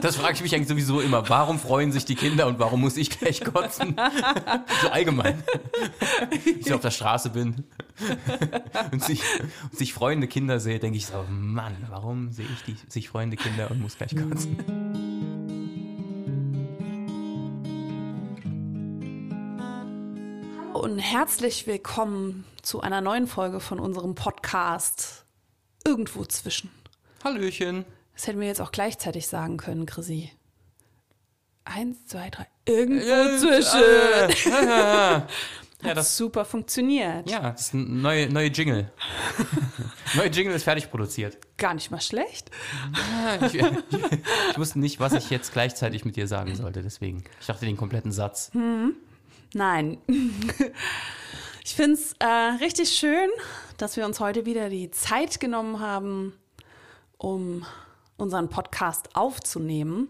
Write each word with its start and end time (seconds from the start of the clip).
Das 0.00 0.16
frage 0.16 0.34
ich 0.34 0.42
mich 0.42 0.54
eigentlich 0.54 0.68
sowieso 0.68 1.00
immer. 1.00 1.28
Warum 1.28 1.58
freuen 1.58 1.92
sich 1.92 2.04
die 2.04 2.14
Kinder 2.14 2.46
und 2.46 2.58
warum 2.58 2.80
muss 2.80 2.96
ich 2.96 3.10
gleich 3.10 3.42
kotzen? 3.44 3.96
So 4.82 4.88
allgemein. 4.88 5.42
Wenn 6.30 6.60
ich 6.60 6.72
auf 6.72 6.80
der 6.80 6.90
Straße 6.90 7.30
bin 7.30 7.64
und 8.92 9.02
sich, 9.04 9.22
und 9.62 9.76
sich 9.76 9.92
freunde 9.92 10.26
Kinder 10.26 10.58
sehe, 10.60 10.78
denke 10.78 10.96
ich 10.96 11.06
so, 11.06 11.24
Mann, 11.28 11.76
warum 11.90 12.32
sehe 12.32 12.46
ich 12.46 12.62
die 12.62 12.76
sich 12.88 13.08
freunde 13.08 13.36
Kinder 13.36 13.70
und 13.70 13.80
muss 13.80 13.96
gleich 13.96 14.16
kotzen? 14.16 14.58
und 20.80 20.98
herzlich 20.98 21.66
willkommen 21.66 22.44
zu 22.62 22.80
einer 22.80 23.02
neuen 23.02 23.26
Folge 23.26 23.60
von 23.60 23.78
unserem 23.78 24.14
Podcast 24.14 25.26
Irgendwo 25.84 26.24
zwischen. 26.24 26.70
Hallöchen. 27.22 27.84
Das 28.20 28.26
hätten 28.26 28.40
wir 28.40 28.48
jetzt 28.48 28.60
auch 28.60 28.70
gleichzeitig 28.70 29.26
sagen 29.28 29.56
können, 29.56 29.86
Chrissy. 29.86 30.30
Eins, 31.64 32.04
zwei, 32.04 32.28
drei. 32.28 32.46
Irgendwo 32.66 33.02
Äh, 33.06 33.38
zwischen. 33.38 33.80
äh, 33.82 34.28
ja, 34.66 35.26
Hat 35.82 35.96
das- 35.96 36.18
super 36.18 36.44
funktioniert. 36.44 37.30
Ja, 37.30 37.52
das 37.52 37.62
ist 37.68 37.72
ein 37.72 38.02
neue, 38.02 38.28
neue 38.30 38.48
Jingle. 38.48 38.92
neue 40.16 40.28
Jingle 40.28 40.54
ist 40.54 40.64
fertig 40.64 40.90
produziert. 40.90 41.38
Gar 41.56 41.72
nicht 41.72 41.90
mal 41.90 42.02
schlecht. 42.02 42.50
Ich, 43.46 43.54
ich 43.54 44.58
wusste 44.58 44.80
nicht, 44.80 45.00
was 45.00 45.14
ich 45.14 45.30
jetzt 45.30 45.54
gleichzeitig 45.54 46.04
mit 46.04 46.16
dir 46.16 46.26
sagen 46.28 46.54
sollte, 46.54 46.82
deswegen. 46.82 47.24
Ich 47.40 47.46
dachte 47.46 47.64
den 47.64 47.78
kompletten 47.78 48.12
Satz. 48.12 48.50
Nein. 49.54 49.96
Ich 51.64 51.74
finde 51.76 51.94
es 51.94 52.14
äh, 52.18 52.26
richtig 52.64 52.90
schön, 52.90 53.28
dass 53.76 53.96
wir 53.96 54.04
uns 54.04 54.18
heute 54.18 54.44
wieder 54.44 54.68
die 54.70 54.90
Zeit 54.90 55.38
genommen 55.40 55.78
haben, 55.78 56.32
um 57.16 57.64
unseren 58.20 58.48
Podcast 58.48 59.16
aufzunehmen. 59.16 60.08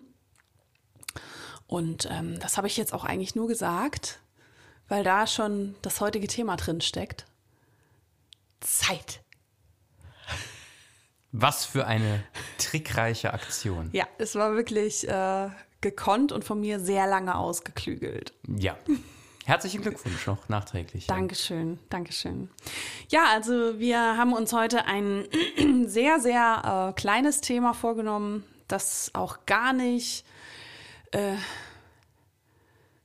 Und 1.67 2.09
ähm, 2.11 2.39
das 2.41 2.57
habe 2.57 2.67
ich 2.67 2.77
jetzt 2.77 2.93
auch 2.93 3.05
eigentlich 3.05 3.35
nur 3.35 3.47
gesagt, 3.49 4.19
weil 4.89 5.05
da 5.05 5.27
schon 5.27 5.77
das 5.83 6.01
heutige 6.01 6.27
Thema 6.27 6.57
drin 6.57 6.80
steckt. 6.80 7.27
Zeit. 8.61 9.21
Was 11.33 11.65
für 11.65 11.87
eine 11.87 12.25
trickreiche 12.59 13.33
Aktion. 13.33 13.89
Ja, 13.93 14.07
es 14.19 14.35
war 14.35 14.55
wirklich 14.55 15.09
äh, 15.09 15.49
gekonnt 15.80 16.33
und 16.33 16.45
von 16.45 16.61
mir 16.61 16.80
sehr 16.80 17.07
lange 17.07 17.37
ausgeklügelt. 17.37 18.33
Ja. 18.49 18.77
Herzlichen 19.51 19.82
Glückwunsch 19.82 20.29
noch 20.29 20.48
nachträglich. 20.48 21.09
Dankeschön, 21.09 21.80
Dankeschön. 21.88 22.51
Ja, 23.09 23.24
also 23.32 23.80
wir 23.80 23.98
haben 23.98 24.32
uns 24.32 24.52
heute 24.52 24.84
ein 24.84 25.26
sehr, 25.87 26.20
sehr 26.20 26.93
äh, 26.93 27.01
kleines 27.01 27.40
Thema 27.40 27.74
vorgenommen, 27.74 28.45
das 28.68 29.10
auch 29.12 29.46
gar 29.46 29.73
nicht 29.73 30.24
äh, 31.10 31.34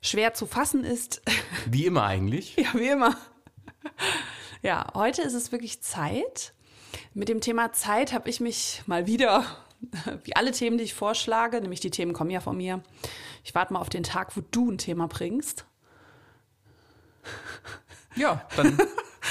schwer 0.02 0.36
zu 0.36 0.46
fassen 0.46 0.84
ist. 0.84 1.24
Wie 1.66 1.88
immer 1.88 2.04
eigentlich. 2.04 2.56
ja, 2.58 2.72
wie 2.76 2.90
immer. 2.90 3.18
Ja, 4.62 4.86
heute 4.94 5.24
ist 5.24 5.34
es 5.34 5.52
wirklich 5.52 5.82
Zeit. 5.82 6.54
Mit 7.16 7.28
dem 7.28 7.42
Thema 7.42 7.74
Zeit 7.74 8.14
habe 8.14 8.30
ich 8.30 8.40
mich 8.40 8.84
mal 8.86 9.08
wieder, 9.08 9.48
wie 10.24 10.36
alle 10.36 10.52
Themen, 10.52 10.78
die 10.78 10.84
ich 10.84 10.94
vorschlage, 10.94 11.60
nämlich 11.60 11.80
die 11.80 11.90
Themen 11.90 12.14
kommen 12.14 12.30
ja 12.30 12.40
von 12.40 12.56
mir. 12.56 12.84
Ich 13.44 13.56
warte 13.56 13.74
mal 13.74 13.80
auf 13.80 13.90
den 13.90 14.04
Tag, 14.04 14.38
wo 14.38 14.42
du 14.52 14.70
ein 14.70 14.78
Thema 14.78 15.08
bringst. 15.08 15.66
Ja, 18.16 18.48
dann 18.56 18.78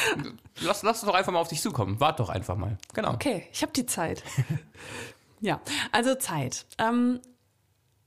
lass, 0.60 0.82
lass 0.82 1.00
doch 1.00 1.14
einfach 1.14 1.32
mal 1.32 1.40
auf 1.40 1.48
dich 1.48 1.60
zukommen. 1.60 2.00
Wart 2.00 2.20
doch 2.20 2.28
einfach 2.28 2.56
mal. 2.56 2.78
Genau. 2.92 3.12
Okay, 3.12 3.46
ich 3.52 3.62
habe 3.62 3.72
die 3.72 3.86
Zeit. 3.86 4.22
ja, 5.40 5.60
also 5.92 6.14
Zeit. 6.14 6.66
Ähm, 6.78 7.20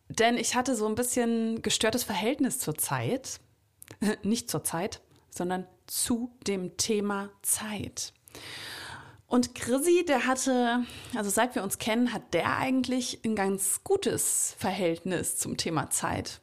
denn 0.09 0.37
ich 0.37 0.55
hatte 0.55 0.75
so 0.75 0.87
ein 0.87 0.95
bisschen 0.95 1.61
gestörtes 1.61 2.03
Verhältnis 2.03 2.59
zur 2.59 2.77
Zeit. 2.77 3.39
Nicht 4.23 4.49
zur 4.49 4.63
Zeit, 4.63 5.01
sondern 5.29 5.67
zu 5.87 6.31
dem 6.45 6.77
Thema 6.77 7.29
Zeit. 7.41 8.13
Und 9.25 9.55
Chrissy, 9.55 10.05
der 10.05 10.25
hatte, 10.25 10.85
also 11.15 11.29
seit 11.29 11.55
wir 11.55 11.63
uns 11.63 11.79
kennen, 11.79 12.13
hat 12.13 12.33
der 12.33 12.57
eigentlich 12.57 13.19
ein 13.25 13.35
ganz 13.35 13.83
gutes 13.83 14.55
Verhältnis 14.57 15.37
zum 15.37 15.57
Thema 15.57 15.89
Zeit. 15.89 16.39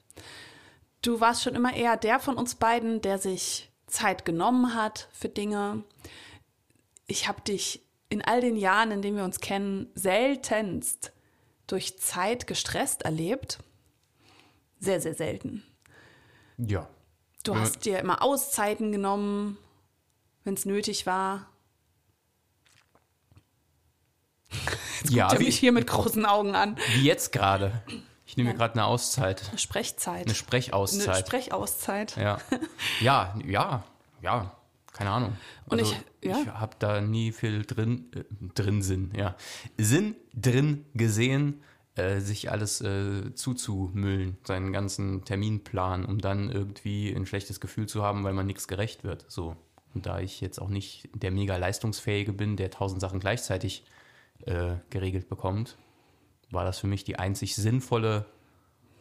Du 1.05 1.21
warst 1.21 1.43
schon 1.43 1.55
immer 1.55 1.75
eher 1.77 1.99
der 1.99 2.19
von 2.19 2.37
uns 2.37 2.55
beiden, 2.55 3.03
der 3.03 3.19
sich 3.19 3.71
Zeit 3.87 4.25
genommen 4.25 4.75
hat 4.75 5.09
für 5.13 5.29
Dinge. 5.29 5.85
Ich 7.07 7.29
habe 7.29 7.43
dich 7.43 7.83
in 8.09 8.23
all 8.23 8.41
den 8.41 8.57
Jahren, 8.57 8.91
in 8.91 9.03
denen 9.03 9.19
wir 9.19 9.25
uns 9.25 9.41
kennen, 9.41 9.91
seltenst 9.95 11.13
durch 11.67 11.99
Zeit 11.99 12.47
gestresst 12.47 13.03
erlebt. 13.03 13.59
Sehr, 14.81 14.99
sehr 15.03 15.15
selten. 15.15 15.63
Ja. 16.57 16.89
Du 17.43 17.53
Ja. 17.53 17.61
hast 17.61 17.85
dir 17.85 17.99
immer 17.99 18.23
Auszeiten 18.23 18.91
genommen, 18.91 19.59
wenn 20.45 20.55
es 20.55 20.65
nötig 20.65 21.05
war. 21.07 21.51
Ja, 25.11 25.29
Der 25.29 25.41
wie, 25.41 25.45
mich 25.45 25.59
hier 25.59 25.73
mit 25.73 25.87
großen 25.87 26.25
Augen 26.25 26.55
an. 26.55 26.79
wie 26.95 27.05
jetzt 27.05 27.31
gerade. 27.31 27.83
Ich 28.35 28.37
nehme 28.39 28.51
mir 28.51 28.57
gerade 28.57 28.75
eine 28.75 28.87
Auszeit. 28.87 29.49
Eine 29.49 29.59
Sprechzeit. 29.59 30.25
Eine 30.27 30.35
Sprechauszeit. 30.35 31.09
Eine 31.09 31.25
Sprechauszeit. 31.25 32.17
Ja, 32.17 32.39
ja, 33.01 33.33
ja, 33.47 33.85
ja, 34.23 34.51
keine 34.93 35.11
Ahnung. 35.11 35.37
Und 35.67 35.79
also, 35.79 35.95
ich- 36.21 36.31
ja. 36.31 36.41
ich 36.43 36.49
habe 36.49 36.75
da 36.81 37.01
nie 37.01 37.31
viel 37.31 37.65
drin, 37.65 38.11
äh, 38.13 38.25
drin 38.57 38.83
Sinn, 38.83 39.13
ja. 39.17 39.37
Sinn 39.79 40.17
drin 40.35 40.85
gesehen, 40.95 41.63
äh, 41.95 42.19
sich 42.19 42.51
alles 42.51 42.81
äh, 42.81 43.33
zuzumüllen, 43.37 44.37
seinen 44.43 44.73
ganzen 44.73 45.25
Terminplan, 45.25 46.05
um 46.05 46.19
dann 46.19 46.51
irgendwie 46.51 47.15
ein 47.15 47.27
schlechtes 47.27 47.61
Gefühl 47.61 47.87
zu 47.87 48.03
haben, 48.03 48.25
weil 48.25 48.33
man 48.33 48.47
nichts 48.49 48.67
gerecht 48.67 49.05
wird. 49.05 49.27
So. 49.29 49.55
Und 49.95 50.07
da 50.07 50.19
ich 50.19 50.41
jetzt 50.41 50.61
auch 50.61 50.71
nicht 50.71 51.09
der 51.15 51.31
mega 51.31 51.57
leistungsfähige 51.57 52.33
bin, 52.33 52.57
der 52.57 52.73
tausend 52.73 53.01
Sachen 53.01 53.21
gleichzeitig 53.21 53.85
äh, 54.45 54.73
geregelt 54.91 55.29
bekommt, 55.29 55.77
war 56.55 56.65
das 56.65 56.79
für 56.79 56.87
mich 56.87 57.05
die 57.05 57.19
einzig 57.19 57.57
sinnvolle 57.57 58.27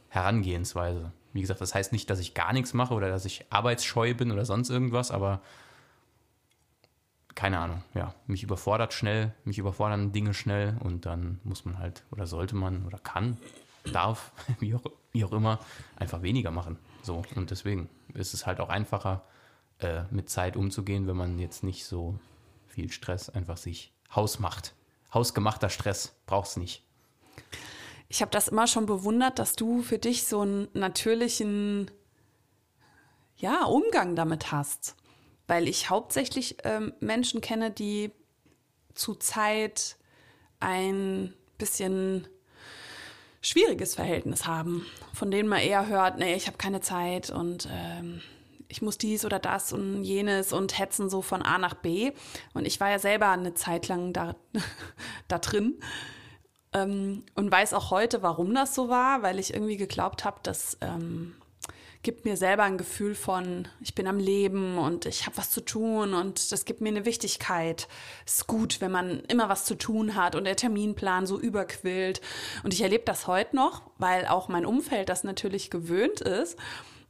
Herangehensweise. 0.09 1.11
Wie 1.33 1.41
gesagt, 1.41 1.61
das 1.61 1.73
heißt 1.73 1.91
nicht, 1.91 2.09
dass 2.09 2.19
ich 2.19 2.33
gar 2.33 2.53
nichts 2.53 2.73
mache 2.73 2.93
oder 2.93 3.09
dass 3.09 3.25
ich 3.25 3.45
arbeitsscheu 3.49 4.13
bin 4.13 4.31
oder 4.31 4.45
sonst 4.45 4.69
irgendwas, 4.69 5.11
aber 5.11 5.41
keine 7.35 7.59
Ahnung, 7.59 7.83
ja, 7.95 8.13
mich 8.27 8.43
überfordert 8.43 8.93
schnell, 8.93 9.33
mich 9.43 9.57
überfordern 9.57 10.11
Dinge 10.11 10.33
schnell 10.33 10.77
und 10.81 11.05
dann 11.05 11.39
muss 11.43 11.65
man 11.65 11.79
halt 11.79 12.03
oder 12.11 12.27
sollte 12.27 12.55
man 12.55 12.85
oder 12.85 12.99
kann, 12.99 13.37
darf, 13.91 14.31
wie 14.59 14.75
auch, 14.75 14.83
wie 15.11 15.25
auch 15.25 15.31
immer, 15.31 15.59
einfach 15.95 16.21
weniger 16.21 16.51
machen. 16.51 16.77
So 17.01 17.23
und 17.35 17.49
deswegen 17.49 17.89
ist 18.13 18.33
es 18.33 18.45
halt 18.45 18.59
auch 18.59 18.69
einfacher, 18.69 19.23
äh, 19.79 20.03
mit 20.11 20.29
Zeit 20.29 20.55
umzugehen, 20.55 21.07
wenn 21.07 21.17
man 21.17 21.39
jetzt 21.39 21.63
nicht 21.63 21.85
so 21.85 22.19
viel 22.67 22.91
Stress 22.91 23.29
einfach 23.29 23.57
sich 23.57 23.91
hausmacht. 24.13 24.75
Hausgemachter 25.13 25.69
Stress 25.69 26.15
braucht's 26.25 26.57
nicht. 26.57 26.82
Ich 28.09 28.21
habe 28.21 28.31
das 28.31 28.47
immer 28.47 28.67
schon 28.67 28.85
bewundert, 28.85 29.39
dass 29.39 29.55
du 29.55 29.81
für 29.81 29.97
dich 29.97 30.25
so 30.25 30.41
einen 30.41 30.67
natürlichen 30.73 31.89
ja, 33.37 33.65
Umgang 33.65 34.15
damit 34.15 34.51
hast. 34.51 34.95
Weil 35.47 35.67
ich 35.67 35.89
hauptsächlich 35.89 36.57
ähm, 36.63 36.93
Menschen 36.99 37.41
kenne, 37.41 37.71
die 37.71 38.11
zu 38.93 39.15
Zeit 39.15 39.97
ein 40.59 41.33
bisschen 41.57 42.27
schwieriges 43.41 43.95
Verhältnis 43.95 44.45
haben, 44.45 44.85
von 45.13 45.29
denen 45.29 45.49
man 45.49 45.59
eher 45.59 45.87
hört, 45.87 46.17
nee, 46.17 46.35
ich 46.35 46.47
habe 46.47 46.57
keine 46.57 46.79
Zeit 46.79 47.29
und 47.29 47.67
ähm, 47.69 48.21
ich 48.69 48.81
muss 48.81 48.97
dies 48.97 49.25
oder 49.25 49.37
das 49.37 49.73
und 49.73 50.03
jenes 50.03 50.53
und 50.53 50.79
hetzen 50.79 51.09
so 51.09 51.21
von 51.21 51.41
A 51.41 51.57
nach 51.57 51.73
B. 51.73 52.11
Und 52.53 52.65
ich 52.65 52.79
war 52.79 52.89
ja 52.89 52.99
selber 52.99 53.29
eine 53.29 53.53
Zeit 53.53 53.87
lang 53.87 54.13
da, 54.13 54.35
da 55.27 55.39
drin 55.39 55.79
ähm, 56.73 57.23
und 57.35 57.51
weiß 57.51 57.73
auch 57.73 57.91
heute, 57.91 58.21
warum 58.21 58.53
das 58.53 58.75
so 58.75 58.89
war, 58.89 59.21
weil 59.21 59.39
ich 59.39 59.53
irgendwie 59.53 59.77
geglaubt 59.77 60.25
habe, 60.25 60.39
das 60.43 60.77
ähm, 60.81 61.35
gibt 62.03 62.25
mir 62.25 62.35
selber 62.35 62.63
ein 62.63 62.77
Gefühl 62.77 63.15
von, 63.15 63.67
ich 63.79 63.95
bin 63.95 64.07
am 64.07 64.19
Leben 64.19 64.77
und 64.77 65.05
ich 65.05 65.25
habe 65.25 65.37
was 65.37 65.51
zu 65.51 65.61
tun 65.61 66.13
und 66.13 66.51
das 66.51 66.65
gibt 66.65 66.81
mir 66.81 66.89
eine 66.89 67.05
Wichtigkeit. 67.05 67.87
Es 68.25 68.39
ist 68.39 68.47
gut, 68.47 68.81
wenn 68.81 68.91
man 68.91 69.21
immer 69.29 69.47
was 69.47 69.63
zu 69.63 69.75
tun 69.75 70.15
hat 70.15 70.35
und 70.35 70.43
der 70.43 70.57
Terminplan 70.57 71.25
so 71.25 71.39
überquillt. 71.39 72.19
Und 72.63 72.73
ich 72.73 72.81
erlebe 72.81 73.05
das 73.05 73.25
heute 73.25 73.55
noch, 73.55 73.83
weil 73.97 74.27
auch 74.27 74.49
mein 74.49 74.65
Umfeld 74.65 75.07
das 75.07 75.23
natürlich 75.23 75.71
gewöhnt 75.71 76.19
ist, 76.19 76.59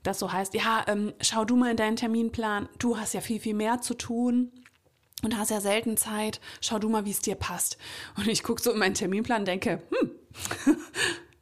dass 0.04 0.20
so 0.20 0.32
heißt, 0.32 0.54
ja, 0.54 0.86
ähm, 0.88 1.14
schau 1.22 1.44
du 1.44 1.56
mal 1.56 1.72
in 1.72 1.78
deinen 1.78 1.96
Terminplan, 1.96 2.70
du 2.78 2.98
hast 2.98 3.14
ja 3.14 3.22
viel, 3.22 3.40
viel 3.40 3.56
mehr 3.56 3.82
zu 3.82 3.96
tun. 3.96 4.52
Und 5.24 5.38
hast 5.38 5.52
ja 5.52 5.62
selten 5.62 5.98
Zeit. 5.98 6.42
Schau 6.62 6.80
du 6.80 6.90
mal, 6.90 7.06
wie 7.06 7.12
es 7.12 7.22
dir 7.22 7.36
passt. 7.36 7.78
Und 8.18 8.28
ich 8.28 8.44
gucke 8.44 8.62
so 8.62 8.72
in 8.72 8.80
meinen 8.80 8.94
Terminplan 8.94 9.40
und 9.42 9.48
denke, 9.48 9.82
hm, 9.90 10.12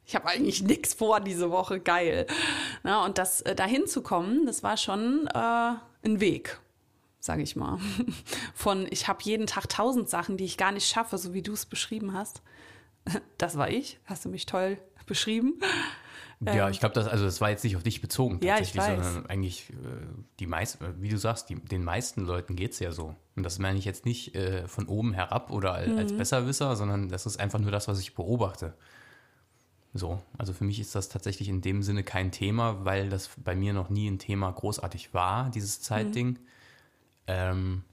ich 0.06 0.14
habe 0.14 0.28
eigentlich 0.28 0.62
nichts 0.62 0.94
vor 0.94 1.20
diese 1.20 1.50
Woche, 1.50 1.80
geil. 1.80 2.26
Na, 2.84 3.04
und 3.04 3.18
das 3.18 3.40
äh, 3.42 3.54
dahin 3.54 3.86
zu 3.86 4.02
kommen, 4.02 4.46
das 4.46 4.62
war 4.62 4.76
schon 4.76 5.26
äh, 5.26 5.74
ein 6.04 6.20
Weg, 6.20 6.60
sage 7.18 7.42
ich 7.42 7.56
mal. 7.56 7.78
Von 8.54 8.86
ich 8.90 9.08
habe 9.08 9.18
jeden 9.22 9.46
Tag 9.46 9.68
tausend 9.68 10.08
Sachen, 10.08 10.36
die 10.36 10.44
ich 10.44 10.56
gar 10.56 10.72
nicht 10.72 10.88
schaffe, 10.88 11.18
so 11.18 11.34
wie 11.34 11.42
du 11.42 11.52
es 11.52 11.66
beschrieben 11.66 12.14
hast. 12.14 12.42
Das 13.36 13.58
war 13.58 13.68
ich, 13.68 13.98
hast 14.04 14.24
du 14.24 14.28
mich 14.28 14.46
toll 14.46 14.78
beschrieben. 15.06 15.60
Ja, 16.44 16.68
ich 16.70 16.80
glaube, 16.80 16.94
das, 16.94 17.06
also 17.06 17.24
das 17.24 17.40
war 17.40 17.50
jetzt 17.50 17.62
nicht 17.62 17.76
auf 17.76 17.82
dich 17.82 18.00
bezogen 18.00 18.40
Ja, 18.42 18.54
ich 18.58 18.72
tatsächlich, 18.72 18.98
weiß. 18.98 19.04
sondern 19.12 19.26
eigentlich 19.30 19.70
äh, 19.70 19.74
die 20.40 20.46
meisten, 20.46 20.84
wie 21.00 21.08
du 21.08 21.16
sagst, 21.18 21.48
die, 21.50 21.54
den 21.56 21.84
meisten 21.84 22.24
Leuten 22.26 22.56
geht 22.56 22.72
es 22.72 22.78
ja 22.80 22.90
so. 22.90 23.14
Und 23.36 23.42
das 23.44 23.58
meine 23.58 23.78
ich 23.78 23.84
jetzt 23.84 24.04
nicht 24.06 24.34
äh, 24.34 24.66
von 24.66 24.86
oben 24.88 25.12
herab 25.12 25.50
oder 25.50 25.72
als, 25.74 25.88
Mhm. 25.92 25.98
als 25.98 26.12
Besserwisser, 26.12 26.74
sondern 26.76 27.08
das 27.08 27.26
ist 27.26 27.38
einfach 27.38 27.58
nur 27.60 27.70
das, 27.70 27.86
was 27.88 28.00
ich 28.00 28.14
beobachte. 28.14 28.74
So, 29.94 30.20
also 30.38 30.52
für 30.52 30.64
mich 30.64 30.80
ist 30.80 30.94
das 30.94 31.08
tatsächlich 31.10 31.48
in 31.48 31.60
dem 31.60 31.82
Sinne 31.82 32.02
kein 32.02 32.32
Thema, 32.32 32.84
weil 32.84 33.08
das 33.10 33.30
bei 33.36 33.54
mir 33.54 33.72
noch 33.74 33.90
nie 33.90 34.08
ein 34.10 34.18
Thema 34.18 34.50
großartig 34.50 35.12
war, 35.12 35.50
dieses 35.50 35.82
Zeitding. 35.82 36.38
Ähm, 37.26 37.84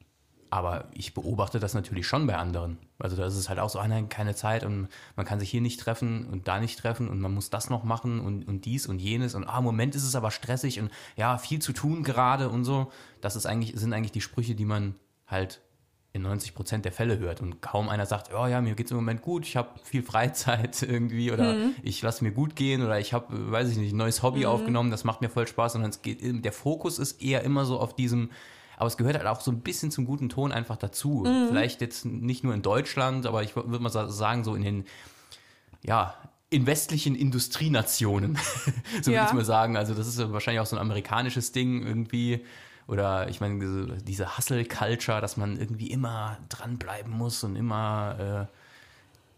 aber 0.49 0.87
ich 0.93 1.13
beobachte 1.13 1.59
das 1.59 1.73
natürlich 1.73 2.07
schon 2.07 2.25
bei 2.25 2.35
anderen. 2.35 2.77
Also 2.97 3.15
da 3.15 3.25
ist 3.25 3.35
es 3.35 3.49
halt 3.49 3.59
auch 3.59 3.69
so, 3.69 3.79
ah 3.79 3.87
nein, 3.87 4.09
keine 4.09 4.35
Zeit 4.35 4.63
und 4.63 4.87
man 5.15 5.25
kann 5.25 5.39
sich 5.39 5.49
hier 5.49 5.61
nicht 5.61 5.79
treffen 5.79 6.25
und 6.25 6.47
da 6.47 6.59
nicht 6.59 6.79
treffen 6.79 7.07
und 7.07 7.19
man 7.19 7.33
muss 7.33 7.49
das 7.49 7.69
noch 7.69 7.83
machen 7.83 8.19
und, 8.19 8.47
und 8.47 8.65
dies 8.65 8.87
und 8.87 8.99
jenes 8.99 9.35
und 9.35 9.45
ah, 9.45 9.59
im 9.59 9.63
Moment 9.63 9.95
ist 9.95 10.03
es 10.03 10.15
aber 10.15 10.31
stressig 10.31 10.79
und 10.79 10.91
ja, 11.15 11.37
viel 11.37 11.59
zu 11.59 11.73
tun 11.73 12.03
gerade 12.03 12.49
und 12.49 12.65
so. 12.65 12.91
Das 13.21 13.35
ist 13.35 13.45
eigentlich, 13.45 13.73
sind 13.75 13.93
eigentlich 13.93 14.11
die 14.11 14.21
Sprüche, 14.21 14.55
die 14.55 14.65
man 14.65 14.95
halt 15.27 15.61
in 16.11 16.23
90 16.23 16.55
Prozent 16.55 16.85
der 16.85 16.91
Fälle 16.91 17.19
hört 17.19 17.39
und 17.39 17.61
kaum 17.61 17.87
einer 17.87 18.07
sagt, 18.07 18.33
oh 18.33 18.47
ja, 18.47 18.61
mir 18.61 18.73
geht's 18.73 18.89
im 18.89 18.97
Moment 18.97 19.21
gut, 19.21 19.45
ich 19.45 19.55
habe 19.55 19.79
viel 19.83 20.01
Freizeit 20.01 20.81
irgendwie 20.83 21.31
oder 21.31 21.55
ich 21.83 22.01
lasse 22.01 22.23
mir 22.23 22.31
gut 22.31 22.55
gehen 22.55 22.83
oder 22.83 22.99
ich 22.99 23.13
habe, 23.13 23.51
weiß 23.51 23.69
ich 23.69 23.77
nicht, 23.77 23.93
ein 23.93 23.97
neues 23.97 24.23
Hobby 24.23 24.47
aufgenommen, 24.47 24.89
das 24.89 25.03
macht 25.03 25.21
mir 25.21 25.29
voll 25.29 25.47
Spaß, 25.47 25.73
sondern 25.73 25.91
es 25.91 26.01
geht, 26.01 26.19
der 26.23 26.51
Fokus 26.51 26.97
ist 26.97 27.21
eher 27.21 27.43
immer 27.43 27.65
so 27.65 27.79
auf 27.79 27.95
diesem, 27.95 28.31
aber 28.79 28.87
es 28.87 28.97
gehört 28.97 29.15
halt 29.17 29.27
auch 29.27 29.41
so 29.41 29.51
ein 29.51 29.59
bisschen 29.59 29.91
zum 29.91 30.05
guten 30.05 30.29
Ton 30.29 30.51
einfach 30.51 30.77
dazu. 30.77 31.23
Vielleicht 31.49 31.81
jetzt 31.81 32.05
nicht 32.05 32.43
nur 32.43 32.53
in 32.53 32.61
Deutschland, 32.61 33.25
aber 33.27 33.43
ich 33.43 33.55
würde 33.55 33.79
mal 33.79 33.89
sa- 33.89 34.09
sagen, 34.09 34.43
so 34.43 34.55
in 34.55 34.63
den, 34.63 34.85
ja, 35.83 36.15
in 36.49 36.65
westlichen 36.65 37.13
Industrienationen, 37.13 38.35
so 39.01 39.11
Ja. 39.11 39.19
würde 39.19 39.27
ich 39.27 39.33
mal 39.33 39.45
sagen. 39.45 39.77
Also 39.77 39.93
das 39.93 40.07
ist 40.07 40.17
wahrscheinlich 40.31 40.61
auch 40.61 40.65
so 40.65 40.75
ein 40.77 40.81
amerikanisches 40.81 41.51
Ding 41.51 41.85
irgendwie. 41.85 42.43
Oder 42.87 43.29
ich 43.29 43.39
meine, 43.41 43.97
diese, 44.01 44.37
Hustle-Culture, 44.37 45.21
dass 45.21 45.37
man 45.37 45.57
irgendwie 45.57 45.91
immer 45.91 46.37
dranbleiben 46.49 47.11
muss 47.11 47.43
und 47.43 47.55
immer, 47.55 48.47
äh, 48.49 48.55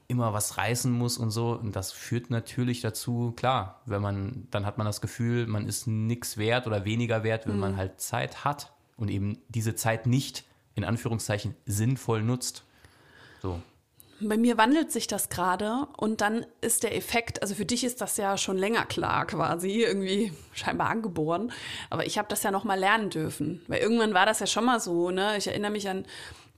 immer 0.08 0.34
was 0.34 0.58
reißen 0.58 0.92
muss 0.92 1.18
und 1.18 1.32
so. 1.32 1.54
Und 1.54 1.76
das 1.76 1.92
führt 1.92 2.30
natürlich 2.30 2.80
dazu, 2.82 3.34
klar, 3.36 3.82
wenn 3.86 4.02
man, 4.02 4.48
dann 4.52 4.66
hat 4.66 4.78
man 4.78 4.86
das 4.86 5.02
Gefühl, 5.02 5.48
man 5.48 5.66
ist 5.68 5.88
nichts 5.88 6.38
wert 6.38 6.66
oder 6.68 6.86
weniger 6.86 7.24
wert, 7.24 7.46
wenn 7.48 7.60
man 7.60 7.76
halt 7.76 8.00
Zeit 8.00 8.46
hat 8.46 8.72
und 9.02 9.10
eben 9.10 9.42
diese 9.50 9.76
Zeit 9.76 10.06
nicht, 10.06 10.46
in 10.76 10.86
Anführungszeichen, 10.86 11.56
sinnvoll 11.66 12.22
nutzt. 12.22 12.64
So. 13.42 13.62
Bei 14.24 14.38
mir 14.38 14.56
wandelt 14.58 14.92
sich 14.92 15.08
das 15.08 15.30
gerade 15.30 15.88
und 15.98 16.22
dann 16.22 16.46
ist 16.62 16.84
der 16.84 16.96
Effekt, 16.96 17.42
also 17.42 17.56
für 17.56 17.66
dich 17.66 17.84
ist 17.84 18.02
das 18.02 18.18
ja 18.18 18.38
schon 18.38 18.56
länger 18.56 18.86
klar 18.86 19.26
quasi, 19.26 19.82
irgendwie 19.82 20.32
scheinbar 20.54 20.90
angeboren, 20.92 21.52
aber 21.90 22.06
ich 22.06 22.20
habe 22.20 22.28
das 22.28 22.44
ja 22.44 22.52
noch 22.52 22.64
mal 22.64 22.80
lernen 22.80 23.10
dürfen, 23.10 23.64
weil 23.68 23.80
irgendwann 23.80 24.14
war 24.14 24.28
das 24.28 24.40
ja 24.40 24.46
schon 24.46 24.66
mal 24.66 24.80
so, 24.80 25.10
ne? 25.10 25.38
Ich 25.38 25.48
erinnere 25.48 25.72
mich 25.72 25.90
an 25.90 26.06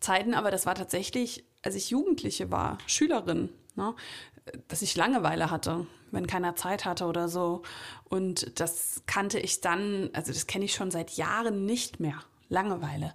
Zeiten, 0.01 0.33
aber 0.33 0.51
das 0.51 0.65
war 0.65 0.75
tatsächlich, 0.75 1.45
als 1.61 1.75
ich 1.75 1.89
Jugendliche 1.89 2.51
war, 2.51 2.77
Schülerin, 2.85 3.47
ne? 3.75 3.95
dass 4.67 4.81
ich 4.81 4.97
Langeweile 4.97 5.49
hatte, 5.49 5.87
wenn 6.11 6.27
keiner 6.27 6.57
Zeit 6.57 6.83
hatte 6.83 7.05
oder 7.05 7.29
so 7.29 7.61
und 8.09 8.59
das 8.59 9.03
kannte 9.05 9.39
ich 9.39 9.61
dann, 9.61 10.09
also 10.11 10.33
das 10.33 10.47
kenne 10.47 10.65
ich 10.65 10.73
schon 10.73 10.91
seit 10.91 11.11
Jahren 11.11 11.65
nicht 11.65 12.01
mehr, 12.01 12.19
Langeweile 12.53 13.13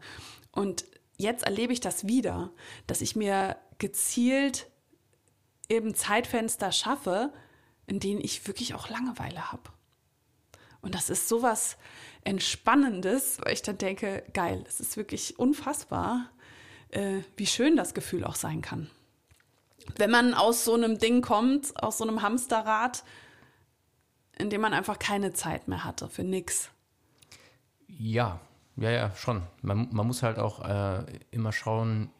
und 0.53 0.85
jetzt 1.17 1.45
erlebe 1.45 1.73
ich 1.73 1.81
das 1.81 2.07
wieder, 2.07 2.51
dass 2.87 3.01
ich 3.01 3.17
mir 3.17 3.57
gezielt 3.79 4.69
eben 5.69 5.95
Zeitfenster 5.95 6.73
schaffe, 6.73 7.33
in 7.87 8.01
denen 8.01 8.21
ich 8.21 8.47
wirklich 8.47 8.75
auch 8.75 8.89
Langeweile 8.89 9.53
habe. 9.53 9.71
Und 10.81 10.95
das 10.95 11.11
ist 11.11 11.29
sowas 11.29 11.77
Entspannendes, 12.25 13.39
weil 13.43 13.53
ich 13.53 13.63
dann 13.63 13.79
denke, 13.79 14.25
geil, 14.33 14.65
es 14.67 14.81
ist 14.81 14.97
wirklich 14.97 15.39
unfassbar, 15.39 16.31
äh, 16.91 17.21
wie 17.37 17.47
schön 17.47 17.77
das 17.77 17.95
Gefühl 17.95 18.25
auch 18.25 18.37
sein 18.37 18.63
kann. 18.63 18.89
Wenn 19.97 20.11
man 20.11 20.35
aus 20.35 20.65
so 20.65 20.75
einem 20.75 20.99
Ding 20.99 21.23
kommt, 21.23 21.83
aus 21.83 21.99
so 21.99 22.05
einem 22.05 22.23
Hamsterrad, 22.23 23.05
in 24.39 24.51
dem 24.51 24.61
man 24.61 24.73
einfach 24.73 24.99
keine 24.99 25.33
Zeit 25.33 25.67
mehr 25.69 25.85
hatte 25.85 26.09
für 26.09 26.23
nix. 26.23 26.71
Ja, 27.89 28.41
ja, 28.79 28.91
ja, 28.91 29.15
schon. 29.17 29.43
Man, 29.63 29.89
man 29.93 30.07
muss 30.07 30.23
halt 30.23 30.39
auch 30.39 30.65
äh, 30.65 31.05
immer 31.31 31.53
schauen, 31.53 32.11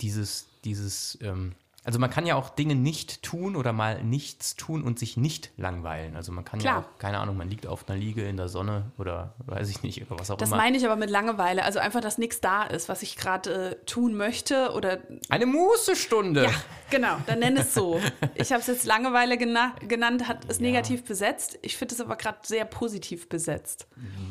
dieses, 0.00 0.48
dieses, 0.64 1.18
ähm, 1.22 1.54
also 1.84 1.98
man 1.98 2.10
kann 2.10 2.26
ja 2.26 2.36
auch 2.36 2.48
Dinge 2.50 2.74
nicht 2.76 3.22
tun 3.22 3.56
oder 3.56 3.72
mal 3.72 4.04
nichts 4.04 4.54
tun 4.54 4.82
und 4.84 4.98
sich 4.98 5.16
nicht 5.16 5.50
langweilen. 5.56 6.14
Also 6.14 6.30
man 6.30 6.44
kann 6.44 6.60
ja 6.60 6.70
Klar. 6.72 6.84
auch, 6.84 6.98
keine 6.98 7.18
Ahnung, 7.18 7.36
man 7.36 7.50
liegt 7.50 7.66
auf 7.66 7.88
einer 7.88 7.98
Liege 7.98 8.22
in 8.28 8.36
der 8.36 8.48
Sonne 8.48 8.92
oder 8.98 9.34
weiß 9.46 9.68
ich 9.68 9.82
nicht, 9.82 10.08
oder 10.08 10.20
was 10.20 10.30
auch 10.30 10.36
Das 10.36 10.50
immer. 10.50 10.58
meine 10.58 10.76
ich 10.76 10.84
aber 10.84 10.94
mit 10.94 11.10
Langeweile. 11.10 11.64
Also 11.64 11.80
einfach, 11.80 12.00
dass 12.00 12.18
nichts 12.18 12.40
da 12.40 12.62
ist, 12.62 12.88
was 12.88 13.02
ich 13.02 13.16
gerade 13.16 13.70
äh, 13.72 13.84
tun 13.84 14.14
möchte 14.14 14.70
oder 14.74 14.98
Eine 15.28 15.46
Mußestunde. 15.46 16.44
Ja, 16.44 16.50
genau, 16.90 17.16
dann 17.26 17.40
nenn 17.40 17.56
es 17.56 17.74
so. 17.74 18.00
Ich 18.36 18.52
habe 18.52 18.60
es 18.60 18.68
jetzt 18.68 18.84
Langeweile 18.84 19.36
gena 19.36 19.74
genannt, 19.88 20.28
hat 20.28 20.44
es 20.48 20.60
negativ 20.60 21.04
besetzt. 21.04 21.58
Ich 21.62 21.76
finde 21.76 21.94
es 21.94 22.00
aber 22.00 22.14
gerade 22.16 22.38
sehr 22.42 22.64
positiv 22.64 23.28
besetzt. 23.28 23.86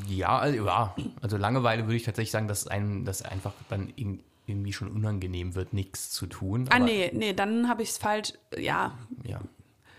Ja, 0.08 0.38
also, 0.40 0.66
ja, 0.66 0.96
also 1.22 1.36
Langeweile 1.38 1.84
würde 1.84 1.96
ich 1.98 2.04
tatsächlich 2.04 2.32
sagen, 2.32 2.48
dass 2.48 2.68
einem 2.68 3.04
das 3.04 3.22
einfach 3.22 3.54
dann 3.70 3.90
irg- 3.98 4.20
irgendwie 4.52 4.74
schon 4.74 4.90
unangenehm 4.92 5.56
wird, 5.56 5.74
nichts 5.74 6.12
zu 6.12 6.28
tun. 6.28 6.68
Ah, 6.70 6.80
nee, 6.80 7.10
nee, 7.14 7.34
dann 7.34 7.68
habe 7.68 7.82
ich 7.82 7.90
es 7.90 7.98
falsch. 7.98 8.34
Ja, 8.58 8.98
Ja. 9.24 9.42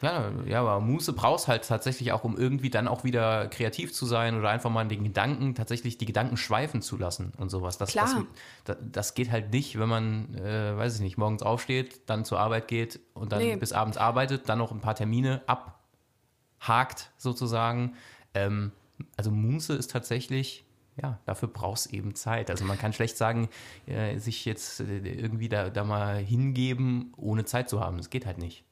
Ja, 0.02 0.32
ja, 0.46 0.60
aber 0.62 0.80
Muße 0.80 1.12
brauchst 1.12 1.46
halt 1.46 1.64
tatsächlich 1.64 2.10
auch, 2.10 2.24
um 2.24 2.36
irgendwie 2.36 2.70
dann 2.70 2.88
auch 2.88 3.04
wieder 3.04 3.46
kreativ 3.46 3.92
zu 3.92 4.04
sein 4.04 4.36
oder 4.36 4.50
einfach 4.50 4.68
mal 4.68 4.84
den 4.88 5.04
Gedanken, 5.04 5.54
tatsächlich 5.54 5.96
die 5.96 6.06
Gedanken 6.06 6.36
schweifen 6.36 6.82
zu 6.82 6.96
lassen 6.96 7.32
und 7.38 7.50
sowas. 7.50 7.78
Das, 7.78 7.90
Klar. 7.92 8.26
Das, 8.64 8.78
das 8.90 9.14
geht 9.14 9.30
halt 9.30 9.52
nicht, 9.52 9.78
wenn 9.78 9.88
man, 9.88 10.34
äh, 10.34 10.76
weiß 10.76 10.96
ich 10.96 11.02
nicht, 11.02 11.18
morgens 11.18 11.44
aufsteht, 11.44 12.00
dann 12.10 12.24
zur 12.24 12.40
Arbeit 12.40 12.66
geht 12.66 12.98
und 13.14 13.30
dann 13.30 13.38
Nee. 13.42 13.54
bis 13.54 13.72
abends 13.72 13.96
arbeitet, 13.96 14.48
dann 14.48 14.58
noch 14.58 14.72
ein 14.72 14.80
paar 14.80 14.96
Termine 14.96 15.42
abhakt 15.46 17.10
sozusagen. 17.16 17.94
Ähm, 18.34 18.72
also 19.16 19.30
Muße 19.30 19.72
ist 19.74 19.92
tatsächlich, 19.92 20.64
ja, 21.00 21.18
dafür 21.24 21.48
brauchst 21.48 21.92
eben 21.92 22.14
Zeit. 22.14 22.50
Also 22.50 22.64
man 22.64 22.78
kann 22.78 22.92
schlecht 22.92 23.16
sagen, 23.16 23.48
äh, 23.86 24.18
sich 24.18 24.44
jetzt 24.44 24.80
äh, 24.80 24.98
irgendwie 24.98 25.48
da, 25.48 25.70
da 25.70 25.84
mal 25.84 26.16
hingeben, 26.16 27.12
ohne 27.16 27.44
Zeit 27.44 27.68
zu 27.68 27.80
haben. 27.80 27.96
Das 27.96 28.10
geht 28.10 28.26
halt 28.26 28.38
nicht. 28.38 28.64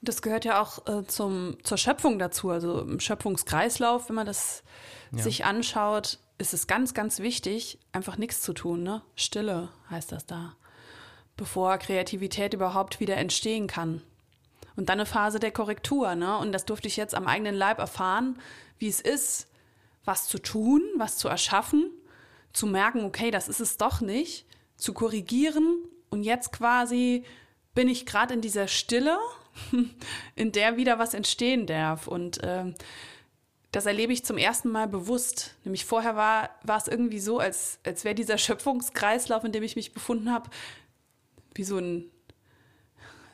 das 0.00 0.22
gehört 0.22 0.44
ja 0.44 0.62
auch 0.62 0.86
äh, 0.86 1.04
zum, 1.06 1.56
zur 1.62 1.78
Schöpfung 1.78 2.18
dazu. 2.18 2.50
Also 2.50 2.80
im 2.80 3.00
Schöpfungskreislauf, 3.00 4.08
wenn 4.08 4.16
man 4.16 4.26
das 4.26 4.62
sich 5.12 5.44
anschaut, 5.44 6.18
ist 6.38 6.52
es 6.52 6.66
ganz, 6.66 6.92
ganz 6.92 7.20
wichtig, 7.20 7.78
einfach 7.92 8.18
nichts 8.18 8.42
zu 8.42 8.52
tun. 8.52 8.82
Ne? 8.82 9.02
Stille 9.14 9.68
heißt 9.90 10.12
das 10.12 10.26
da. 10.26 10.54
Bevor 11.36 11.78
Kreativität 11.78 12.54
überhaupt 12.54 13.00
wieder 13.00 13.16
entstehen 13.16 13.66
kann. 13.66 14.02
Und 14.74 14.88
dann 14.88 14.98
eine 14.98 15.06
Phase 15.06 15.38
der 15.40 15.52
Korrektur, 15.52 16.14
ne? 16.14 16.36
Und 16.38 16.52
das 16.52 16.66
durfte 16.66 16.88
ich 16.88 16.98
jetzt 16.98 17.14
am 17.14 17.26
eigenen 17.26 17.54
Leib 17.54 17.78
erfahren, 17.78 18.38
wie 18.78 18.88
es 18.88 19.00
ist, 19.00 19.48
was 20.06 20.28
zu 20.28 20.38
tun, 20.38 20.82
was 20.96 21.18
zu 21.18 21.28
erschaffen, 21.28 21.90
zu 22.52 22.66
merken, 22.66 23.04
okay, 23.04 23.30
das 23.30 23.48
ist 23.48 23.60
es 23.60 23.76
doch 23.76 24.00
nicht, 24.00 24.46
zu 24.76 24.94
korrigieren 24.94 25.84
und 26.08 26.22
jetzt 26.22 26.52
quasi 26.52 27.24
bin 27.74 27.88
ich 27.88 28.06
gerade 28.06 28.34
in 28.34 28.40
dieser 28.40 28.68
Stille, 28.68 29.18
in 30.34 30.52
der 30.52 30.76
wieder 30.76 30.98
was 30.98 31.14
entstehen 31.14 31.66
darf. 31.66 32.08
Und 32.08 32.40
ähm, 32.42 32.74
das 33.70 33.86
erlebe 33.86 34.12
ich 34.12 34.24
zum 34.24 34.38
ersten 34.38 34.70
Mal 34.70 34.88
bewusst. 34.88 35.54
Nämlich 35.64 35.84
vorher 35.84 36.16
war, 36.16 36.50
war 36.62 36.78
es 36.78 36.88
irgendwie 36.88 37.20
so, 37.20 37.38
als, 37.38 37.78
als 37.84 38.04
wäre 38.04 38.14
dieser 38.14 38.38
Schöpfungskreislauf, 38.38 39.44
in 39.44 39.52
dem 39.52 39.62
ich 39.62 39.76
mich 39.76 39.92
befunden 39.92 40.32
habe, 40.32 40.48
wie 41.54 41.64
so, 41.64 41.76
ein, 41.76 42.10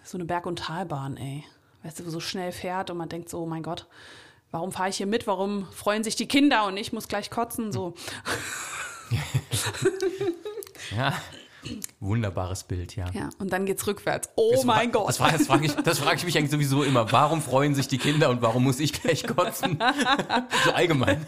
so 0.03 0.19
eine 0.19 0.25
Berg- 0.25 0.47
und 0.47 0.59
Talbahn, 0.59 1.17
ey. 1.17 1.45
Weißt 1.85 2.01
du, 2.01 2.07
wo 2.07 2.11
so 2.11 2.21
schnell 2.21 2.53
fährt 2.53 2.91
und 2.91 2.97
man 2.97 3.09
denkt 3.09 3.29
so, 3.29 3.41
oh 3.41 3.47
mein 3.47 3.63
Gott, 3.63 3.87
warum 4.53 4.71
fahre 4.71 4.89
ich 4.91 4.97
hier 4.99 5.07
mit? 5.07 5.27
Warum 5.27 5.67
freuen 5.73 6.05
sich 6.05 6.15
die 6.15 6.29
Kinder 6.29 6.67
und 6.67 6.77
ich 6.77 6.93
muss 6.93 7.09
gleich 7.09 7.29
kotzen? 7.31 7.73
So. 7.73 7.95
Ja, 10.97 11.15
wunderbares 12.01 12.65
Bild, 12.65 12.97
ja. 12.97 13.07
Ja, 13.13 13.31
und 13.39 13.53
dann 13.53 13.65
geht's 13.67 13.87
rückwärts. 13.87 14.29
Oh 14.35 14.51
Das 14.53 14.65
mein 14.65 14.91
fra- 14.93 14.99
Gott. 14.99 15.09
Das, 15.09 15.19
das 15.19 15.47
frage 15.47 15.67
ich, 15.67 15.73
das 15.75 15.99
frag 16.01 16.17
ich 16.17 16.25
mich 16.25 16.37
eigentlich 16.37 16.51
sowieso 16.51 16.83
immer. 16.83 17.11
Warum 17.13 17.41
freuen 17.41 17.75
sich 17.75 17.89
die 17.89 17.99
Kinder 17.99 18.31
und 18.31 18.43
warum 18.43 18.65
muss 18.65 18.81
ich 18.81 18.93
gleich 18.93 19.27
kotzen? 19.27 19.79
so 20.65 20.73
allgemein. 20.73 21.25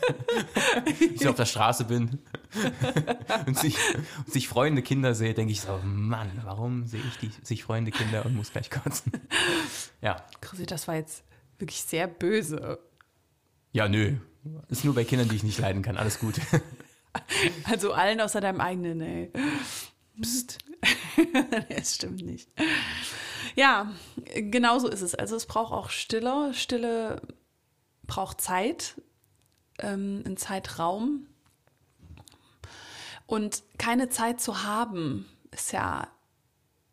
Wenn 0.84 1.14
ich 1.14 1.26
auf 1.28 1.36
der 1.36 1.46
Straße 1.46 1.84
bin 1.84 2.18
und 3.46 3.56
sich, 3.58 3.76
und 4.18 4.32
sich 4.32 4.48
freuende 4.48 4.82
Kinder 4.82 5.14
sehe, 5.14 5.34
denke 5.34 5.52
ich 5.52 5.60
so, 5.60 5.78
Mann, 5.84 6.30
warum 6.44 6.86
sehe 6.86 7.00
ich 7.08 7.16
die 7.18 7.30
sich 7.44 7.62
freuende 7.64 7.90
Kinder 7.92 8.26
und 8.26 8.34
muss 8.34 8.50
gleich 8.50 8.70
kotzen? 8.70 9.12
Ja, 10.02 10.16
Chrissy, 10.40 10.66
das 10.66 10.88
war 10.88 10.96
jetzt 10.96 11.22
wirklich 11.58 11.80
sehr 11.82 12.06
böse. 12.08 12.80
Ja, 13.74 13.88
nö. 13.88 14.16
Ist 14.68 14.84
nur 14.84 14.94
bei 14.94 15.04
Kindern, 15.04 15.28
die 15.28 15.36
ich 15.36 15.42
nicht 15.42 15.58
leiden 15.58 15.82
kann. 15.82 15.98
Alles 15.98 16.18
gut. 16.18 16.36
Also 17.62 17.92
allen 17.92 18.20
außer 18.20 18.40
deinem 18.40 18.60
eigenen, 18.60 19.00
ey. 19.00 19.30
Psst. 20.20 20.58
Das 21.68 21.94
stimmt 21.94 22.22
nicht. 22.22 22.50
Ja, 23.54 23.92
genau 24.34 24.80
so 24.80 24.88
ist 24.88 25.00
es. 25.00 25.14
Also 25.14 25.36
es 25.36 25.46
braucht 25.46 25.72
auch 25.72 25.90
Stille. 25.90 26.52
Stille 26.54 27.22
braucht 28.08 28.40
Zeit, 28.40 29.00
ähm, 29.78 30.24
einen 30.26 30.36
Zeitraum. 30.36 31.28
Und 33.26 33.62
keine 33.78 34.08
Zeit 34.08 34.40
zu 34.40 34.64
haben, 34.64 35.26
ist 35.52 35.72
ja 35.72 36.08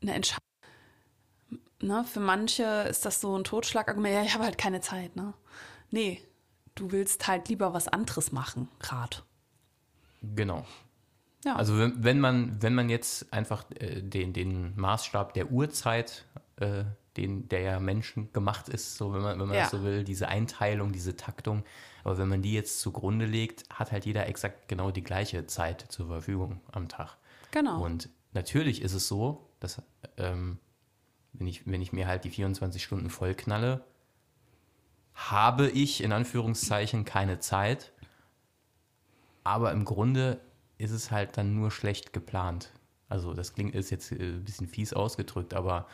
eine 0.04 0.14
Entscheidung. 0.14 0.46
Ne, 1.82 2.06
für 2.06 2.20
manche 2.20 2.64
ist 2.92 3.06
das 3.06 3.22
so 3.22 3.36
ein 3.36 3.44
Totschlagargument, 3.44 4.14
ja, 4.14 4.22
ich 4.22 4.36
habe 4.36 4.44
halt 4.44 4.60
keine 4.60 4.82
Zeit. 4.82 5.16
Ne? 5.16 5.34
Nee, 5.90 6.22
du 6.76 6.92
willst 6.92 7.28
halt 7.28 7.50
lieber 7.50 7.74
was 7.74 7.88
anderes 7.88 8.32
machen, 8.32 8.68
gerade. 8.80 9.18
Genau. 10.22 10.66
Ja. 11.44 11.56
Also 11.56 11.78
wenn, 11.78 12.04
wenn, 12.04 12.20
man, 12.20 12.62
wenn 12.62 12.76
man 12.76 12.90
jetzt 12.90 13.34
einfach 13.34 13.66
äh, 13.80 14.02
den, 14.02 14.34
den 14.34 14.76
Maßstab 14.80 15.34
der 15.34 15.52
Uhrzeit, 15.52 16.26
äh, 16.58 16.84
den, 17.18 17.50
der 17.50 17.62
ja 17.62 17.80
Menschen 17.80 18.32
gemacht 18.32 18.70
ist, 18.70 18.96
so 18.96 19.14
wenn 19.14 19.22
man, 19.22 19.40
wenn 19.40 19.48
man 19.48 19.58
Ja. 19.58 19.64
das 19.64 19.72
so 19.72 19.84
will, 19.84 20.04
diese 20.04 20.28
Einteilung, 20.28 20.92
diese 20.92 21.16
Taktung, 21.16 21.64
aber 22.04 22.18
wenn 22.18 22.30
man 22.30 22.42
die 22.42 22.54
jetzt 22.54 22.80
zugrunde 22.80 23.26
legt, 23.26 23.68
hat 23.72 23.92
halt 23.92 24.06
jeder 24.06 24.28
exakt 24.28 24.68
genau 24.68 24.92
die 24.92 25.04
gleiche 25.04 25.46
Zeit 25.48 25.86
zur 25.90 26.08
Verfügung 26.08 26.62
am 26.72 26.88
Tag. 26.88 27.18
Genau. 27.52 27.84
Und 27.84 28.10
natürlich 28.34 28.82
ist 28.82 28.94
es 28.94 29.08
so, 29.08 29.50
dass 29.60 29.82
ähm, 30.18 30.60
wenn, 31.34 31.48
ich, 31.48 31.66
wenn 31.68 31.82
ich 31.82 31.92
mir 31.92 32.08
halt 32.08 32.24
die 32.24 32.30
24 32.30 32.84
Stunden 32.84 33.10
vollknalle, 33.10 33.84
habe 35.30 35.70
ich 35.70 36.04
in 36.04 36.12
Anführungszeichen 36.12 37.06
keine 37.06 37.40
Zeit. 37.40 37.92
Aber 39.44 39.72
im 39.72 39.86
Grunde 39.86 40.40
ist 40.78 40.92
es 40.92 41.12
halt 41.12 41.38
dann 41.38 41.56
nur 41.56 41.72
schlecht 41.72 42.14
geplant. 42.14 42.72
Also 43.10 43.34
das 43.34 43.54
klingt 43.54 43.76
ist 43.76 43.90
jetzt 43.90 44.12
äh, 44.12 44.16
ein 44.16 44.44
bisschen 44.44 44.68
fies 44.68 44.94
ausgedrückt, 44.94 45.54
aber 45.54 45.88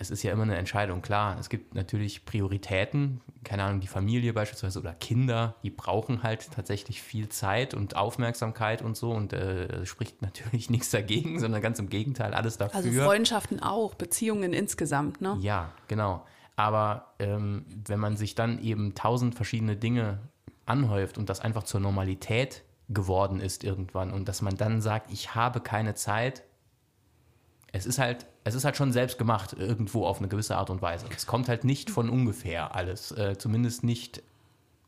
es 0.00 0.10
ist 0.10 0.22
ja 0.22 0.32
immer 0.32 0.44
eine 0.44 0.56
Entscheidung. 0.56 1.02
Klar, 1.02 1.36
es 1.38 1.50
gibt 1.50 1.74
natürlich 1.74 2.24
Prioritäten, 2.24 3.20
keine 3.44 3.64
Ahnung, 3.64 3.80
die 3.80 3.86
Familie 3.86 4.32
beispielsweise 4.32 4.78
oder 4.80 4.94
Kinder, 4.94 5.56
die 5.62 5.68
brauchen 5.68 6.22
halt 6.22 6.50
tatsächlich 6.52 7.02
viel 7.02 7.28
Zeit 7.28 7.74
und 7.74 7.96
Aufmerksamkeit 7.96 8.80
und 8.80 8.96
so 8.96 9.10
und 9.10 9.34
äh, 9.34 9.66
es 9.82 9.90
spricht 9.90 10.22
natürlich 10.22 10.70
nichts 10.70 10.90
dagegen, 10.90 11.38
sondern 11.38 11.60
ganz 11.60 11.78
im 11.78 11.90
Gegenteil, 11.90 12.32
alles 12.32 12.56
dafür. 12.56 12.78
also 12.78 12.90
Freundschaften 13.02 13.62
auch, 13.62 13.94
Beziehungen 13.94 14.54
insgesamt, 14.54 15.20
ne? 15.20 15.36
Ja, 15.40 15.70
genau. 15.86 16.24
Aber 16.56 17.14
ähm, 17.18 17.64
wenn 17.86 18.00
man 18.00 18.16
sich 18.16 18.34
dann 18.34 18.62
eben 18.62 18.94
tausend 18.94 19.34
verschiedene 19.34 19.76
Dinge 19.76 20.18
anhäuft 20.66 21.18
und 21.18 21.28
das 21.28 21.40
einfach 21.40 21.64
zur 21.64 21.80
Normalität 21.80 22.64
geworden 22.88 23.40
ist 23.40 23.64
irgendwann 23.64 24.12
und 24.12 24.28
dass 24.28 24.42
man 24.42 24.56
dann 24.56 24.80
sagt, 24.80 25.12
ich 25.12 25.34
habe 25.34 25.60
keine 25.60 25.94
Zeit, 25.94 26.42
es 27.72 27.86
ist 27.86 27.98
halt, 27.98 28.26
es 28.44 28.54
ist 28.54 28.64
halt 28.64 28.76
schon 28.76 28.92
selbst 28.92 29.16
gemacht 29.16 29.54
irgendwo 29.56 30.06
auf 30.06 30.18
eine 30.18 30.28
gewisse 30.28 30.56
Art 30.56 30.70
und 30.70 30.82
Weise. 30.82 31.06
Es 31.14 31.26
kommt 31.26 31.48
halt 31.48 31.64
nicht 31.64 31.90
von 31.90 32.10
ungefähr 32.10 32.74
alles, 32.74 33.12
äh, 33.12 33.38
zumindest 33.38 33.84
nicht. 33.84 34.22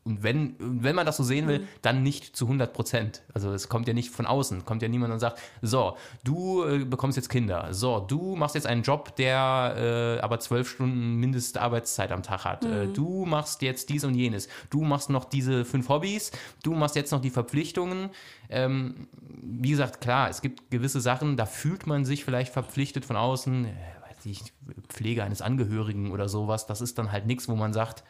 Und 0.05 0.21
wenn, 0.21 0.55
wenn 0.59 0.95
man 0.95 1.05
das 1.05 1.15
so 1.15 1.23
sehen 1.23 1.47
will, 1.47 1.65
dann 1.81 2.03
nicht 2.03 2.35
zu 2.35 2.45
100 2.45 2.73
Prozent. 2.73 3.21
Also 3.33 3.53
es 3.53 3.69
kommt 3.69 3.87
ja 3.87 3.93
nicht 3.93 4.09
von 4.09 4.25
außen, 4.25 4.65
kommt 4.65 4.81
ja 4.81 4.89
niemand 4.89 5.13
und 5.13 5.19
sagt, 5.19 5.39
so, 5.61 5.95
du 6.25 6.65
äh, 6.65 6.79
bekommst 6.83 7.15
jetzt 7.15 7.29
Kinder, 7.29 7.73
so, 7.73 8.01
du 8.01 8.35
machst 8.35 8.55
jetzt 8.55 8.67
einen 8.67 8.83
Job, 8.83 9.15
der 9.15 10.17
äh, 10.19 10.21
aber 10.21 10.39
zwölf 10.39 10.69
Stunden 10.69 11.15
Mindestarbeitszeit 11.15 12.11
am 12.11 12.21
Tag 12.21 12.43
hat, 12.43 12.65
äh, 12.65 12.87
du 12.87 13.25
machst 13.25 13.61
jetzt 13.61 13.89
dies 13.89 14.03
und 14.03 14.15
jenes, 14.15 14.49
du 14.69 14.83
machst 14.83 15.09
noch 15.09 15.23
diese 15.23 15.63
fünf 15.63 15.87
Hobbys, 15.87 16.31
du 16.63 16.73
machst 16.73 16.97
jetzt 16.97 17.11
noch 17.11 17.21
die 17.21 17.29
Verpflichtungen. 17.29 18.09
Ähm, 18.49 19.07
wie 19.41 19.69
gesagt, 19.69 20.01
klar, 20.01 20.29
es 20.29 20.41
gibt 20.41 20.69
gewisse 20.69 20.99
Sachen, 20.99 21.37
da 21.37 21.45
fühlt 21.45 21.87
man 21.87 22.03
sich 22.03 22.25
vielleicht 22.25 22.51
verpflichtet 22.51 23.05
von 23.05 23.15
außen, 23.15 23.65
äh, 23.65 23.69
weiß 24.09 24.25
ich, 24.25 24.41
Pflege 24.89 25.23
eines 25.23 25.41
Angehörigen 25.41 26.11
oder 26.11 26.27
sowas, 26.27 26.67
das 26.67 26.81
ist 26.81 26.97
dann 26.97 27.13
halt 27.13 27.25
nichts, 27.25 27.47
wo 27.47 27.55
man 27.55 27.71
sagt, 27.71 28.03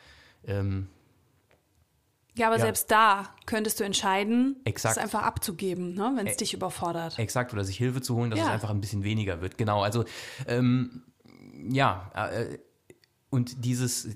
ähm, 0.47 0.87
Ja, 2.35 2.47
aber 2.47 2.57
Ja. 2.57 2.63
selbst 2.63 2.89
da 2.89 3.29
könntest 3.45 3.79
du 3.79 3.83
entscheiden, 3.83 4.55
Exakt. 4.65 4.97
es 4.97 5.03
einfach 5.03 5.21
abzugeben, 5.23 5.93
ne, 5.93 6.13
wenn 6.15 6.25
es 6.27 6.37
dich 6.37 6.53
überfordert. 6.53 7.19
Exakt, 7.19 7.53
oder 7.53 7.63
sich 7.63 7.77
Hilfe 7.77 8.01
zu 8.01 8.15
holen, 8.15 8.31
dass 8.31 8.39
Ja. 8.39 8.45
es 8.47 8.51
einfach 8.51 8.71
ein 8.71 8.81
bisschen 8.81 9.03
weniger 9.03 9.41
wird. 9.41 9.57
Genau, 9.57 9.83
also 9.83 10.03
ähm, 10.47 11.03
ja, 11.69 12.11
äh, 12.15 12.57
und 13.29 13.63
dieses, 13.65 14.09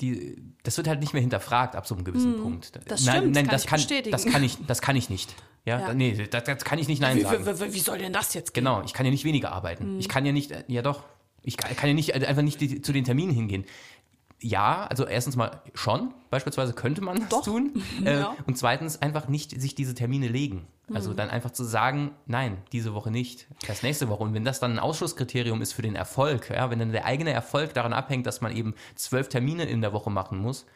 die, 0.00 0.36
das 0.62 0.76
wird 0.76 0.88
halt 0.88 1.00
nicht 1.00 1.12
mehr 1.12 1.22
hinterfragt 1.22 1.74
ab 1.76 1.86
so 1.86 1.94
einem 1.94 2.04
gewissen 2.04 2.40
Punkt. 2.40 2.66
Hm, 2.74 2.82
das 2.86 3.04
nein, 3.04 3.16
stimmt, 3.18 3.34
nein, 3.34 3.44
kann 3.46 3.52
das 3.52 3.62
ich 3.64 3.68
kann, 3.68 3.76
bestätigen. 3.78 4.10
das 4.12 4.24
kann 4.26 4.42
ich, 4.44 4.58
das 4.66 4.80
kann 4.80 4.96
ich 4.96 5.10
nicht. 5.10 5.34
Ja, 5.64 5.80
Ja. 5.80 5.94
nee, 5.94 6.12
das, 6.30 6.44
das 6.44 6.64
kann 6.64 6.78
ich 6.78 6.86
nicht 6.86 7.00
nein 7.00 7.16
Wie, 7.16 7.22
sagen. 7.22 7.44
wie, 7.44 7.74
wie, 7.74 7.80
soll 7.80 7.98
denn 7.98 8.12
das 8.12 8.34
jetzt 8.34 8.54
gehen? 8.54 8.64
Genau, 8.64 8.82
ich 8.84 8.92
kann 8.92 9.04
ja 9.06 9.10
nicht 9.10 9.24
weniger 9.24 9.50
arbeiten. 9.52 9.84
Hm. 9.84 9.98
Ich 9.98 10.08
kann 10.08 10.24
ja 10.24 10.30
nicht, 10.32 10.52
äh, 10.52 10.62
ja 10.68 10.82
doch, 10.82 11.02
ich 11.42 11.56
kann, 11.56 11.74
kann 11.76 11.88
ja 11.88 11.94
nicht 11.94 12.10
äh, 12.10 12.26
einfach 12.26 12.42
nicht 12.42 12.60
die, 12.60 12.80
zu 12.80 12.92
den 12.92 13.04
Terminen 13.04 13.32
hingehen. 13.32 13.64
Ja, 14.42 14.86
also 14.88 15.06
erstens 15.06 15.34
mal 15.36 15.62
schon, 15.74 16.12
beispielsweise 16.30 16.74
könnte 16.74 17.00
man 17.00 17.18
das 17.20 17.28
Doch. 17.30 17.44
tun. 17.44 17.82
Äh, 18.04 18.18
Ja. 18.20 18.36
Und 18.46 18.58
zweitens 18.58 19.00
einfach 19.00 19.28
nicht 19.28 19.58
sich 19.60 19.74
diese 19.74 19.94
Termine 19.94 20.28
legen. 20.28 20.66
Also 20.92 21.10
Hm. 21.10 21.16
dann 21.16 21.30
einfach 21.30 21.50
zu 21.50 21.64
sagen, 21.64 22.12
nein, 22.26 22.58
diese 22.70 22.92
Woche 22.94 23.10
nicht, 23.10 23.46
erst 23.66 23.82
nächste 23.82 24.08
Woche. 24.08 24.22
Und 24.22 24.34
wenn 24.34 24.44
das 24.44 24.60
dann 24.60 24.72
ein 24.72 24.78
Ausschlusskriterium 24.78 25.60
ist 25.62 25.72
für 25.72 25.82
den 25.82 25.96
Erfolg, 25.96 26.50
ja, 26.50 26.70
wenn 26.70 26.78
dann 26.78 26.92
der 26.92 27.06
eigene 27.06 27.30
Erfolg 27.32 27.72
daran 27.74 27.92
abhängt, 27.92 28.26
dass 28.26 28.40
man 28.40 28.54
eben 28.54 28.74
zwölf 28.94 29.28
Termine 29.28 29.64
in 29.64 29.80
der 29.80 29.92
Woche 29.92 30.10
machen 30.10 30.38
muss, 30.38 30.66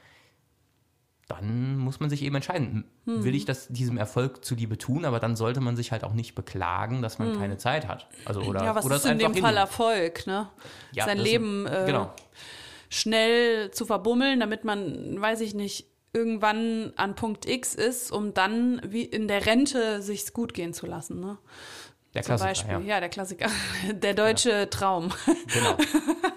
dann 1.29 1.77
muss 1.79 2.01
man 2.01 2.11
sich 2.11 2.23
eben 2.23 2.35
entscheiden, 2.35 2.85
Hm. 3.05 3.23
will 3.23 3.37
ich 3.37 3.45
das 3.45 3.69
diesem 3.69 3.99
Erfolg 3.99 4.45
zuliebe 4.45 4.79
tun, 4.79 5.05
aber 5.05 5.21
dann 5.21 5.37
sollte 5.37 5.61
man 5.61 5.77
sich 5.77 5.93
halt 5.93 6.03
auch 6.03 6.13
nicht 6.13 6.35
beklagen, 6.35 7.03
dass 7.03 7.21
man 7.21 7.39
keine 7.39 7.57
Zeit 7.57 7.87
hat. 7.87 8.09
Also 8.25 8.41
oder. 8.43 8.65
Ja, 8.65 8.75
was 8.75 8.85
oder 8.85 8.97
ist 8.97 9.07
in 9.07 9.19
dem 9.19 9.35
Fall. 9.37 9.57
Erfolg, 9.57 10.27
ne? 10.27 10.49
Ja, 10.93 11.05
Sein 11.05 11.19
Leben 11.19 11.67
äh, 11.67 11.85
genau. 11.87 12.13
Schnell 12.91 13.71
zu 13.71 13.87
verbummeln, 13.87 14.41
damit 14.41 14.65
man, 14.65 15.19
weiß 15.19 15.41
ich 15.41 15.55
nicht, 15.55 15.87
irgendwann 16.13 16.93
an 16.97 17.15
Punkt 17.15 17.49
X 17.49 17.75
ist, 17.75 18.11
um 18.13 18.35
dann 18.35 18.83
wie 18.85 19.05
in 19.05 19.29
der 19.29 19.47
Rente 19.47 20.03
sich's 20.03 20.33
gut 20.35 20.53
gehen 20.53 20.75
zu 20.75 20.85
lassen, 20.87 21.21
ne? 21.21 21.39
Der 22.15 22.23
Zum 22.23 22.31
Klassiker, 22.37 22.49
Beispiel. 22.49 22.73
ja. 22.89 22.95
Ja. 22.97 23.01
der 23.01 23.09
Klassiker. 23.09 23.47
Der 23.93 24.15
deutsche 24.15 24.69
Traum. 24.69 25.13
Genau. 25.55 25.77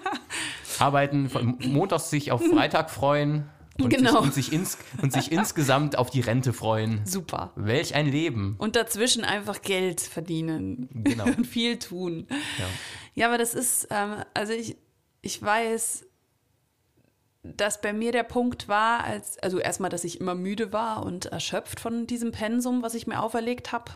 Arbeiten, 0.78 1.28
von 1.28 1.58
montags 1.66 2.10
sich 2.10 2.30
auf 2.32 2.42
Freitag 2.44 2.90
freuen 2.90 3.48
und, 3.80 3.90
Genau. 3.90 4.10
sich, 4.12 4.22
und, 4.22 4.34
sich, 4.34 4.52
ins, 4.52 4.78
und 5.02 5.12
sich 5.12 5.32
insgesamt 5.32 5.96
auf 5.98 6.10
die 6.10 6.20
Rente 6.20 6.52
freuen. 6.52 7.00
Super. 7.04 7.52
Welch 7.56 7.94
ein 7.96 8.06
Leben. 8.06 8.54
Und 8.58 8.76
dazwischen 8.76 9.24
einfach 9.24 9.62
Geld 9.62 10.00
verdienen. 10.00 10.88
Genau. 10.92 11.24
Und 11.36 11.44
viel 11.46 11.78
tun. 11.80 12.26
Ja. 12.30 12.64
Ja, 13.14 13.26
aber 13.28 13.38
das 13.38 13.54
ist, 13.54 13.88
ähm, 13.90 14.16
also 14.34 14.52
ich, 14.52 14.76
ich 15.22 15.40
weiß, 15.42 16.06
dass 17.44 17.80
bei 17.80 17.92
mir 17.92 18.10
der 18.10 18.22
Punkt 18.22 18.68
war, 18.68 19.04
als, 19.04 19.38
also 19.38 19.58
erstmal, 19.58 19.90
dass 19.90 20.04
ich 20.04 20.20
immer 20.20 20.34
müde 20.34 20.72
war 20.72 21.04
und 21.04 21.26
erschöpft 21.26 21.78
von 21.78 22.06
diesem 22.06 22.32
Pensum, 22.32 22.82
was 22.82 22.94
ich 22.94 23.06
mir 23.06 23.22
auferlegt 23.22 23.70
habe 23.70 23.92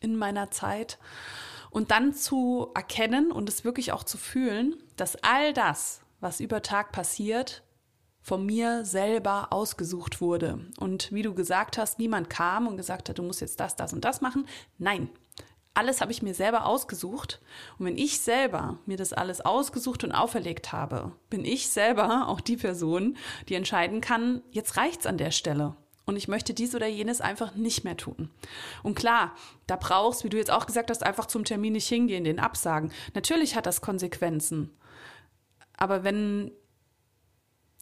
in 0.00 0.16
meiner 0.16 0.50
Zeit. 0.50 0.98
Und 1.70 1.90
dann 1.90 2.14
zu 2.14 2.70
erkennen 2.74 3.32
und 3.32 3.48
es 3.48 3.64
wirklich 3.64 3.92
auch 3.92 4.04
zu 4.04 4.18
fühlen, 4.18 4.76
dass 4.96 5.16
all 5.22 5.52
das, 5.52 6.00
was 6.20 6.40
über 6.40 6.62
Tag 6.62 6.92
passiert, 6.92 7.62
von 8.20 8.46
mir 8.46 8.84
selber 8.84 9.48
ausgesucht 9.50 10.20
wurde. 10.20 10.60
Und 10.78 11.10
wie 11.12 11.22
du 11.22 11.34
gesagt 11.34 11.76
hast, 11.76 11.98
niemand 11.98 12.30
kam 12.30 12.68
und 12.68 12.76
gesagt 12.76 13.08
hat, 13.08 13.18
du 13.18 13.24
musst 13.24 13.40
jetzt 13.40 13.58
das, 13.58 13.74
das 13.74 13.92
und 13.92 14.04
das 14.04 14.20
machen. 14.20 14.46
Nein, 14.78 15.08
alles 15.74 16.00
habe 16.00 16.12
ich 16.12 16.22
mir 16.22 16.34
selber 16.34 16.66
ausgesucht. 16.66 17.40
Und 17.78 17.86
wenn 17.86 17.96
ich 17.96 18.20
selber 18.20 18.78
mir 18.86 18.96
das 18.96 19.12
alles 19.12 19.40
ausgesucht 19.40 20.04
und 20.04 20.12
auferlegt 20.12 20.72
habe, 20.72 21.12
bin 21.30 21.44
ich 21.44 21.68
selber 21.68 22.28
auch 22.28 22.40
die 22.40 22.56
Person, 22.56 23.16
die 23.48 23.54
entscheiden 23.54 24.00
kann, 24.00 24.42
jetzt 24.50 24.76
reicht's 24.76 25.06
an 25.06 25.18
der 25.18 25.30
Stelle. 25.30 25.76
Und 26.04 26.16
ich 26.16 26.26
möchte 26.26 26.52
dies 26.52 26.74
oder 26.74 26.88
jenes 26.88 27.20
einfach 27.20 27.54
nicht 27.54 27.84
mehr 27.84 27.96
tun. 27.96 28.28
Und 28.82 28.96
klar, 28.96 29.36
da 29.68 29.76
brauchst, 29.76 30.24
wie 30.24 30.28
du 30.28 30.36
jetzt 30.36 30.50
auch 30.50 30.66
gesagt 30.66 30.90
hast, 30.90 31.04
einfach 31.04 31.26
zum 31.26 31.44
Termin 31.44 31.74
nicht 31.74 31.88
hingehen, 31.88 32.24
den 32.24 32.40
absagen. 32.40 32.90
Natürlich 33.14 33.54
hat 33.54 33.66
das 33.66 33.80
Konsequenzen. 33.80 34.76
Aber 35.76 36.02
wenn 36.02 36.50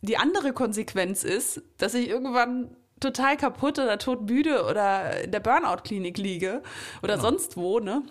die 0.03 0.19
andere 0.19 0.53
Konsequenz 0.53 1.25
ist, 1.25 1.63
dass 1.79 1.95
ich 1.95 2.09
irgendwann 2.09 2.77
total 3.01 3.37
kaputt 3.37 3.79
oder 3.79 3.99
todmüde 3.99 4.65
oder 4.65 5.25
in 5.25 5.33
der 5.33 5.41
Burnout-Klinik 5.41 6.19
liege 6.19 6.63
oder 7.03 7.19
sonst 7.19 7.57
wo, 7.57 7.81
ne? 7.81 8.03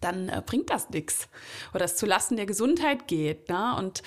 Dann 0.00 0.28
äh, 0.28 0.42
bringt 0.44 0.70
das 0.70 0.90
nichts. 0.90 1.28
Oder 1.72 1.86
es 1.86 1.96
zulasten 1.96 2.36
der 2.36 2.46
Gesundheit 2.46 3.08
geht, 3.08 3.48
ne? 3.48 3.74
Und 3.76 4.02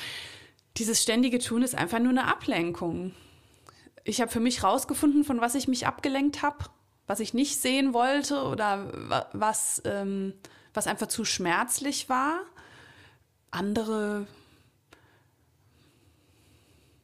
dieses 0.78 1.02
ständige 1.02 1.40
Tun 1.40 1.64
ist 1.64 1.76
einfach 1.76 2.00
nur 2.00 2.12
eine 2.12 2.28
Ablenkung. 2.28 3.14
Ich 4.04 4.22
habe 4.22 4.32
für 4.32 4.40
mich 4.40 4.64
rausgefunden, 4.64 5.24
von 5.24 5.42
was 5.42 5.56
ich 5.56 5.68
mich 5.68 5.88
abgelenkt 5.88 6.42
habe, 6.44 6.58
was 7.08 7.20
ich 7.20 7.34
nicht 7.34 7.60
sehen 7.60 7.94
wollte 7.94 8.44
oder 8.44 8.90
wa- 9.10 9.28
was, 9.34 9.82
ähm, 9.86 10.34
was 10.74 10.88
einfach 10.88 11.08
zu 11.08 11.26
schmerzlich 11.26 12.08
war. 12.10 12.40
Andere 13.50 14.28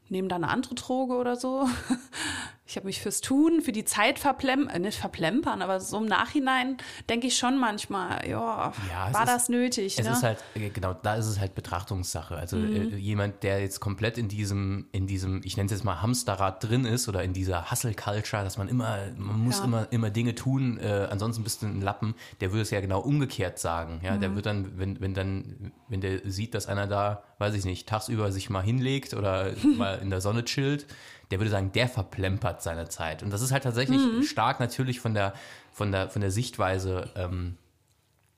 nehmen 0.09 0.29
da 0.29 0.35
eine 0.35 0.49
andere 0.49 0.75
Droge 0.75 1.15
oder 1.15 1.35
so. 1.35 1.67
ich 2.65 2.77
habe 2.77 2.85
mich 2.85 3.01
fürs 3.01 3.19
Tun, 3.19 3.61
für 3.61 3.73
die 3.73 3.83
Zeit 3.83 4.19
verplempern, 4.19 4.69
äh, 4.73 4.79
nicht 4.79 4.97
verplempern, 4.97 5.61
aber 5.61 5.81
so 5.81 5.97
im 5.97 6.05
Nachhinein 6.05 6.77
denke 7.09 7.27
ich 7.27 7.37
schon 7.37 7.59
manchmal, 7.59 8.25
ja, 8.27 8.71
Ja, 8.89 9.13
war 9.13 9.23
ist- 9.23 9.27
das 9.29 9.49
nötig? 9.49 9.99
Es 9.99 10.05
ne? 10.05 10.13
ist 10.13 10.23
halt, 10.23 10.37
äh, 10.55 10.69
genau, 10.69 10.93
da 10.93 11.15
ist 11.15 11.25
es 11.27 11.39
halt 11.41 11.55
Betrachtungssache. 11.55 12.37
Also 12.37 12.55
Mhm. 12.57 12.71
äh, 12.93 12.95
jemand, 12.95 13.43
der 13.43 13.59
jetzt 13.59 13.81
komplett 13.81 14.17
in 14.17 14.29
diesem, 14.29 14.87
in 14.93 15.07
diesem, 15.07 15.41
ich 15.43 15.57
nenne 15.57 15.65
es 15.65 15.71
jetzt 15.73 15.83
mal 15.83 16.01
Hamsterrad 16.01 16.63
drin 16.63 16.85
ist 16.85 17.09
oder 17.09 17.21
in 17.21 17.33
dieser 17.33 17.69
Hustle-Culture, 17.69 18.45
dass 18.45 18.57
man 18.57 18.69
immer, 18.69 18.97
man 19.17 19.39
muss 19.41 19.59
Ja. 19.59 19.65
immer, 19.65 19.87
immer 19.91 20.09
Dinge 20.09 20.33
tun, 20.33 20.77
äh, 20.79 21.07
ansonsten 21.11 21.43
bist 21.43 21.61
du 21.63 21.65
ein 21.65 21.81
Lappen, 21.81 22.15
der 22.39 22.51
würde 22.51 22.61
es 22.61 22.69
ja 22.71 22.79
genau 22.79 23.01
umgekehrt 23.01 23.59
sagen. 23.59 23.99
Ja, 24.03 24.15
Mhm. 24.15 24.19
der 24.21 24.35
wird 24.35 24.45
dann, 24.45 24.79
wenn, 24.79 25.01
wenn 25.01 25.13
dann, 25.13 25.73
wenn 25.89 25.99
der 25.99 26.21
sieht, 26.31 26.53
dass 26.53 26.67
einer 26.67 26.87
da, 26.87 27.23
weiß 27.39 27.55
ich 27.55 27.65
nicht, 27.65 27.89
tagsüber 27.89 28.31
sich 28.31 28.49
mal 28.49 28.61
hinlegt 28.63 29.13
oder 29.13 29.51
mal 29.77 29.99
in 30.01 30.09
der 30.09 30.21
Sonne 30.21 30.45
chillt, 30.45 30.87
der 31.31 31.39
würde 31.39 31.49
sagen, 31.49 31.71
der 31.71 31.87
verplempert 31.87 32.61
seine 32.61 32.89
Zeit. 32.89 33.23
Und 33.23 33.31
das 33.31 33.41
ist 33.41 33.51
halt 33.51 33.63
tatsächlich 33.63 34.01
Mhm. 34.01 34.23
stark 34.23 34.59
natürlich 34.59 34.99
von 34.99 35.13
der, 35.13 35.33
von 35.71 35.91
der, 35.91 36.09
von 36.09 36.21
der 36.21 36.31
Sichtweise, 36.31 37.11
ähm, 37.15 37.57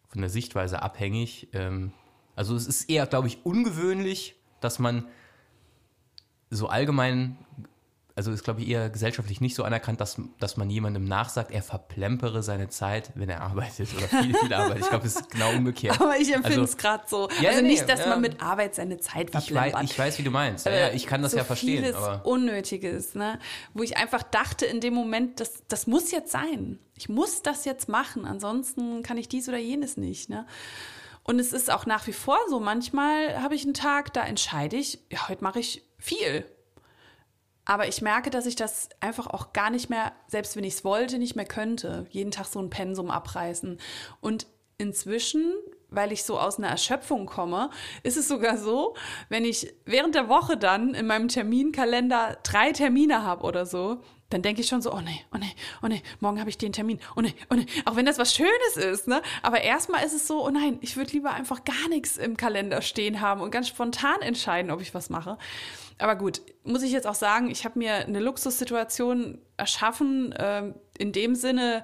von 0.07 0.21
der 0.21 0.29
Sichtweise 0.29 0.81
abhängig. 0.81 1.49
Ähm, 1.53 1.91
also 2.35 2.55
es 2.55 2.67
ist 2.67 2.89
eher, 2.89 3.05
glaube 3.07 3.27
ich, 3.27 3.45
ungewöhnlich, 3.45 4.35
dass 4.61 4.79
man 4.79 5.05
so 6.49 6.67
allgemein, 6.67 7.37
also 8.17 8.31
ist, 8.31 8.45
glaube 8.45 8.61
ich, 8.61 8.69
eher 8.69 8.89
gesellschaftlich 8.89 9.41
nicht 9.41 9.55
so 9.55 9.63
anerkannt, 9.63 9.99
dass, 9.99 10.15
dass 10.39 10.55
man 10.55 10.69
jemandem 10.69 11.03
nachsagt, 11.03 11.51
er 11.51 11.61
verplempere 11.61 12.43
seine 12.43 12.69
Zeit, 12.69 13.11
wenn 13.15 13.27
er 13.27 13.41
arbeitet 13.41 13.89
oder 13.93 14.07
viel, 14.07 14.33
viel 14.33 14.53
arbeitet. 14.53 14.83
Ich 14.83 14.89
glaube, 14.89 15.05
es 15.05 15.17
ist 15.17 15.29
genau 15.29 15.51
umgekehrt. 15.51 15.99
aber 16.01 16.17
ich 16.17 16.33
empfinde 16.33 16.61
es 16.61 16.71
Also- 16.71 16.77
gerade 16.77 17.03
so. 17.07 17.29
Ja, 17.41 17.49
also 17.49 17.61
nee, 17.61 17.67
nicht, 17.69 17.89
dass 17.89 17.99
ja. 17.99 18.07
man 18.07 18.21
mit 18.21 18.41
Arbeit 18.41 18.73
seine 18.75 18.99
Zeit 18.99 19.29
Ich 19.29 19.35
weiß, 19.35 19.45
verplempert. 19.47 19.83
ich 19.83 19.99
weiß, 19.99 20.17
wie 20.17 20.23
du 20.23 20.31
meinst. 20.31 20.65
Ja, 20.65 20.73
ja, 20.73 20.89
ich 20.91 21.07
kann 21.07 21.21
das 21.23 21.31
so 21.31 21.37
ja 21.37 21.43
verstehen. 21.43 21.83
Vieles 21.83 21.95
Aber 21.97 22.25
Unnötiges, 22.25 23.15
ne? 23.15 23.37
Wo 23.73 23.83
ich 23.83 23.97
einfach 23.97 24.23
dachte 24.23 24.65
in 24.65 24.79
dem 24.79 24.93
Moment, 24.93 25.41
das, 25.41 25.63
das 25.67 25.85
muss 25.85 26.11
jetzt 26.11 26.31
sein. 26.31 26.79
Ich 26.97 27.09
muss 27.09 27.41
das 27.41 27.65
jetzt 27.65 27.89
machen, 27.89 28.25
ansonsten 28.25 29.03
kann 29.03 29.17
ich 29.17 29.27
dies 29.27 29.49
oder 29.49 29.57
jenes 29.57 29.97
nicht, 29.97 30.29
ne? 30.29 30.45
Und 31.23 31.39
es 31.39 31.51
ist 31.51 31.69
auch 31.69 31.85
nach 31.85 32.07
wie 32.07 32.13
vor 32.13 32.37
so. 32.49 32.61
Manchmal 32.61 33.41
habe 33.41 33.55
ich 33.55 33.63
einen 33.63 33.73
Tag, 33.73 34.13
da 34.13 34.23
entscheide 34.23 34.77
ich, 34.77 34.99
ja, 35.11 35.27
heute 35.27 35.43
mache 35.43 35.59
ich 35.59 35.83
viel. 35.97 36.45
Aber 37.65 37.87
ich 37.87 38.01
merke, 38.01 38.29
dass 38.29 38.45
ich 38.45 38.55
das 38.55 38.89
einfach 38.99 39.27
auch 39.27 39.51
gar 39.51 39.71
nicht 39.71 39.89
mehr, 39.89 40.13
selbst 40.27 40.55
wenn 40.55 40.63
ich 40.63 40.75
es 40.75 40.83
wollte, 40.83 41.17
nicht 41.17 41.35
mehr 41.35 41.45
könnte. 41.45 42.05
Jeden 42.11 42.31
Tag 42.31 42.45
so 42.45 42.59
ein 42.59 42.69
Pensum 42.69 43.09
abreißen. 43.09 43.79
Und 44.21 44.45
inzwischen, 44.77 45.53
weil 45.89 46.11
ich 46.11 46.23
so 46.23 46.39
aus 46.39 46.57
einer 46.57 46.67
Erschöpfung 46.67 47.25
komme, 47.25 47.69
ist 48.03 48.17
es 48.17 48.27
sogar 48.27 48.57
so, 48.57 48.95
wenn 49.29 49.45
ich 49.45 49.73
während 49.85 50.15
der 50.15 50.29
Woche 50.29 50.57
dann 50.57 50.93
in 50.93 51.07
meinem 51.07 51.27
Terminkalender 51.27 52.37
drei 52.43 52.71
Termine 52.71 53.23
habe 53.23 53.43
oder 53.43 53.65
so, 53.65 54.01
dann 54.29 54.41
denke 54.41 54.61
ich 54.61 54.67
schon 54.67 54.81
so, 54.81 54.91
oh 54.91 55.01
nee, 55.01 55.21
oh 55.33 55.37
nee, 55.37 55.53
oh 55.83 55.87
nee, 55.87 56.01
morgen 56.19 56.39
habe 56.39 56.49
ich 56.49 56.57
den 56.57 56.73
Termin, 56.73 56.99
oh 57.15 57.21
nee, 57.21 57.35
oh 57.51 57.55
nee, 57.55 57.67
auch 57.85 57.95
wenn 57.95 58.05
das 58.05 58.17
was 58.17 58.33
Schönes 58.33 58.75
ist, 58.75 59.07
ne? 59.07 59.21
Aber 59.43 59.61
erstmal 59.61 60.03
ist 60.03 60.13
es 60.13 60.27
so, 60.27 60.43
oh 60.43 60.49
nein, 60.49 60.79
ich 60.81 60.97
würde 60.97 61.11
lieber 61.11 61.31
einfach 61.31 61.63
gar 61.63 61.89
nichts 61.89 62.17
im 62.17 62.35
Kalender 62.35 62.81
stehen 62.81 63.21
haben 63.21 63.41
und 63.41 63.51
ganz 63.51 63.67
spontan 63.67 64.21
entscheiden, 64.21 64.71
ob 64.71 64.81
ich 64.81 64.93
was 64.93 65.09
mache. 65.09 65.37
Aber 65.97 66.15
gut, 66.15 66.41
muss 66.63 66.83
ich 66.83 66.91
jetzt 66.91 67.07
auch 67.07 67.15
sagen, 67.15 67.49
ich 67.49 67.63
habe 67.65 67.79
mir 67.79 67.95
eine 67.95 68.19
Luxussituation 68.19 69.41
erschaffen, 69.57 70.35
ähm, 70.37 70.75
in 70.97 71.11
dem 71.11 71.35
Sinne, 71.35 71.83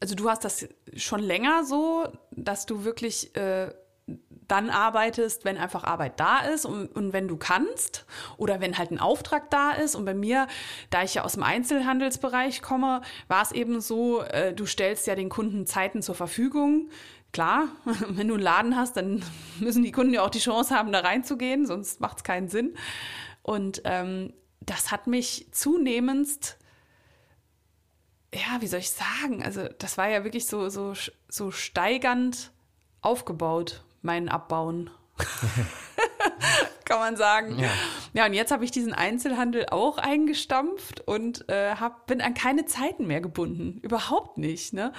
also 0.00 0.14
du 0.14 0.28
hast 0.28 0.44
das 0.44 0.66
schon 0.96 1.20
länger 1.20 1.64
so, 1.64 2.08
dass 2.30 2.66
du 2.66 2.84
wirklich 2.84 3.36
äh, 3.36 3.72
dann 4.48 4.68
arbeitest, 4.68 5.44
wenn 5.44 5.56
einfach 5.56 5.84
Arbeit 5.84 6.18
da 6.18 6.40
ist 6.40 6.66
und, 6.66 6.88
und 6.88 7.12
wenn 7.12 7.28
du 7.28 7.36
kannst 7.36 8.04
oder 8.36 8.60
wenn 8.60 8.76
halt 8.76 8.90
ein 8.90 8.98
Auftrag 8.98 9.50
da 9.50 9.70
ist. 9.70 9.94
Und 9.94 10.04
bei 10.04 10.14
mir, 10.14 10.46
da 10.90 11.02
ich 11.02 11.14
ja 11.14 11.24
aus 11.24 11.34
dem 11.34 11.42
Einzelhandelsbereich 11.42 12.60
komme, 12.60 13.00
war 13.28 13.42
es 13.42 13.52
eben 13.52 13.80
so, 13.80 14.20
äh, 14.22 14.52
du 14.52 14.66
stellst 14.66 15.06
ja 15.06 15.14
den 15.14 15.28
Kunden 15.28 15.66
Zeiten 15.66 16.02
zur 16.02 16.14
Verfügung. 16.14 16.90
Klar, 17.32 17.68
wenn 17.84 18.28
du 18.28 18.34
einen 18.34 18.42
Laden 18.42 18.76
hast, 18.76 18.96
dann 18.96 19.22
müssen 19.60 19.82
die 19.82 19.92
Kunden 19.92 20.14
ja 20.14 20.22
auch 20.22 20.30
die 20.30 20.38
Chance 20.38 20.74
haben, 20.74 20.92
da 20.92 21.00
reinzugehen, 21.00 21.66
sonst 21.66 22.00
macht 22.00 22.18
es 22.18 22.24
keinen 22.24 22.48
Sinn. 22.48 22.74
Und 23.42 23.82
ähm, 23.84 24.32
das 24.60 24.92
hat 24.92 25.06
mich 25.06 25.48
zunehmend 25.50 26.56
ja, 28.34 28.60
wie 28.60 28.66
soll 28.66 28.80
ich 28.80 28.90
sagen? 28.90 29.42
Also, 29.42 29.68
das 29.78 29.98
war 29.98 30.08
ja 30.08 30.24
wirklich 30.24 30.46
so, 30.46 30.68
so, 30.68 30.94
so 31.28 31.50
steigernd 31.50 32.50
aufgebaut, 33.02 33.84
mein 34.00 34.28
Abbauen. 34.28 34.90
Kann 36.84 36.98
man 36.98 37.16
sagen. 37.16 37.58
Ja. 37.58 37.68
Ja, 38.12 38.26
und 38.26 38.34
jetzt 38.34 38.50
habe 38.50 38.64
ich 38.64 38.70
diesen 38.70 38.92
Einzelhandel 38.92 39.66
auch 39.70 39.98
eingestampft 39.98 41.06
und 41.06 41.48
äh, 41.48 41.74
hab, 41.76 42.06
bin 42.06 42.20
an 42.20 42.34
keine 42.34 42.66
Zeiten 42.66 43.06
mehr 43.06 43.20
gebunden. 43.20 43.78
Überhaupt 43.82 44.38
nicht. 44.38 44.72
Ne? 44.72 44.92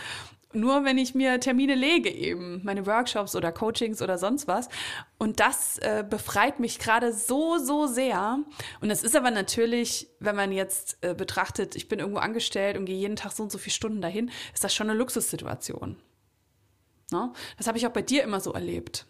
Nur 0.54 0.86
wenn 0.86 0.98
ich 0.98 1.16
mir 1.16 1.40
Termine 1.40 1.76
lege, 1.76 2.10
eben 2.10 2.62
meine 2.64 2.86
Workshops 2.86 3.36
oder 3.36 3.52
Coachings 3.52 4.02
oder 4.02 4.18
sonst 4.18 4.48
was. 4.48 4.70
Und 5.18 5.40
das 5.40 5.78
äh, 5.80 6.04
befreit 6.08 6.60
mich 6.60 6.80
gerade 6.80 7.12
so, 7.14 7.58
so 7.58 7.88
sehr. 7.88 8.40
Und 8.82 8.90
das 8.90 9.04
ist 9.04 9.16
aber 9.16 9.32
natürlich, 9.32 10.08
wenn 10.20 10.36
man 10.36 10.52
jetzt 10.52 10.98
äh, 11.02 11.14
betrachtet, 11.14 11.76
ich 11.76 11.88
bin 11.88 12.00
irgendwo 12.00 12.20
angestellt 12.20 12.78
und 12.78 12.86
gehe 12.86 12.98
jeden 12.98 13.16
Tag 13.16 13.32
so 13.32 13.44
und 13.44 13.52
so 13.52 13.58
viele 13.58 13.74
Stunden 13.74 14.02
dahin, 14.02 14.32
ist 14.54 14.64
das 14.64 14.74
schon 14.76 14.90
eine 14.90 14.98
Luxussituation. 14.98 15.98
Ne? 17.12 17.32
Das 17.58 17.68
habe 17.68 17.78
ich 17.78 17.88
auch 17.88 17.92
bei 17.92 18.02
dir 18.02 18.24
immer 18.24 18.40
so 18.40 18.54
erlebt, 18.54 19.06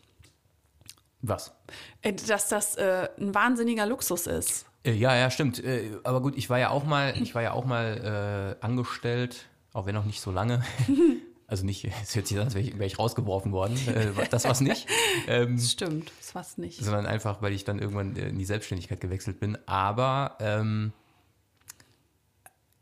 was? 1.22 1.54
äh, 2.02 2.14
dass 2.14 2.48
das 2.50 2.76
äh, 2.76 3.10
ein 3.20 3.34
wahnsinniger 3.34 3.86
Luxus 3.86 4.28
ist. 4.28 4.66
Äh, 4.84 4.92
Ja, 4.94 5.16
ja, 5.16 5.30
stimmt. 5.32 5.64
Äh, 5.64 5.92
Aber 6.04 6.22
gut, 6.22 6.38
ich 6.38 6.50
war 6.50 6.60
ja 6.60 6.70
auch 6.70 6.84
mal, 6.84 7.14
ich 7.22 7.34
war 7.36 7.42
ja 7.42 7.54
auch 7.54 7.66
mal 7.66 8.58
angestellt, 8.62 9.46
auch 9.72 9.86
wenn 9.86 9.96
noch 9.96 10.06
nicht 10.06 10.22
so 10.22 10.32
lange. 10.32 10.64
Also 11.54 11.68
nicht, 11.68 11.86
es 12.02 12.16
hört 12.16 12.26
sich 12.26 12.36
an, 12.40 12.46
als 12.46 12.56
wäre 12.56 12.66
ich, 12.66 12.80
wär 12.80 12.88
ich 12.88 12.98
rausgeworfen 12.98 13.52
worden. 13.52 13.78
Äh, 13.88 14.28
das 14.32 14.46
war's 14.46 14.60
nicht. 14.60 14.88
Ähm, 15.28 15.56
Das 15.58 15.72
stimmt, 15.72 16.12
das 16.20 16.34
war's 16.34 16.58
nicht. 16.58 16.84
sondern 16.84 17.06
einfach, 17.06 17.44
weil 17.44 17.54
ich 17.54 17.64
dann 17.64 17.78
irgendwann 17.78 18.16
äh, 18.16 18.30
in 18.30 18.40
die 18.40 18.46
Selbstständigkeit 18.46 19.00
gewechselt 19.00 19.40
bin. 19.40 19.56
Aber 19.68 20.36
ähm, 20.40 20.94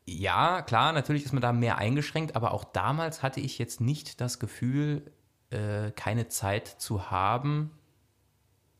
ja, 0.06 0.62
klar, 0.62 0.94
natürlich 0.94 1.26
ist 1.26 1.34
man 1.34 1.42
da 1.42 1.52
mehr 1.52 1.78
eingeschränkt, 1.78 2.38
aber 2.38 2.54
auch 2.54 2.64
damals 2.64 3.22
hatte 3.24 3.42
ich 3.42 3.60
jetzt 3.60 3.82
nicht 3.82 4.22
das 4.22 4.40
Gefühl, 4.40 5.12
äh, 5.50 5.92
keine 5.92 6.30
Zeit 6.30 6.68
zu 6.68 7.12
haben, 7.12 7.72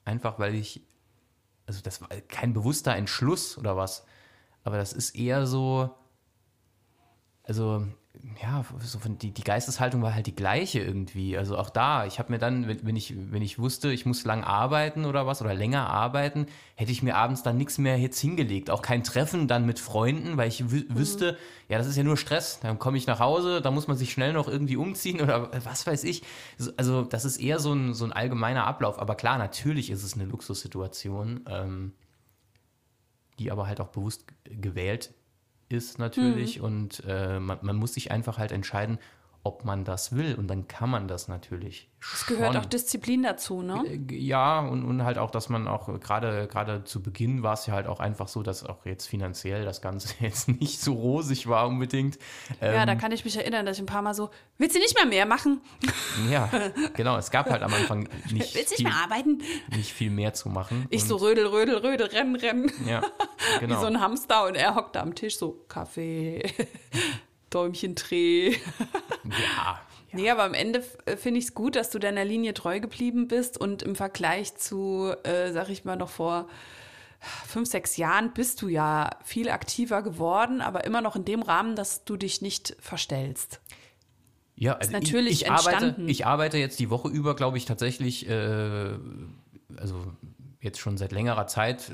einfach 0.06 0.40
weil 0.40 0.56
ich, 0.56 0.88
also 1.66 1.82
das 1.82 2.00
war 2.00 2.08
kein 2.30 2.54
bewusster 2.54 2.96
Entschluss 2.96 3.58
oder 3.58 3.76
was, 3.76 4.06
aber 4.64 4.78
das 4.78 4.94
ist 4.94 5.14
eher 5.14 5.46
so, 5.46 5.94
also 7.44 7.86
ja, 8.42 8.66
so 8.80 9.00
von 9.00 9.18
die, 9.18 9.32
die 9.32 9.44
Geisteshaltung 9.44 10.02
war 10.02 10.14
halt 10.14 10.28
die 10.28 10.36
gleiche 10.36 10.80
irgendwie. 10.80 11.38
Also 11.38 11.58
auch 11.58 11.70
da, 11.70 12.06
ich 12.06 12.20
habe 12.20 12.32
mir 12.32 12.40
dann, 12.40 12.68
wenn, 12.68 12.96
ich, 12.96 13.16
wenn 13.32 13.42
ich 13.42 13.58
wusste, 13.58 13.92
ich 13.92 14.06
muss 14.06 14.26
lang 14.26 14.44
arbeiten 14.44 15.06
oder 15.06 15.26
was 15.26 15.42
oder 15.42 15.54
länger 15.54 15.90
arbeiten, 15.90 16.46
hätte 16.76 16.92
ich 16.92 17.04
mir 17.04 17.16
abends 17.16 17.42
dann 17.42 17.58
nichts 17.58 17.78
mehr 17.78 17.98
jetzt 17.98 18.20
hingelegt. 18.20 18.70
Auch 18.70 18.82
kein 18.82 19.04
Treffen 19.04 19.48
dann 19.48 19.66
mit 19.66 19.80
Freunden, 19.80 20.36
weil 20.36 20.50
ich 20.50 20.72
wü 20.72 20.84
wüsste, 20.90 21.38
ja, 21.70 21.78
das 21.78 21.88
ist 21.88 21.96
ja 21.96 22.04
nur 22.04 22.18
Stress. 22.18 22.60
Dann 22.60 22.80
komme 22.80 22.98
ich 22.98 23.08
nach 23.08 23.20
Hause, 23.20 23.62
da 23.62 23.72
muss 23.72 23.88
man 23.88 23.96
sich 23.96 24.12
schnell 24.12 24.34
noch 24.34 24.50
irgendwie 24.50 24.76
umziehen 24.76 25.22
oder 25.22 25.50
was 25.64 25.88
weiß 25.88 26.04
ich. 26.04 26.24
Also 26.76 27.04
das 27.04 27.24
ist 27.24 27.38
eher 27.38 27.60
so 27.60 27.74
ein, 27.74 27.94
so 27.94 28.04
ein 28.04 28.12
allgemeiner 28.12 28.68
Ablauf. 28.68 29.00
Aber 29.00 29.16
klar, 29.16 29.38
natürlich 29.38 29.90
ist 29.90 30.04
es 30.04 30.16
eine 30.16 30.26
Luxussituation, 30.26 31.46
ähm, 31.48 31.94
die 33.40 33.52
aber 33.52 33.68
halt 33.68 33.80
auch 33.80 33.90
bewusst 33.90 34.26
gewählt 34.44 35.14
ist 35.72 36.00
natürlich 36.00 36.62
und 36.62 37.04
äh, 37.08 37.40
man, 37.40 37.60
man 37.62 37.76
muss 37.76 37.94
sich 37.94 38.12
einfach 38.12 38.38
halt 38.38 38.52
entscheiden, 38.52 39.00
ob 39.44 39.66
man 39.66 39.86
das 39.86 40.16
will 40.16 40.36
und 40.36 40.48
dann 40.48 40.68
kann 40.68 40.90
man 40.90 41.08
das 41.08 41.28
natürlich. 41.28 41.90
Es 42.14 42.26
gehört 42.26 42.58
auch 42.58 42.66
Disziplin 42.66 43.22
dazu, 43.24 43.62
ne? 43.62 43.84
Ja, 44.12 44.60
und, 44.60 44.84
und 44.84 45.04
halt 45.04 45.18
auch, 45.20 45.30
dass 45.30 45.50
man 45.50 45.68
auch 45.68 46.00
gerade 46.00 46.48
gerade 46.48 46.84
zu 46.84 47.02
Beginn 47.04 47.44
war 47.44 47.54
es 47.54 47.68
ja 47.68 47.74
halt 47.74 47.86
auch 47.86 48.00
einfach 48.00 48.28
so, 48.28 48.42
dass 48.42 48.64
auch 48.66 48.86
jetzt 48.86 49.08
finanziell 49.08 49.66
das 49.66 49.82
Ganze 49.82 50.14
jetzt 50.20 50.48
nicht 50.48 50.80
so 50.82 50.94
rosig 50.94 51.48
war 51.48 51.68
unbedingt. 51.68 52.18
Ja, 52.60 52.82
Ähm, 52.82 52.88
da 52.88 52.96
kann 52.96 53.12
ich 53.12 53.24
mich 53.26 53.38
erinnern, 53.38 53.66
dass 53.66 53.78
ich 53.78 53.84
ein 53.84 53.88
paar 53.88 54.02
Mal 54.02 54.14
so, 54.14 54.30
willst 54.58 54.76
du 54.76 54.80
nicht 54.80 54.96
mehr 54.96 55.06
mehr 55.06 55.26
machen? 55.26 55.62
ja, 56.32 56.50
genau. 56.96 57.18
Es 57.18 57.30
gab 57.32 57.50
halt 57.50 57.62
am 57.64 57.74
Anfang 57.74 58.10
nicht, 58.32 58.56
Willst 58.56 58.56
du 58.56 58.60
nicht 58.60 58.76
viel, 58.78 58.86
mehr 58.86 58.96
arbeiten? 58.96 59.42
nicht 59.76 59.94
viel 59.94 60.10
mehr 60.12 60.34
zu 60.34 60.50
machen. 60.50 60.86
Ich 60.90 61.04
so 61.04 61.18
rödel, 61.18 61.48
rödel, 61.48 61.78
rödel, 61.78 62.08
rennen, 62.08 62.36
rennen. 62.36 62.72
Ja, 62.88 63.02
Wie 63.60 63.66
genau. 63.66 63.80
so 63.80 63.88
ein 63.88 64.00
Hamster 64.02 64.46
und 64.48 64.56
er 64.56 64.76
hockt 64.76 64.96
da 64.96 65.02
am 65.02 65.14
Tisch 65.16 65.38
so, 65.38 65.66
Kaffee, 65.68 66.44
Däumchendreh. 67.52 68.52
ja, 68.52 69.80
Nee, 70.14 70.30
aber 70.30 70.44
am 70.44 70.54
Ende 70.54 70.84
äh, 71.06 71.16
finde 71.16 71.40
ich 71.40 71.46
es 71.46 71.54
gut, 71.54 71.76
dass 71.76 71.90
du 71.90 72.00
deiner 72.00 72.26
Linie 72.26 72.54
treu 72.54 72.80
geblieben 72.80 73.28
bist 73.28 73.58
und 73.58 73.82
im 73.82 73.96
Vergleich 73.96 74.56
zu, 74.56 75.14
äh, 75.24 75.52
sag 75.52 75.70
ich 75.70 75.86
mal, 75.86 75.96
noch 75.96 76.10
vor 76.10 76.48
fünf, 77.48 77.70
sechs 77.70 77.98
Jahren 77.98 78.34
bist 78.34 78.62
du 78.62 78.68
ja 78.68 79.12
viel 79.24 79.50
aktiver 79.50 80.02
geworden, 80.02 80.62
aber 80.62 80.86
immer 80.86 81.02
noch 81.02 81.16
in 81.16 81.24
dem 81.24 81.42
Rahmen, 81.44 81.76
dass 81.76 82.04
du 82.04 82.18
dich 82.18 82.42
nicht 82.42 82.76
verstellst. 82.80 83.62
Ja, 84.56 84.74
also 84.74 84.92
natürlich 84.92 85.34
ich, 85.34 85.42
ich 85.44 85.52
arbeite, 85.52 85.96
ich 86.08 86.26
arbeite 86.26 86.58
jetzt 86.58 86.80
die 86.80 86.90
Woche 86.90 87.10
über, 87.10 87.36
glaube 87.36 87.58
ich, 87.58 87.66
tatsächlich, 87.66 88.28
äh, 88.28 88.94
also 89.78 90.06
jetzt 90.62 90.80
schon 90.80 90.98
seit 90.98 91.12
längerer 91.12 91.48
Zeit, 91.48 91.92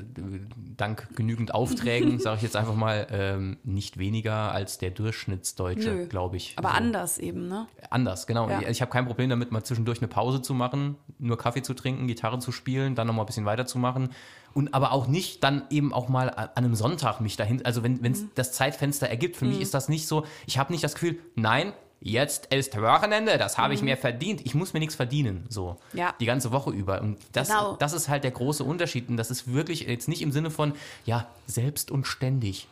dank 0.76 1.08
genügend 1.16 1.54
Aufträgen, 1.54 2.18
sage 2.20 2.36
ich 2.36 2.42
jetzt 2.42 2.54
einfach 2.54 2.74
mal, 2.74 3.06
ähm, 3.10 3.56
nicht 3.64 3.98
weniger 3.98 4.52
als 4.52 4.76
der 4.78 4.90
Durchschnittsdeutsche, 4.90 6.06
glaube 6.06 6.36
ich. 6.36 6.54
Aber 6.56 6.70
so. 6.70 6.74
anders 6.74 7.18
eben, 7.18 7.48
ne? 7.48 7.66
Anders, 7.88 8.26
genau. 8.26 8.48
Ja. 8.48 8.68
Ich 8.68 8.82
habe 8.82 8.90
kein 8.90 9.06
Problem 9.06 9.30
damit, 9.30 9.50
mal 9.52 9.64
zwischendurch 9.64 9.98
eine 10.00 10.08
Pause 10.08 10.42
zu 10.42 10.52
machen, 10.52 10.96
nur 11.18 11.38
Kaffee 11.38 11.62
zu 11.62 11.72
trinken, 11.72 12.06
Gitarre 12.06 12.38
zu 12.38 12.52
spielen, 12.52 12.94
dann 12.94 13.06
nochmal 13.06 13.24
ein 13.24 13.26
bisschen 13.26 13.46
weiterzumachen. 13.46 14.10
Und 14.52 14.74
aber 14.74 14.92
auch 14.92 15.06
nicht 15.06 15.42
dann 15.44 15.62
eben 15.70 15.92
auch 15.92 16.08
mal 16.08 16.30
an 16.30 16.50
einem 16.54 16.74
Sonntag 16.74 17.20
mich 17.20 17.36
dahin, 17.36 17.64
also 17.64 17.82
wenn 17.82 18.04
es 18.04 18.22
mhm. 18.22 18.30
das 18.34 18.52
Zeitfenster 18.52 19.08
ergibt, 19.08 19.36
für 19.36 19.44
mhm. 19.44 19.52
mich 19.52 19.60
ist 19.60 19.72
das 19.72 19.88
nicht 19.88 20.06
so, 20.06 20.26
ich 20.46 20.58
habe 20.58 20.72
nicht 20.72 20.84
das 20.84 20.94
Gefühl, 20.94 21.18
nein, 21.36 21.72
jetzt 22.00 22.46
ist 22.54 22.76
Wochenende, 22.80 23.38
das 23.38 23.58
habe 23.58 23.74
ich 23.74 23.80
mhm. 23.80 23.86
mir 23.86 23.96
verdient. 23.96 24.40
Ich 24.44 24.54
muss 24.54 24.72
mir 24.72 24.80
nichts 24.80 24.94
verdienen, 24.94 25.46
so 25.48 25.76
ja. 25.92 26.14
die 26.20 26.26
ganze 26.26 26.52
Woche 26.52 26.70
über. 26.70 27.00
Und 27.00 27.18
das, 27.32 27.48
genau. 27.48 27.76
das 27.76 27.92
ist 27.92 28.08
halt 28.08 28.24
der 28.24 28.30
große 28.30 28.64
Unterschied. 28.64 29.08
Und 29.08 29.16
das 29.16 29.30
ist 29.30 29.52
wirklich 29.52 29.80
jetzt 29.80 30.08
nicht 30.08 30.22
im 30.22 30.32
Sinne 30.32 30.50
von, 30.50 30.74
ja, 31.04 31.26
selbst 31.46 31.90
und 31.90 32.06
ständig 32.06 32.68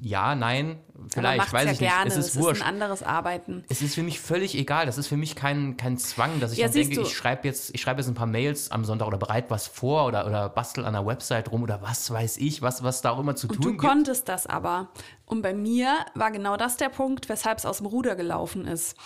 ja, 0.00 0.36
nein, 0.36 0.78
vielleicht, 1.12 1.52
weiß 1.52 1.64
ja 1.64 1.72
ich 1.72 1.78
gerne. 1.80 2.04
nicht. 2.04 2.16
Es 2.16 2.26
ist 2.26 2.36
es 2.36 2.40
wurscht. 2.40 2.60
Ist 2.60 2.62
ein 2.62 2.74
anderes 2.74 3.02
Arbeiten. 3.02 3.64
Es 3.68 3.82
ist 3.82 3.96
für 3.96 4.04
mich 4.04 4.20
völlig 4.20 4.56
egal. 4.56 4.86
Das 4.86 4.98
ist 4.98 5.08
für 5.08 5.16
mich 5.16 5.34
kein, 5.34 5.76
kein 5.76 5.98
Zwang, 5.98 6.38
dass 6.38 6.52
ich 6.52 6.58
ja, 6.58 6.68
denke, 6.68 6.94
du. 6.94 7.00
ich 7.02 7.16
schreibe 7.16 7.48
jetzt, 7.48 7.74
ich 7.74 7.84
jetzt 7.84 8.06
ein 8.06 8.14
paar 8.14 8.26
Mails 8.26 8.70
am 8.70 8.84
Sonntag 8.84 9.08
oder 9.08 9.18
bereite 9.18 9.50
was 9.50 9.66
vor 9.66 10.06
oder, 10.06 10.26
oder 10.26 10.48
bastel 10.48 10.84
an 10.84 10.92
der 10.92 11.04
Website 11.04 11.50
rum 11.50 11.64
oder 11.64 11.82
was 11.82 12.08
weiß 12.08 12.36
ich, 12.36 12.62
was, 12.62 12.84
was 12.84 13.02
da 13.02 13.10
auch 13.10 13.18
immer 13.18 13.34
zu 13.34 13.48
Und 13.48 13.56
tun 13.56 13.62
du 13.62 13.70
gibt. 13.72 13.82
Du 13.82 13.88
konntest 13.88 14.28
das 14.28 14.46
aber. 14.46 14.90
Und 15.26 15.42
bei 15.42 15.54
mir 15.54 16.06
war 16.14 16.30
genau 16.30 16.56
das 16.56 16.76
der 16.76 16.88
Punkt, 16.88 17.28
weshalb 17.28 17.58
es 17.58 17.66
aus 17.66 17.78
dem 17.78 17.86
Ruder 17.86 18.14
gelaufen 18.14 18.64
ist. 18.64 18.96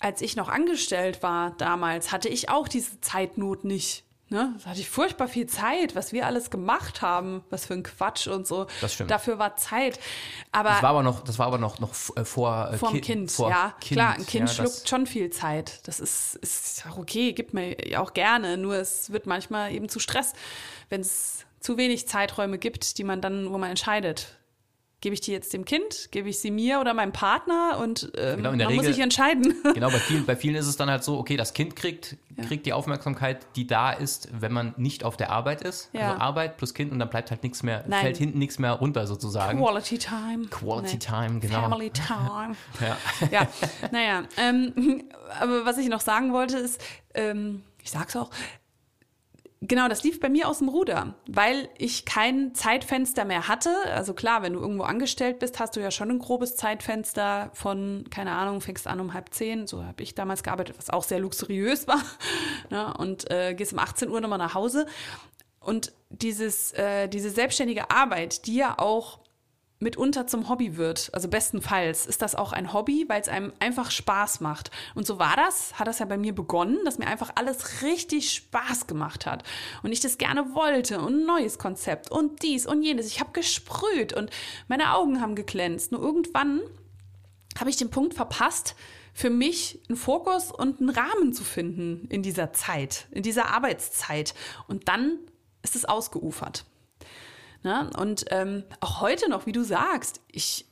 Als 0.00 0.22
ich 0.22 0.36
noch 0.36 0.48
angestellt 0.48 1.22
war 1.22 1.50
damals, 1.58 2.12
hatte 2.12 2.30
ich 2.30 2.48
auch 2.48 2.66
diese 2.66 3.00
Zeitnot 3.02 3.64
nicht. 3.64 4.07
Ne? 4.30 4.54
Da 4.62 4.70
hatte 4.70 4.80
ich 4.80 4.90
furchtbar 4.90 5.26
viel 5.26 5.46
Zeit, 5.46 5.96
was 5.96 6.12
wir 6.12 6.26
alles 6.26 6.50
gemacht 6.50 7.00
haben, 7.00 7.42
was 7.48 7.64
für 7.64 7.74
ein 7.74 7.82
Quatsch 7.82 8.26
und 8.26 8.46
so. 8.46 8.66
Das 8.82 8.92
stimmt. 8.92 9.10
Dafür 9.10 9.38
war 9.38 9.56
Zeit. 9.56 9.98
Aber 10.52 10.68
das 10.70 10.82
war 10.82 10.90
aber 10.90 11.02
noch, 11.02 11.24
das 11.24 11.38
war 11.38 11.46
aber 11.46 11.56
noch, 11.56 11.78
noch 11.78 11.92
äh, 12.14 12.24
vor 12.24 12.70
äh, 12.72 12.76
Vorm 12.76 12.92
Ki 12.92 13.00
Kind. 13.00 13.30
Vor 13.30 13.48
ja, 13.48 13.74
kind, 13.80 13.98
klar, 13.98 14.14
ein 14.14 14.26
Kind 14.26 14.48
ja, 14.48 14.54
schluckt 14.54 14.88
schon 14.88 15.06
viel 15.06 15.30
Zeit. 15.30 15.86
Das 15.86 15.98
ist, 15.98 16.36
ist 16.36 16.84
auch 16.90 16.98
okay, 16.98 17.32
gibt 17.32 17.54
mir 17.54 17.76
auch 17.96 18.12
gerne. 18.12 18.58
Nur 18.58 18.74
es 18.74 19.10
wird 19.10 19.26
manchmal 19.26 19.72
eben 19.72 19.88
zu 19.88 19.98
Stress, 19.98 20.34
wenn 20.90 21.00
es 21.00 21.46
zu 21.60 21.76
wenig 21.76 22.06
Zeiträume 22.06 22.58
gibt, 22.58 22.98
die 22.98 23.04
man 23.04 23.20
dann, 23.20 23.50
wo 23.50 23.58
man 23.58 23.70
entscheidet, 23.70 24.37
gebe 25.00 25.14
ich 25.14 25.20
die 25.20 25.30
jetzt 25.32 25.52
dem 25.52 25.64
Kind, 25.64 26.08
gebe 26.10 26.28
ich 26.28 26.40
sie 26.40 26.50
mir 26.50 26.80
oder 26.80 26.92
meinem 26.92 27.12
Partner 27.12 27.78
und 27.80 28.10
ähm, 28.16 28.38
genau, 28.38 28.50
man 28.50 28.60
Regel, 28.60 28.76
muss 28.76 28.86
sich 28.86 28.98
entscheiden. 28.98 29.54
Genau, 29.74 29.90
bei 29.90 29.98
vielen, 29.98 30.24
bei 30.26 30.34
vielen 30.34 30.56
ist 30.56 30.66
es 30.66 30.76
dann 30.76 30.90
halt 30.90 31.04
so, 31.04 31.18
okay, 31.18 31.36
das 31.36 31.52
Kind 31.52 31.76
kriegt, 31.76 32.16
ja. 32.36 32.44
kriegt 32.44 32.66
die 32.66 32.72
Aufmerksamkeit, 32.72 33.46
die 33.54 33.66
da 33.66 33.92
ist, 33.92 34.28
wenn 34.32 34.52
man 34.52 34.74
nicht 34.76 35.04
auf 35.04 35.16
der 35.16 35.30
Arbeit 35.30 35.62
ist. 35.62 35.90
Ja. 35.92 36.12
Also 36.12 36.20
Arbeit 36.20 36.56
plus 36.56 36.74
Kind 36.74 36.90
und 36.90 36.98
dann 36.98 37.10
bleibt 37.10 37.30
halt 37.30 37.42
nichts 37.44 37.62
mehr, 37.62 37.84
Nein. 37.86 38.00
fällt 38.00 38.16
hinten 38.16 38.38
nichts 38.38 38.58
mehr 38.58 38.72
runter 38.72 39.06
sozusagen. 39.06 39.60
Quality 39.60 39.98
Time. 39.98 40.46
Quality 40.46 40.94
nee. 40.94 40.98
Time, 40.98 41.38
genau. 41.38 41.60
Family 41.62 41.90
Time. 41.90 42.56
ja. 42.80 42.96
ja, 43.30 43.48
naja, 43.92 44.24
ähm, 44.36 45.04
aber 45.38 45.64
was 45.64 45.78
ich 45.78 45.88
noch 45.88 46.00
sagen 46.00 46.32
wollte 46.32 46.58
ist, 46.58 46.82
ähm, 47.14 47.62
ich 47.82 47.90
sag's 47.90 48.16
auch, 48.16 48.30
Genau, 49.60 49.88
das 49.88 50.04
lief 50.04 50.20
bei 50.20 50.28
mir 50.28 50.46
aus 50.46 50.58
dem 50.58 50.68
Ruder, 50.68 51.14
weil 51.26 51.68
ich 51.78 52.04
kein 52.04 52.54
Zeitfenster 52.54 53.24
mehr 53.24 53.48
hatte. 53.48 53.70
Also 53.92 54.14
klar, 54.14 54.42
wenn 54.42 54.52
du 54.52 54.60
irgendwo 54.60 54.84
angestellt 54.84 55.40
bist, 55.40 55.58
hast 55.58 55.74
du 55.74 55.80
ja 55.80 55.90
schon 55.90 56.10
ein 56.10 56.20
grobes 56.20 56.54
Zeitfenster 56.54 57.50
von, 57.54 58.04
keine 58.08 58.32
Ahnung, 58.32 58.60
fängst 58.60 58.86
an 58.86 59.00
um 59.00 59.14
halb 59.14 59.34
zehn, 59.34 59.66
so 59.66 59.82
habe 59.84 60.02
ich 60.04 60.14
damals 60.14 60.44
gearbeitet, 60.44 60.78
was 60.78 60.90
auch 60.90 61.02
sehr 61.02 61.18
luxuriös 61.18 61.88
war. 61.88 62.02
Ne? 62.70 62.92
Und 62.98 63.30
äh, 63.30 63.54
gehst 63.54 63.72
um 63.72 63.78
18 63.78 64.10
Uhr 64.10 64.20
nochmal 64.20 64.38
nach 64.38 64.54
Hause. 64.54 64.86
Und 65.60 65.92
dieses, 66.10 66.72
äh, 66.72 67.08
diese 67.08 67.30
selbstständige 67.30 67.90
Arbeit, 67.90 68.46
die 68.46 68.56
ja 68.56 68.78
auch 68.78 69.20
mitunter 69.80 70.26
zum 70.26 70.48
Hobby 70.48 70.76
wird. 70.76 71.10
Also 71.12 71.28
bestenfalls 71.28 72.06
ist 72.06 72.22
das 72.22 72.34
auch 72.34 72.52
ein 72.52 72.72
Hobby, 72.72 73.04
weil 73.08 73.20
es 73.20 73.28
einem 73.28 73.52
einfach 73.60 73.90
Spaß 73.90 74.40
macht. 74.40 74.70
Und 74.94 75.06
so 75.06 75.18
war 75.18 75.36
das, 75.36 75.78
hat 75.78 75.86
das 75.86 76.00
ja 76.00 76.06
bei 76.06 76.18
mir 76.18 76.34
begonnen, 76.34 76.78
dass 76.84 76.98
mir 76.98 77.06
einfach 77.06 77.30
alles 77.36 77.82
richtig 77.82 78.32
Spaß 78.32 78.86
gemacht 78.86 79.26
hat. 79.26 79.44
Und 79.82 79.92
ich 79.92 80.00
das 80.00 80.18
gerne 80.18 80.54
wollte 80.54 81.00
und 81.00 81.20
ein 81.20 81.26
neues 81.26 81.58
Konzept 81.58 82.10
und 82.10 82.42
dies 82.42 82.66
und 82.66 82.82
jenes. 82.82 83.06
Ich 83.06 83.20
habe 83.20 83.32
gesprüht 83.32 84.12
und 84.12 84.30
meine 84.66 84.94
Augen 84.94 85.20
haben 85.20 85.34
geglänzt. 85.34 85.92
Nur 85.92 86.02
irgendwann 86.02 86.60
habe 87.58 87.70
ich 87.70 87.76
den 87.76 87.90
Punkt 87.90 88.14
verpasst, 88.14 88.74
für 89.14 89.30
mich 89.30 89.80
einen 89.88 89.96
Fokus 89.96 90.52
und 90.52 90.80
einen 90.80 90.90
Rahmen 90.90 91.32
zu 91.32 91.42
finden 91.42 92.06
in 92.08 92.22
dieser 92.22 92.52
Zeit, 92.52 93.08
in 93.10 93.24
dieser 93.24 93.50
Arbeitszeit. 93.50 94.34
Und 94.68 94.88
dann 94.88 95.18
ist 95.62 95.74
es 95.74 95.84
ausgeufert. 95.84 96.64
Ne? 97.62 97.90
Und 97.98 98.26
ähm, 98.30 98.64
auch 98.80 99.00
heute 99.00 99.28
noch, 99.28 99.46
wie 99.46 99.52
du 99.52 99.62
sagst, 99.64 100.20
ich, 100.30 100.66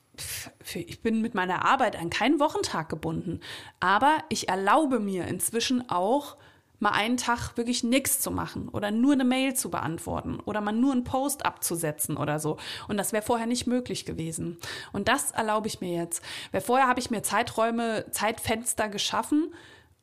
ich 0.75 1.03
bin 1.03 1.21
mit 1.21 1.35
meiner 1.35 1.65
Arbeit 1.65 1.97
an 1.97 2.11
keinen 2.11 2.41
Wochentag 2.41 2.89
gebunden. 2.89 3.41
Aber 3.81 4.19
ich 4.29 4.49
erlaube 4.49 5.01
mir 5.01 5.27
inzwischen 5.27 5.89
auch, 5.91 6.37
mal 6.79 6.91
einen 6.91 7.17
Tag 7.17 7.57
wirklich 7.57 7.83
nichts 7.85 8.21
zu 8.21 8.31
machen 8.31 8.69
oder 8.69 8.91
nur 8.91 9.15
eine 9.15 9.25
Mail 9.25 9.55
zu 9.55 9.71
beantworten 9.71 10.41
oder 10.45 10.61
mal 10.61 10.73
nur 10.73 10.93
einen 10.93 11.05
Post 11.05 11.47
abzusetzen 11.47 12.17
oder 12.17 12.39
so. 12.39 12.59
Und 12.89 12.97
das 12.97 13.13
wäre 13.13 13.23
vorher 13.23 13.47
nicht 13.47 13.67
möglich 13.67 14.05
gewesen. 14.05 14.59
Und 14.93 15.09
das 15.09 15.31
erlaube 15.31 15.69
ich 15.69 15.81
mir 15.81 15.95
jetzt. 15.97 16.23
Weil 16.53 16.61
vorher 16.61 16.89
habe 16.89 17.01
ich 17.01 17.11
mir 17.11 17.23
Zeiträume, 17.23 18.07
Zeitfenster 18.11 18.89
geschaffen 18.89 19.55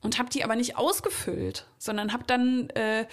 und 0.02 0.18
habe 0.20 0.30
die 0.30 0.44
aber 0.44 0.56
nicht 0.56 0.78
ausgefüllt, 0.78 1.68
sondern 1.78 2.12
habe 2.12 2.24
dann 2.26 2.70
äh, 2.72 3.06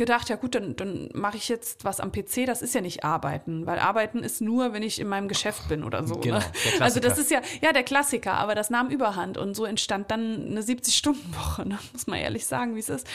gedacht, 0.00 0.30
ja 0.30 0.36
gut, 0.36 0.54
dann, 0.54 0.76
dann 0.76 1.10
mache 1.12 1.36
ich 1.36 1.50
jetzt 1.50 1.84
was 1.84 2.00
am 2.00 2.10
PC, 2.10 2.46
das 2.46 2.62
ist 2.62 2.74
ja 2.74 2.80
nicht 2.80 3.04
arbeiten, 3.04 3.66
weil 3.66 3.78
arbeiten 3.78 4.20
ist 4.20 4.40
nur, 4.40 4.72
wenn 4.72 4.82
ich 4.82 4.98
in 4.98 5.06
meinem 5.06 5.28
Geschäft 5.28 5.68
bin 5.68 5.84
oder 5.84 6.06
so. 6.06 6.16
Genau, 6.16 6.38
ne? 6.38 6.44
Also 6.80 7.00
das 7.00 7.18
ist 7.18 7.30
ja, 7.30 7.42
ja, 7.60 7.72
der 7.72 7.82
Klassiker, 7.82 8.32
aber 8.32 8.54
das 8.54 8.70
nahm 8.70 8.88
überhand 8.88 9.36
und 9.36 9.54
so 9.54 9.66
entstand 9.66 10.10
dann 10.10 10.46
eine 10.46 10.62
70-Stunden-Woche, 10.62 11.68
ne? 11.68 11.78
muss 11.92 12.06
man 12.06 12.18
ehrlich 12.18 12.46
sagen, 12.46 12.76
wie 12.76 12.80
es 12.80 12.88
ist. 12.88 13.06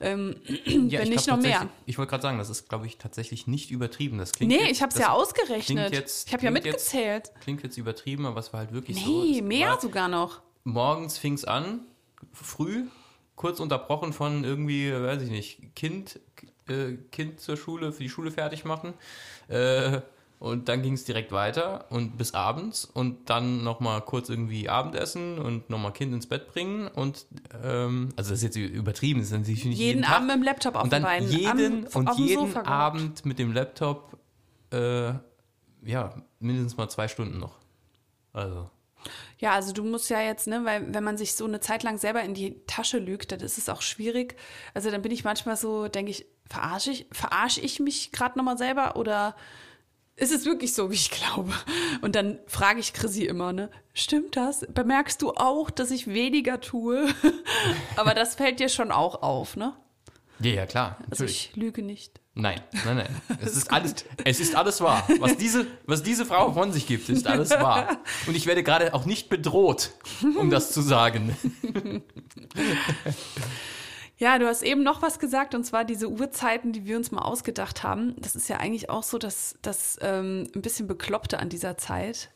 Ähm, 0.00 0.36
ja, 0.64 1.00
wenn 1.00 1.10
nicht 1.10 1.26
noch 1.26 1.36
mehr. 1.36 1.68
Ich 1.84 1.98
wollte 1.98 2.08
gerade 2.10 2.22
sagen, 2.22 2.38
das 2.38 2.48
ist, 2.48 2.70
glaube 2.70 2.86
ich, 2.86 2.96
tatsächlich 2.96 3.46
nicht 3.46 3.70
übertrieben. 3.70 4.16
Das 4.16 4.32
klingt 4.32 4.50
nee, 4.50 4.60
jetzt, 4.60 4.70
ich 4.70 4.82
habe 4.82 4.92
es 4.92 4.98
ja 4.98 5.12
ausgerechnet. 5.12 5.92
Jetzt, 5.92 6.28
ich 6.28 6.32
habe 6.32 6.42
ja 6.42 6.50
mitgezählt. 6.50 7.26
Jetzt, 7.26 7.40
klingt 7.42 7.62
jetzt 7.62 7.76
übertrieben, 7.76 8.24
aber 8.24 8.40
es 8.40 8.54
war 8.54 8.60
halt 8.60 8.72
wirklich 8.72 8.96
nee, 8.96 9.04
so. 9.04 9.24
Nee, 9.24 9.42
mehr 9.42 9.78
sogar 9.78 10.08
noch. 10.08 10.40
Morgens 10.64 11.18
fing 11.18 11.34
es 11.34 11.44
an, 11.44 11.80
früh, 12.32 12.86
kurz 13.40 13.58
unterbrochen 13.58 14.12
von 14.12 14.44
irgendwie, 14.44 14.92
weiß 14.92 15.22
ich 15.22 15.30
nicht, 15.30 15.74
Kind, 15.74 16.20
äh, 16.70 16.96
Kind 17.10 17.40
zur 17.40 17.56
Schule, 17.56 17.92
für 17.92 18.02
die 18.02 18.08
Schule 18.08 18.30
fertig 18.30 18.64
machen. 18.64 18.94
Äh, 19.48 20.00
und 20.40 20.70
dann 20.70 20.80
ging 20.82 20.94
es 20.94 21.04
direkt 21.04 21.32
weiter 21.32 21.84
und 21.90 22.16
bis 22.16 22.32
abends 22.32 22.86
und 22.86 23.28
dann 23.28 23.62
nochmal 23.62 24.00
kurz 24.00 24.30
irgendwie 24.30 24.70
Abendessen 24.70 25.38
und 25.38 25.68
nochmal 25.68 25.92
Kind 25.92 26.14
ins 26.14 26.26
Bett 26.26 26.48
bringen 26.48 26.88
und 26.88 27.26
ähm, 27.62 28.08
also 28.16 28.30
das 28.30 28.38
ist 28.42 28.44
jetzt 28.44 28.56
übertrieben, 28.56 29.20
das 29.20 29.28
ist 29.28 29.38
natürlich 29.38 29.66
nicht 29.66 29.78
jeden, 29.78 29.98
jeden 29.98 30.10
Abend 30.10 30.28
mit 30.28 30.36
dem 30.36 30.42
Laptop 30.42 30.76
auf 30.76 30.84
und 30.84 30.92
dann 30.94 31.02
Beinen, 31.02 31.28
jeden 31.28 31.86
am, 31.94 32.06
und 32.06 32.18
jeden 32.18 32.56
Abend 32.56 33.26
mit 33.26 33.38
dem 33.38 33.52
Laptop 33.52 34.16
äh, 34.72 35.12
ja 35.84 36.14
mindestens 36.38 36.78
mal 36.78 36.88
zwei 36.88 37.06
Stunden 37.06 37.38
noch. 37.38 37.58
Also 38.32 38.70
ja, 39.38 39.52
also 39.52 39.72
du 39.72 39.84
musst 39.84 40.10
ja 40.10 40.20
jetzt, 40.20 40.46
ne, 40.46 40.64
weil 40.64 40.92
wenn 40.92 41.04
man 41.04 41.16
sich 41.16 41.34
so 41.34 41.44
eine 41.44 41.60
Zeit 41.60 41.82
lang 41.82 41.98
selber 41.98 42.22
in 42.22 42.34
die 42.34 42.60
Tasche 42.66 42.98
lügt, 42.98 43.32
dann 43.32 43.40
ist 43.40 43.58
es 43.58 43.68
auch 43.68 43.82
schwierig. 43.82 44.36
Also 44.74 44.90
dann 44.90 45.02
bin 45.02 45.12
ich 45.12 45.24
manchmal 45.24 45.56
so, 45.56 45.88
denke 45.88 46.10
ich, 46.10 46.26
verarsche 46.50 46.90
ich, 46.90 47.06
verarsche 47.12 47.60
ich 47.60 47.80
mich 47.80 48.12
gerade 48.12 48.36
nochmal 48.36 48.58
selber 48.58 48.96
oder 48.96 49.36
ist 50.16 50.32
es 50.32 50.44
wirklich 50.44 50.74
so, 50.74 50.90
wie 50.90 50.94
ich 50.94 51.10
glaube? 51.10 51.52
Und 52.02 52.14
dann 52.14 52.38
frage 52.46 52.80
ich 52.80 52.92
Chrissy 52.92 53.24
immer, 53.24 53.54
ne, 53.54 53.70
stimmt 53.94 54.36
das? 54.36 54.66
Bemerkst 54.68 55.22
du 55.22 55.30
auch, 55.30 55.70
dass 55.70 55.90
ich 55.90 56.08
weniger 56.08 56.60
tue? 56.60 57.08
Aber 57.96 58.12
das 58.12 58.34
fällt 58.34 58.60
dir 58.60 58.68
schon 58.68 58.92
auch 58.92 59.22
auf, 59.22 59.56
ne? 59.56 59.74
Ja, 60.40 60.50
ja, 60.52 60.66
klar. 60.66 60.98
Also 61.10 61.24
ich 61.24 61.54
lüge 61.54 61.82
nicht. 61.82 62.20
Nein, 62.34 62.60
nein, 62.84 62.96
nein. 62.96 63.20
Es 63.40 63.56
ist 63.56 63.70
alles, 63.70 63.94
es 64.24 64.40
ist 64.40 64.54
alles 64.54 64.80
wahr. 64.80 65.06
Was 65.18 65.36
diese, 65.36 65.66
was 65.86 66.02
diese 66.02 66.24
Frau 66.24 66.52
von 66.52 66.72
sich 66.72 66.86
gibt, 66.86 67.08
ist 67.08 67.26
alles 67.26 67.50
wahr. 67.50 67.98
Und 68.26 68.36
ich 68.36 68.46
werde 68.46 68.62
gerade 68.62 68.94
auch 68.94 69.04
nicht 69.04 69.28
bedroht, 69.28 69.92
um 70.22 70.50
das 70.50 70.72
zu 70.72 70.80
sagen. 70.80 71.36
Ja, 74.20 74.38
du 74.38 74.46
hast 74.46 74.60
eben 74.60 74.82
noch 74.82 75.00
was 75.00 75.18
gesagt, 75.18 75.54
und 75.54 75.64
zwar 75.64 75.86
diese 75.86 76.10
Uhrzeiten, 76.10 76.72
die 76.72 76.84
wir 76.84 76.98
uns 76.98 77.10
mal 77.10 77.22
ausgedacht 77.22 77.82
haben. 77.82 78.14
Das 78.18 78.36
ist 78.36 78.50
ja 78.50 78.58
eigentlich 78.58 78.90
auch 78.90 79.02
so, 79.02 79.16
dass 79.16 79.56
das 79.62 79.98
ähm, 80.02 80.46
ein 80.54 80.60
bisschen 80.60 80.86
Bekloppte 80.86 81.38
an 81.38 81.48
dieser 81.48 81.78
Zeit. 81.78 82.30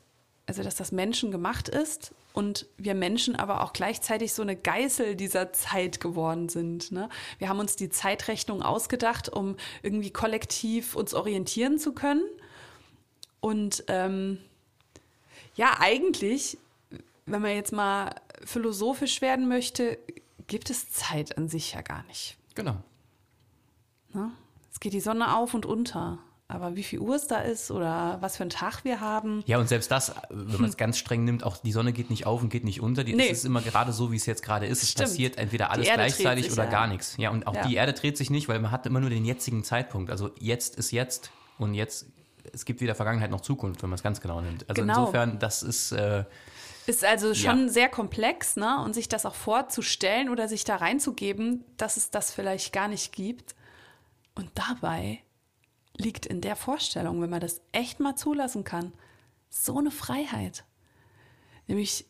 Also, 0.46 0.62
dass 0.62 0.76
das 0.76 0.92
Menschen 0.92 1.30
gemacht 1.30 1.68
ist 1.68 2.14
und 2.32 2.66
wir 2.78 2.94
Menschen 2.94 3.36
aber 3.36 3.62
auch 3.62 3.74
gleichzeitig 3.74 4.32
so 4.32 4.40
eine 4.40 4.56
Geißel 4.56 5.14
dieser 5.14 5.52
Zeit 5.52 6.00
geworden 6.00 6.48
sind. 6.48 6.90
Ne? 6.90 7.10
Wir 7.38 7.50
haben 7.50 7.58
uns 7.58 7.76
die 7.76 7.90
Zeitrechnung 7.90 8.62
ausgedacht, 8.62 9.28
um 9.28 9.56
irgendwie 9.82 10.10
kollektiv 10.10 10.96
uns 10.96 11.12
orientieren 11.12 11.78
zu 11.78 11.92
können. 11.92 12.24
Und 13.40 13.84
ähm, 13.88 14.38
ja, 15.54 15.76
eigentlich, 15.80 16.56
wenn 17.26 17.42
man 17.42 17.54
jetzt 17.54 17.72
mal 17.72 18.14
philosophisch 18.42 19.20
werden 19.20 19.48
möchte, 19.48 19.98
gibt 20.46 20.70
es 20.70 20.90
Zeit 20.90 21.36
an 21.38 21.48
sich 21.48 21.72
ja 21.72 21.82
gar 21.82 22.02
nicht. 22.04 22.36
Genau. 22.54 22.76
Ne? 24.12 24.30
Es 24.72 24.80
geht 24.80 24.92
die 24.92 25.00
Sonne 25.00 25.36
auf 25.36 25.54
und 25.54 25.66
unter. 25.66 26.18
Aber 26.46 26.76
wie 26.76 26.82
viel 26.82 26.98
Uhr 26.98 27.16
es 27.16 27.26
da 27.26 27.38
ist 27.40 27.70
oder 27.70 28.18
was 28.20 28.36
für 28.36 28.42
einen 28.42 28.50
Tag 28.50 28.84
wir 28.84 29.00
haben. 29.00 29.42
Ja, 29.46 29.58
und 29.58 29.66
selbst 29.68 29.90
das, 29.90 30.14
wenn 30.28 30.60
man 30.60 30.68
es 30.68 30.76
ganz 30.76 30.98
streng 30.98 31.24
nimmt, 31.24 31.42
auch 31.42 31.56
die 31.56 31.72
Sonne 31.72 31.92
geht 31.94 32.10
nicht 32.10 32.26
auf 32.26 32.42
und 32.42 32.50
geht 32.50 32.64
nicht 32.64 32.82
unter. 32.82 33.02
Die, 33.02 33.14
Nee. 33.14 33.30
Es 33.30 33.38
ist 33.38 33.44
immer 33.46 33.62
gerade 33.62 33.92
so, 33.94 34.12
wie 34.12 34.16
es 34.16 34.26
jetzt 34.26 34.42
gerade 34.42 34.66
ist. 34.66 34.82
Es 34.82 34.90
Stimmt. 34.90 35.08
passiert 35.08 35.38
entweder 35.38 35.70
alles 35.70 35.88
gleichzeitig 35.90 36.52
oder 36.52 36.64
ja. 36.64 36.70
gar 36.70 36.86
nichts. 36.86 37.16
Ja, 37.16 37.30
und 37.30 37.46
auch 37.46 37.54
Ja. 37.54 37.66
die 37.66 37.74
Erde 37.76 37.94
dreht 37.94 38.18
sich 38.18 38.28
nicht, 38.28 38.46
weil 38.48 38.60
man 38.60 38.70
hat 38.70 38.84
immer 38.84 39.00
nur 39.00 39.08
den 39.10 39.24
jetzigen 39.24 39.64
Zeitpunkt. 39.64 40.10
Also 40.10 40.32
jetzt 40.38 40.76
ist 40.76 40.90
jetzt 40.90 41.30
und 41.58 41.72
jetzt, 41.72 42.06
es 42.52 42.66
gibt 42.66 42.82
weder 42.82 42.94
Vergangenheit 42.94 43.30
noch 43.30 43.40
Zukunft, 43.40 43.82
wenn 43.82 43.88
man 43.88 43.96
es 43.96 44.02
ganz 44.02 44.20
genau 44.20 44.42
nimmt. 44.42 44.68
Also 44.68 44.82
Genau. 44.82 45.00
insofern, 45.00 45.38
das 45.38 45.62
ist, 45.62 45.92
äh, 45.92 46.24
Ist 46.86 47.04
also 47.04 47.34
schon 47.34 47.66
Ja. 47.66 47.68
sehr 47.68 47.88
komplex, 47.88 48.56
ne? 48.56 48.82
Und 48.82 48.94
sich 48.94 49.08
das 49.08 49.24
auch 49.26 49.34
vorzustellen 49.34 50.28
oder 50.28 50.48
sich 50.48 50.64
da 50.64 50.76
reinzugeben, 50.76 51.64
dass 51.76 51.96
es 51.96 52.10
das 52.10 52.32
vielleicht 52.32 52.72
gar 52.72 52.88
nicht 52.88 53.12
gibt. 53.12 53.54
Und 54.34 54.50
dabei 54.54 55.20
liegt 55.96 56.26
in 56.26 56.40
der 56.40 56.56
Vorstellung, 56.56 57.22
wenn 57.22 57.30
man 57.30 57.40
das 57.40 57.62
echt 57.72 58.00
mal 58.00 58.16
zulassen 58.16 58.64
kann, 58.64 58.92
so 59.48 59.78
eine 59.78 59.90
Freiheit. 59.90 60.64
Nämlich, 61.66 62.06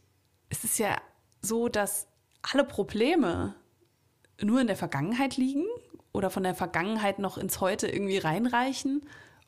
es 0.49 0.65
ist 0.65 0.79
ja 0.79 0.97
so, 1.43 1.69
dass 1.69 2.09
alle 2.43 2.65
Probleme 2.65 3.55
nur 4.41 4.61
in 4.61 4.67
der 4.67 4.77
Vergangenheit 4.77 5.37
liegen 5.37 5.67
oder 6.13 6.31
von 6.31 6.43
der 6.43 6.55
Vergangenheit 6.55 7.19
noch 7.19 7.39
ins 7.39 7.61
Heute 7.61 7.87
irgendwie 7.87 8.19
reinreichen 8.19 9.07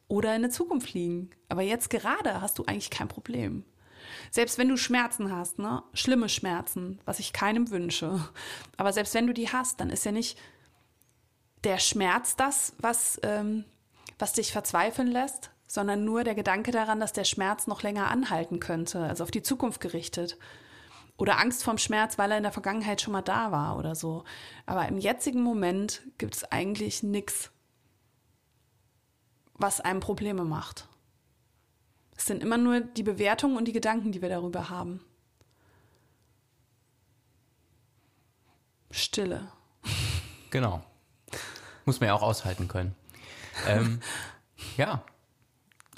oder 0.09 0.37
in 0.37 0.43
der 0.43 0.51
Zukunft 0.51 0.93
liegen. 0.95 1.31
Aber 1.49 1.63
jetzt 1.63 1.91
gerade 1.91 2.41
hast 2.41 2.59
du 2.59 2.65
eigentlich 2.67 2.91
kein 2.91 3.09
Problem. 3.09 3.65
Selbst 4.31 4.59
wenn 4.59 4.69
du 4.69 4.77
Schmerzen 4.77 5.35
hast, 5.35 5.59
ne? 5.59 5.83
Schlimme 5.95 6.29
Schmerzen, 6.29 7.01
was 7.05 7.19
ich 7.19 7.33
keinem 7.33 7.71
wünsche. 7.71 8.21
Aber 8.77 8.93
selbst 8.93 9.15
wenn 9.15 9.27
du 9.27 9.33
die 9.33 9.51
hast, 9.51 9.81
dann 9.81 9.91
ist 9.91 10.05
ja 10.05 10.13
nicht 10.13 10.39
der 11.65 11.79
Schmerz 11.79 12.37
das, 12.37 12.75
was, 12.79 13.19
ähm, 13.23 13.65
was 14.19 14.33
dich 14.33 14.53
verzweifeln 14.53 15.09
lässt, 15.09 15.51
sondern 15.67 16.05
nur 16.05 16.25
der 16.25 16.35
Gedanke 16.35 16.71
daran, 16.71 17.01
dass 17.01 17.13
der 17.13 17.25
Schmerz 17.25 17.67
noch 17.67 17.83
länger 17.83 18.11
anhalten 18.11 18.61
könnte, 18.61 19.01
also 19.01 19.25
auf 19.25 19.31
die 19.31 19.43
Zukunft 19.43 19.81
gerichtet. 19.81 20.39
Oder 21.19 21.39
Angst 21.41 21.65
vorm 21.65 21.79
Schmerz, 21.79 22.19
weil 22.19 22.31
er 22.31 22.37
in 22.37 22.43
der 22.43 22.53
Vergangenheit 22.53 23.01
schon 23.01 23.13
mal 23.13 23.23
da 23.23 23.51
war 23.51 23.79
oder 23.79 23.95
so. 23.95 24.25
Aber 24.67 24.87
im 24.87 24.99
jetzigen 24.99 25.43
Moment 25.43 26.03
gibt 26.19 26.37
es 26.37 26.45
eigentlich 26.45 27.03
nichts, 27.03 27.51
was 29.55 29.81
einem 29.81 30.01
Probleme 30.01 30.45
macht. 30.45 30.89
Es 32.17 32.27
sind 32.27 32.43
immer 32.43 32.57
nur 32.57 32.81
die 32.81 33.03
Bewertungen 33.03 33.57
und 33.57 33.67
die 33.67 33.73
Gedanken, 33.73 34.13
die 34.13 34.23
wir 34.23 34.29
darüber 34.29 34.71
haben. 34.71 35.01
Stille. 38.91 39.49
genau. 40.51 40.83
Muss 41.85 42.01
man 42.01 42.09
ja 42.09 42.15
auch 42.15 42.23
aushalten 42.23 42.69
können. 42.69 42.95
ähm, 43.67 44.01
ja, 44.77 45.05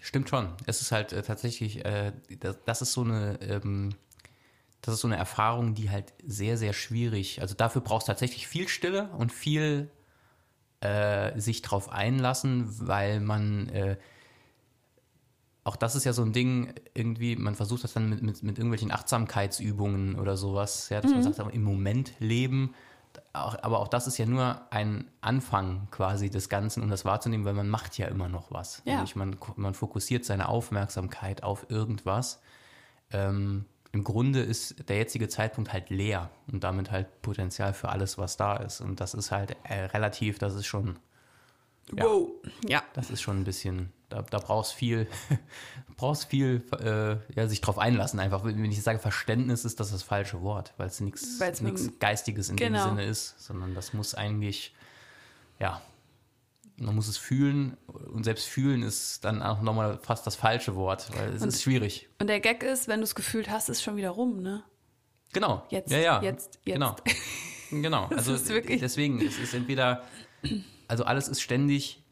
stimmt 0.00 0.28
schon. 0.28 0.52
Es 0.66 0.80
ist 0.80 0.90
halt 0.90 1.12
äh, 1.12 1.22
tatsächlich, 1.22 1.84
äh, 1.84 2.12
das, 2.40 2.58
das 2.64 2.82
ist 2.82 2.92
so 2.92 3.02
eine, 3.02 3.38
ähm, 3.40 3.94
das 4.82 4.94
ist 4.94 5.00
so 5.00 5.08
eine 5.08 5.16
Erfahrung, 5.16 5.74
die 5.74 5.90
halt 5.90 6.12
sehr, 6.26 6.56
sehr 6.58 6.72
schwierig, 6.72 7.40
also 7.40 7.54
dafür 7.54 7.82
brauchst 7.82 8.08
du 8.08 8.12
tatsächlich 8.12 8.48
viel 8.48 8.68
Stille 8.68 9.10
und 9.10 9.32
viel 9.32 9.90
äh, 10.80 11.38
sich 11.38 11.62
drauf 11.62 11.90
einlassen, 11.90 12.86
weil 12.86 13.20
man, 13.20 13.68
äh, 13.68 13.96
auch 15.68 15.76
das 15.76 15.94
ist 15.94 16.04
ja 16.04 16.14
so 16.14 16.22
ein 16.22 16.32
Ding, 16.32 16.72
irgendwie, 16.94 17.36
man 17.36 17.54
versucht 17.54 17.84
das 17.84 17.92
dann 17.92 18.08
mit, 18.08 18.22
mit, 18.22 18.42
mit 18.42 18.58
irgendwelchen 18.58 18.90
Achtsamkeitsübungen 18.90 20.18
oder 20.18 20.36
sowas, 20.36 20.88
ja, 20.88 21.00
dass 21.02 21.10
man 21.10 21.22
sagt, 21.22 21.54
im 21.54 21.62
Moment 21.62 22.12
leben, 22.18 22.74
auch, 23.34 23.56
aber 23.62 23.80
auch 23.80 23.88
das 23.88 24.06
ist 24.06 24.16
ja 24.16 24.24
nur 24.26 24.60
ein 24.70 25.10
Anfang 25.20 25.88
quasi 25.90 26.30
des 26.30 26.48
Ganzen, 26.48 26.82
um 26.82 26.88
das 26.88 27.04
wahrzunehmen, 27.04 27.44
weil 27.44 27.52
man 27.52 27.68
macht 27.68 27.98
ja 27.98 28.06
immer 28.06 28.28
noch 28.28 28.50
was. 28.50 28.82
Ja. 28.84 28.94
Nämlich 28.94 29.14
man, 29.14 29.36
man 29.56 29.74
fokussiert 29.74 30.24
seine 30.24 30.48
Aufmerksamkeit 30.48 31.42
auf 31.42 31.66
irgendwas. 31.68 32.40
Ähm, 33.10 33.66
Im 33.92 34.04
Grunde 34.04 34.40
ist 34.40 34.88
der 34.88 34.96
jetzige 34.96 35.28
Zeitpunkt 35.28 35.72
halt 35.72 35.90
leer 35.90 36.30
und 36.50 36.64
damit 36.64 36.90
halt 36.90 37.20
Potenzial 37.22 37.74
für 37.74 37.90
alles, 37.90 38.16
was 38.16 38.36
da 38.36 38.56
ist. 38.56 38.80
Und 38.80 39.00
das 39.00 39.14
ist 39.14 39.30
halt 39.30 39.56
äh, 39.64 39.84
relativ, 39.84 40.38
das 40.38 40.54
ist 40.54 40.66
schon, 40.66 40.98
Ja. 41.94 42.04
Wow. 42.04 42.30
Ja. 42.66 42.82
das 42.94 43.10
ist 43.10 43.20
schon 43.20 43.38
ein 43.38 43.44
bisschen, 43.44 43.92
da, 44.08 44.22
da 44.22 44.38
brauchst 44.38 44.72
viel, 44.72 45.06
brauchst 45.96 46.26
viel, 46.26 46.62
äh, 46.80 47.16
ja, 47.38 47.48
sich 47.48 47.60
drauf 47.60 47.78
einlassen 47.78 48.20
einfach. 48.20 48.44
Wenn 48.44 48.64
ich 48.64 48.82
sage 48.82 48.98
Verständnis, 48.98 49.64
ist 49.64 49.80
das 49.80 49.90
das 49.90 50.02
falsche 50.02 50.40
Wort, 50.42 50.72
weil 50.76 50.86
es 50.88 51.00
nichts 51.00 51.38
Geistiges 51.98 52.48
in 52.48 52.56
Genau. 52.56 52.84
dem 52.86 52.96
Sinne 52.96 53.04
ist, 53.08 53.34
sondern 53.40 53.74
das 53.74 53.92
muss 53.92 54.14
eigentlich, 54.14 54.74
ja, 55.58 55.82
man 56.76 56.94
muss 56.94 57.08
es 57.08 57.18
fühlen 57.18 57.76
und 58.12 58.22
selbst 58.24 58.46
fühlen 58.46 58.82
ist 58.84 59.24
dann 59.24 59.42
auch 59.42 59.60
nochmal 59.62 59.98
fast 60.02 60.26
das 60.26 60.36
falsche 60.36 60.76
Wort, 60.76 61.10
weil 61.16 61.30
es 61.34 61.42
ist 61.42 61.62
schwierig. 61.62 62.08
Und 62.20 62.28
der 62.28 62.38
Gag 62.40 62.62
ist, 62.62 62.86
wenn 62.86 63.00
du 63.00 63.04
es 63.04 63.14
gefühlt 63.16 63.50
hast, 63.50 63.68
ist 63.68 63.82
schon 63.82 63.96
wieder 63.96 64.10
rum, 64.10 64.40
ne? 64.40 64.62
Genau. 65.32 65.66
Jetzt, 65.70 65.90
ja, 65.90 65.98
ja. 65.98 66.22
jetzt, 66.22 66.60
jetzt. 66.64 66.74
Genau. 66.74 66.96
Genau. 67.70 68.06
Also 68.06 68.32
ist 68.32 68.48
wirklich- 68.48 68.80
deswegen, 68.80 69.20
es 69.20 69.38
ist 69.38 69.52
entweder, 69.52 70.02
also 70.86 71.04
alles 71.04 71.28
ist 71.28 71.42
ständig 71.42 72.02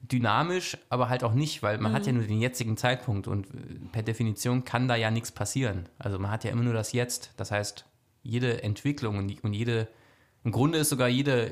dynamisch, 0.00 0.76
aber 0.88 1.08
halt 1.08 1.22
auch 1.24 1.34
nicht, 1.34 1.62
weil 1.62 1.78
man 1.78 1.92
hat 1.92 2.02
Mhm. 2.02 2.06
ja 2.06 2.12
nur 2.14 2.22
den 2.24 2.40
jetzigen 2.40 2.76
Zeitpunkt 2.76 3.28
und 3.28 3.46
äh, 3.48 3.50
per 3.92 4.02
Definition 4.02 4.64
kann 4.64 4.88
da 4.88 4.96
ja 4.96 5.10
nichts 5.10 5.30
passieren. 5.30 5.88
Also 5.98 6.18
man 6.18 6.30
hat 6.30 6.44
ja 6.44 6.50
immer 6.50 6.62
nur 6.62 6.72
das 6.74 6.92
Jetzt. 6.92 7.32
Das 7.36 7.50
heißt, 7.50 7.84
jede 8.22 8.62
Entwicklung 8.62 9.18
und 9.18 9.52
jede, 9.52 9.88
im 10.44 10.52
Grunde 10.52 10.78
ist 10.78 10.88
sogar 10.90 11.08
jede, 11.08 11.50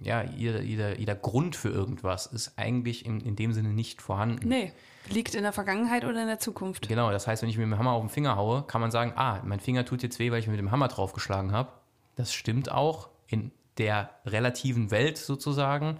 ja, 0.00 0.22
jeder, 0.24 0.62
jeder, 0.62 0.98
jeder 0.98 1.14
Grund 1.14 1.56
für 1.56 1.68
irgendwas 1.70 2.26
ist 2.26 2.58
eigentlich 2.58 3.04
in, 3.06 3.20
in 3.20 3.34
dem 3.36 3.52
Sinne 3.52 3.70
nicht 3.70 4.02
vorhanden. 4.02 4.46
Nee. 4.48 4.72
Liegt 5.08 5.34
in 5.34 5.42
der 5.42 5.52
Vergangenheit 5.52 6.04
oder 6.04 6.20
in 6.20 6.26
der 6.26 6.38
Zukunft. 6.40 6.88
Genau, 6.88 7.10
das 7.12 7.26
heißt, 7.26 7.40
wenn 7.42 7.48
ich 7.48 7.56
mir 7.56 7.66
mit 7.66 7.76
dem 7.76 7.78
Hammer 7.78 7.92
auf 7.92 8.02
den 8.02 8.08
Finger 8.10 8.36
haue, 8.36 8.62
kann 8.64 8.80
man 8.80 8.90
sagen, 8.90 9.12
ah, 9.16 9.40
mein 9.44 9.60
Finger 9.60 9.84
tut 9.84 10.02
jetzt 10.02 10.18
weh, 10.18 10.30
weil 10.32 10.40
ich 10.40 10.48
mit 10.48 10.58
dem 10.58 10.70
Hammer 10.72 10.88
draufgeschlagen 10.88 11.52
habe. 11.52 11.70
Das 12.16 12.32
stimmt 12.34 12.70
auch 12.72 13.08
in 13.28 13.52
der 13.78 14.10
relativen 14.24 14.90
Welt 14.90 15.16
sozusagen. 15.18 15.98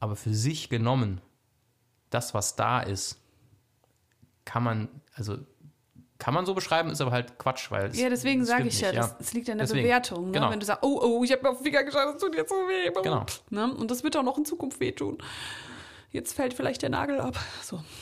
Aber 0.00 0.16
für 0.16 0.34
sich 0.34 0.68
genommen, 0.68 1.20
das, 2.10 2.34
was 2.34 2.56
da 2.56 2.80
ist, 2.80 3.18
kann 4.44 4.62
man, 4.62 4.88
also 5.14 5.38
kann 6.18 6.34
man 6.34 6.46
so 6.46 6.54
beschreiben, 6.54 6.90
ist 6.90 7.00
aber 7.00 7.12
halt 7.12 7.38
Quatsch, 7.38 7.70
weil 7.70 7.90
es, 7.90 7.98
Ja, 7.98 8.08
deswegen 8.08 8.42
es 8.42 8.48
sage 8.48 8.66
ich 8.66 8.80
ja, 8.80 8.88
nicht, 8.88 8.98
das, 8.98 9.18
das 9.18 9.32
liegt 9.34 9.48
an 9.50 9.58
der 9.58 9.66
Deswegen, 9.66 9.84
Bewertung. 9.84 10.26
Ne? 10.26 10.32
genau. 10.32 10.50
Wenn 10.50 10.58
du 10.58 10.66
sagst, 10.66 10.82
oh, 10.82 11.00
oh, 11.00 11.24
ich 11.24 11.30
habe 11.32 11.42
mir 11.42 11.50
auf 11.50 11.58
den 11.58 11.64
Finger 11.64 11.84
geschaut, 11.84 12.14
das 12.14 12.20
tut 12.20 12.34
jetzt 12.34 12.48
so 12.48 12.56
weh. 12.56 12.90
Genau. 13.02 13.24
Ne? 13.50 13.72
Und 13.72 13.90
das 13.90 14.02
wird 14.02 14.16
auch 14.16 14.22
noch 14.22 14.36
in 14.36 14.44
Zukunft 14.44 14.80
wehtun. 14.80 15.18
Jetzt 16.10 16.32
fällt 16.32 16.54
vielleicht 16.54 16.82
der 16.82 16.90
Nagel 16.90 17.20
ab. 17.20 17.38
So. 17.62 17.82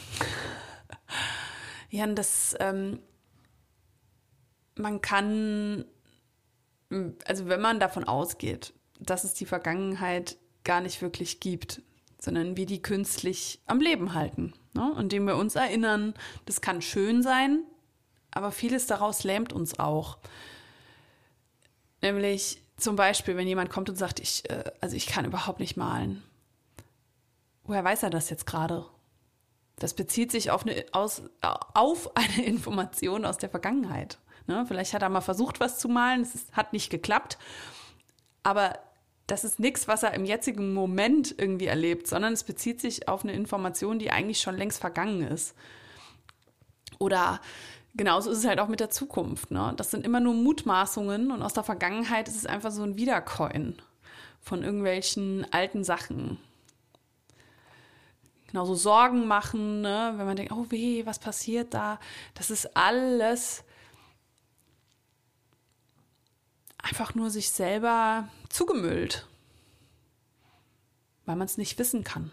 Ja, 1.89 2.03
und 2.03 2.17
das, 2.17 2.57
ähm, 2.59 2.99
man 4.75 5.01
kann, 5.01 5.85
also 7.25 7.47
wenn 7.49 7.61
man 7.61 7.79
davon 7.79 8.05
ausgeht, 8.05 8.75
dass 8.99 9.23
es 9.23 9.35
die 9.35 9.47
Vergangenheit 9.47 10.37
gar 10.67 10.83
nicht 10.83 11.01
wirklich 11.01 11.41
gibt, 11.41 11.81
sondern 12.19 12.57
wir 12.59 12.67
die 12.67 12.83
künstlich 12.83 13.61
am 13.67 13.81
Leben 13.81 14.13
halten, 14.13 14.53
ne? 14.75 14.95
indem 14.99 15.27
wir 15.27 15.37
uns 15.37 15.55
erinnern, 15.55 16.13
das 16.45 16.61
kann 16.61 16.83
schön 16.83 17.23
sein, 17.23 17.63
aber 18.31 18.53
vieles 18.53 18.87
daraus 18.87 19.25
lähmt 19.25 19.55
uns 19.55 19.79
auch. 19.79 20.19
Nämlich 22.03 22.61
zum 22.77 22.97
Beispiel, 22.97 23.37
wenn 23.37 23.49
jemand 23.49 23.71
kommt 23.71 23.89
und 23.89 23.97
sagt, 23.97 24.21
ich, 24.21 24.49
äh, 24.51 24.65
also 24.81 24.97
ich 24.97 25.07
kann 25.07 25.25
überhaupt 25.25 25.61
nicht 25.61 25.77
malen. 25.77 26.23
Woher 27.65 27.83
weiß 27.83 28.03
er 28.03 28.11
das 28.11 28.29
jetzt 28.29 28.47
gerade? 28.47 28.85
Das 29.77 29.95
bezieht 29.95 30.31
sich 30.31 30.51
auf 30.51 30.67
eine, 30.67 30.85
aus, 30.93 31.23
auf 31.41 32.17
eine 32.17 32.45
Information 32.45 33.25
aus 33.25 33.39
der 33.39 33.49
Vergangenheit. 33.49 34.19
Ne? 34.47 34.65
Vielleicht 34.67 34.95
hat 34.95 35.03
er 35.03 35.09
mal 35.09 35.21
versucht, 35.21 35.61
was 35.61 35.79
zu 35.79 35.89
malen, 35.89 36.23
es 36.23 36.47
hat 36.53 36.73
nicht 36.73 36.91
geklappt. 36.91 37.39
Aber 38.43 38.79
das 39.27 39.45
ist 39.45 39.59
nichts, 39.59 39.89
was 39.89 40.03
er 40.03 40.15
im 40.15 40.25
jetzigen 40.25 40.73
Moment 40.73 41.35
irgendwie 41.37 41.67
erlebt, 41.67 42.07
sondern 42.07 42.33
es 42.33 42.45
bezieht 42.45 42.81
sich 42.81 43.09
auf 43.09 43.25
eine 43.25 43.33
Information, 43.33 43.99
die 43.99 44.11
eigentlich 44.11 44.41
schon 44.41 44.57
längst 44.57 44.81
vergangen 44.81 45.23
ist. 45.23 45.55
Oder 46.99 47.41
genauso 47.95 48.31
ist 48.31 48.39
es 48.39 48.47
halt 48.47 48.61
auch 48.61 48.69
mit 48.69 48.81
der 48.81 48.91
Zukunft. 48.91 49.51
Ne? 49.51 49.75
Das 49.77 49.91
sind 49.91 50.05
immer 50.05 50.21
nur 50.21 50.35
Mutmaßungen 50.35 51.33
und 51.33 51.43
aus 51.43 51.55
der 51.55 51.65
Vergangenheit 51.65 52.29
ist 52.29 52.37
es 52.37 52.47
einfach 52.47 52.71
so 52.71 52.83
ein 52.83 52.97
Wiedercoin 52.97 53.77
von 54.41 54.63
irgendwelchen 54.63 55.45
alten 55.53 55.83
Sachen. 55.83 56.39
Genauso 58.47 58.77
Sorgen 58.77 59.27
machen, 59.27 59.81
ne? 59.81 60.15
wenn 60.17 60.27
man 60.27 60.37
denkt, 60.37 60.53
oh 60.53 60.67
weh, 60.71 61.05
was 61.05 61.19
passiert 61.19 61.75
da? 61.75 61.99
Das 62.35 62.51
ist 62.51 62.77
alles 62.77 63.65
einfach 66.87 67.15
nur 67.15 67.31
sich 67.31 67.51
selber 67.51 68.29
zugemüllt, 68.49 69.27
weil 71.25 71.37
man 71.37 71.47
es 71.47 71.59
nicht 71.59 71.79
wissen 71.79 72.05
kann. 72.05 72.31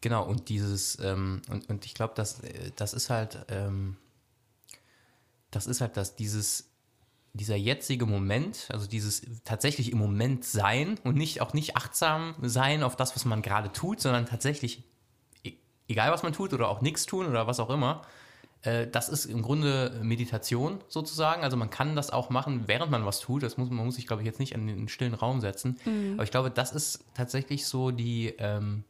Genau, 0.00 0.24
und 0.24 0.48
dieses, 0.48 0.98
ähm, 1.00 1.42
und, 1.50 1.68
und 1.68 1.84
ich 1.84 1.94
glaube, 1.94 2.14
das, 2.16 2.40
äh, 2.40 2.70
das 2.76 2.94
ist 2.94 3.10
halt, 3.10 3.44
ähm, 3.48 3.96
das 5.50 5.66
ist 5.66 5.80
halt 5.80 5.96
das, 5.96 6.16
dieses, 6.16 6.70
dieser 7.32 7.56
jetzige 7.56 8.06
Moment, 8.06 8.68
also 8.70 8.86
dieses 8.86 9.22
tatsächlich 9.44 9.92
im 9.92 9.98
Moment 9.98 10.44
sein 10.44 10.98
und 11.04 11.16
nicht 11.16 11.40
auch 11.42 11.52
nicht 11.52 11.76
achtsam 11.76 12.34
sein 12.42 12.82
auf 12.82 12.96
das, 12.96 13.14
was 13.14 13.24
man 13.24 13.42
gerade 13.42 13.72
tut, 13.72 14.00
sondern 14.00 14.26
tatsächlich, 14.26 14.84
e- 15.44 15.54
egal 15.88 16.10
was 16.10 16.22
man 16.22 16.32
tut 16.32 16.54
oder 16.54 16.68
auch 16.68 16.80
nichts 16.80 17.04
tun 17.04 17.26
oder 17.26 17.46
was 17.46 17.60
auch 17.60 17.70
immer, 17.70 18.02
das 18.90 19.08
ist 19.08 19.26
im 19.26 19.42
Grunde 19.42 20.00
Meditation 20.02 20.80
sozusagen. 20.88 21.42
Also 21.42 21.56
man 21.56 21.70
kann 21.70 21.94
das 21.96 22.10
auch 22.10 22.30
machen, 22.30 22.64
während 22.66 22.90
man 22.90 23.06
was 23.06 23.20
tut. 23.20 23.42
Das 23.42 23.56
muss, 23.56 23.70
man 23.70 23.84
muss 23.84 23.96
sich, 23.96 24.06
glaube 24.06 24.22
ich, 24.22 24.26
jetzt 24.26 24.40
nicht 24.40 24.52
in 24.52 24.66
den 24.66 24.88
stillen 24.88 25.14
Raum 25.14 25.40
setzen. 25.40 25.78
Aber 26.14 26.24
ich 26.24 26.30
glaube, 26.30 26.50
das 26.50 26.72
ist 26.72 27.04
tatsächlich 27.14 27.66
so 27.66 27.90
die, 27.90 28.34
ähm, 28.38 28.84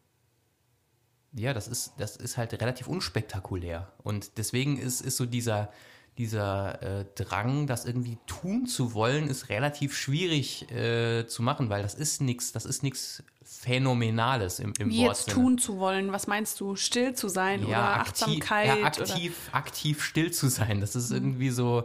ja, 1.33 1.53
das 1.53 1.69
ist, 1.69 1.93
das 1.99 2.17
ist 2.17 2.37
halt 2.37 2.53
relativ 2.61 2.89
unspektakulär. 2.89 3.93
Und 4.03 4.39
deswegen 4.39 4.79
ist, 4.79 5.01
ist 5.03 5.17
so 5.17 5.27
dieser, 5.27 5.71
dieser 6.19 6.83
äh, 6.83 7.05
Drang, 7.15 7.67
das 7.67 7.85
irgendwie 7.85 8.19
tun 8.27 8.67
zu 8.67 8.95
wollen, 8.95 9.29
ist 9.29 9.49
relativ 9.49 9.97
schwierig 9.97 10.71
äh, 10.71 11.27
zu 11.27 11.43
machen, 11.43 11.69
weil 11.69 11.83
das 11.83 11.95
ist 11.95 12.21
nichts, 12.21 12.53
das 12.53 12.65
ist 12.65 12.83
nichts 12.83 13.23
Phänomenales 13.43 14.59
im, 14.59 14.73
im 14.79 14.91
Wie 14.91 15.03
jetzt 15.03 15.29
Wortsinne. 15.29 15.35
tun 15.35 15.59
zu 15.59 15.79
wollen, 15.79 16.13
was 16.13 16.27
meinst 16.27 16.61
du? 16.61 16.75
Still 16.75 17.15
zu 17.15 17.29
sein 17.29 17.65
oder 17.65 18.01
aktiv, 18.01 18.09
Achtsamkeit? 18.09 18.67
ja, 18.67 18.75
oder? 18.75 18.87
aktiv, 18.87 19.35
aktiv 19.53 20.03
still 20.03 20.33
zu 20.33 20.49
sein. 20.49 20.81
Das 20.81 20.97
ist 20.97 21.11
irgendwie 21.11 21.51
so, 21.51 21.85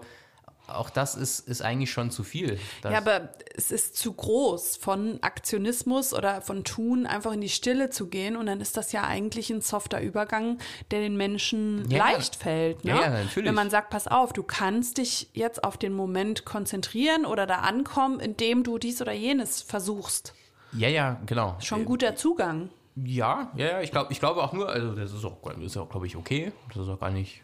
auch 0.75 0.89
das 0.89 1.15
ist, 1.15 1.39
ist 1.47 1.61
eigentlich 1.61 1.91
schon 1.91 2.11
zu 2.11 2.23
viel. 2.23 2.59
Ja, 2.83 2.97
aber 2.97 3.29
es 3.55 3.71
ist 3.71 3.97
zu 3.97 4.13
groß, 4.13 4.77
von 4.77 5.21
Aktionismus 5.21 6.13
oder 6.13 6.41
von 6.41 6.63
Tun 6.63 7.05
einfach 7.05 7.33
in 7.33 7.41
die 7.41 7.49
Stille 7.49 7.89
zu 7.89 8.07
gehen. 8.07 8.35
Und 8.35 8.45
dann 8.45 8.61
ist 8.61 8.77
das 8.77 8.91
ja 8.91 9.03
eigentlich 9.03 9.49
ein 9.49 9.61
softer 9.61 10.01
Übergang, 10.01 10.57
der 10.91 11.01
den 11.01 11.17
Menschen 11.17 11.89
Ja, 11.89 12.09
leicht 12.09 12.35
fällt. 12.35 12.83
Ne? 12.83 12.91
Ja, 12.91 13.01
ja, 13.01 13.09
natürlich. 13.09 13.47
Wenn 13.47 13.55
man 13.55 13.69
sagt, 13.69 13.89
pass 13.89 14.07
auf, 14.07 14.33
du 14.33 14.43
kannst 14.43 14.97
dich 14.97 15.29
jetzt 15.33 15.63
auf 15.63 15.77
den 15.77 15.93
Moment 15.93 16.45
konzentrieren 16.45 17.25
oder 17.25 17.45
da 17.45 17.55
ankommen, 17.57 18.19
indem 18.19 18.63
du 18.63 18.77
dies 18.77 19.01
oder 19.01 19.13
jenes 19.13 19.61
versuchst. 19.61 20.33
ja, 20.73 20.87
ja, 20.87 21.19
genau. 21.25 21.57
Schon 21.59 21.85
guter 21.85 22.15
Zugang. 22.15 22.69
Ja, 22.95 23.51
ja, 23.55 23.65
ja, 23.65 23.81
ich 23.81 23.91
glaube 23.91 24.11
ich 24.11 24.19
glaube 24.19 24.43
auch 24.43 24.51
nur, 24.51 24.69
also 24.69 24.93
das 24.93 25.13
ist 25.13 25.23
auch, 25.23 25.37
ist 25.61 25.77
auch 25.77 25.89
glaube 25.89 26.07
ich, 26.07 26.17
okay. 26.17 26.51
Das 26.67 26.77
ist 26.83 26.89
auch 26.89 26.99
gar 26.99 27.09
nicht, 27.09 27.41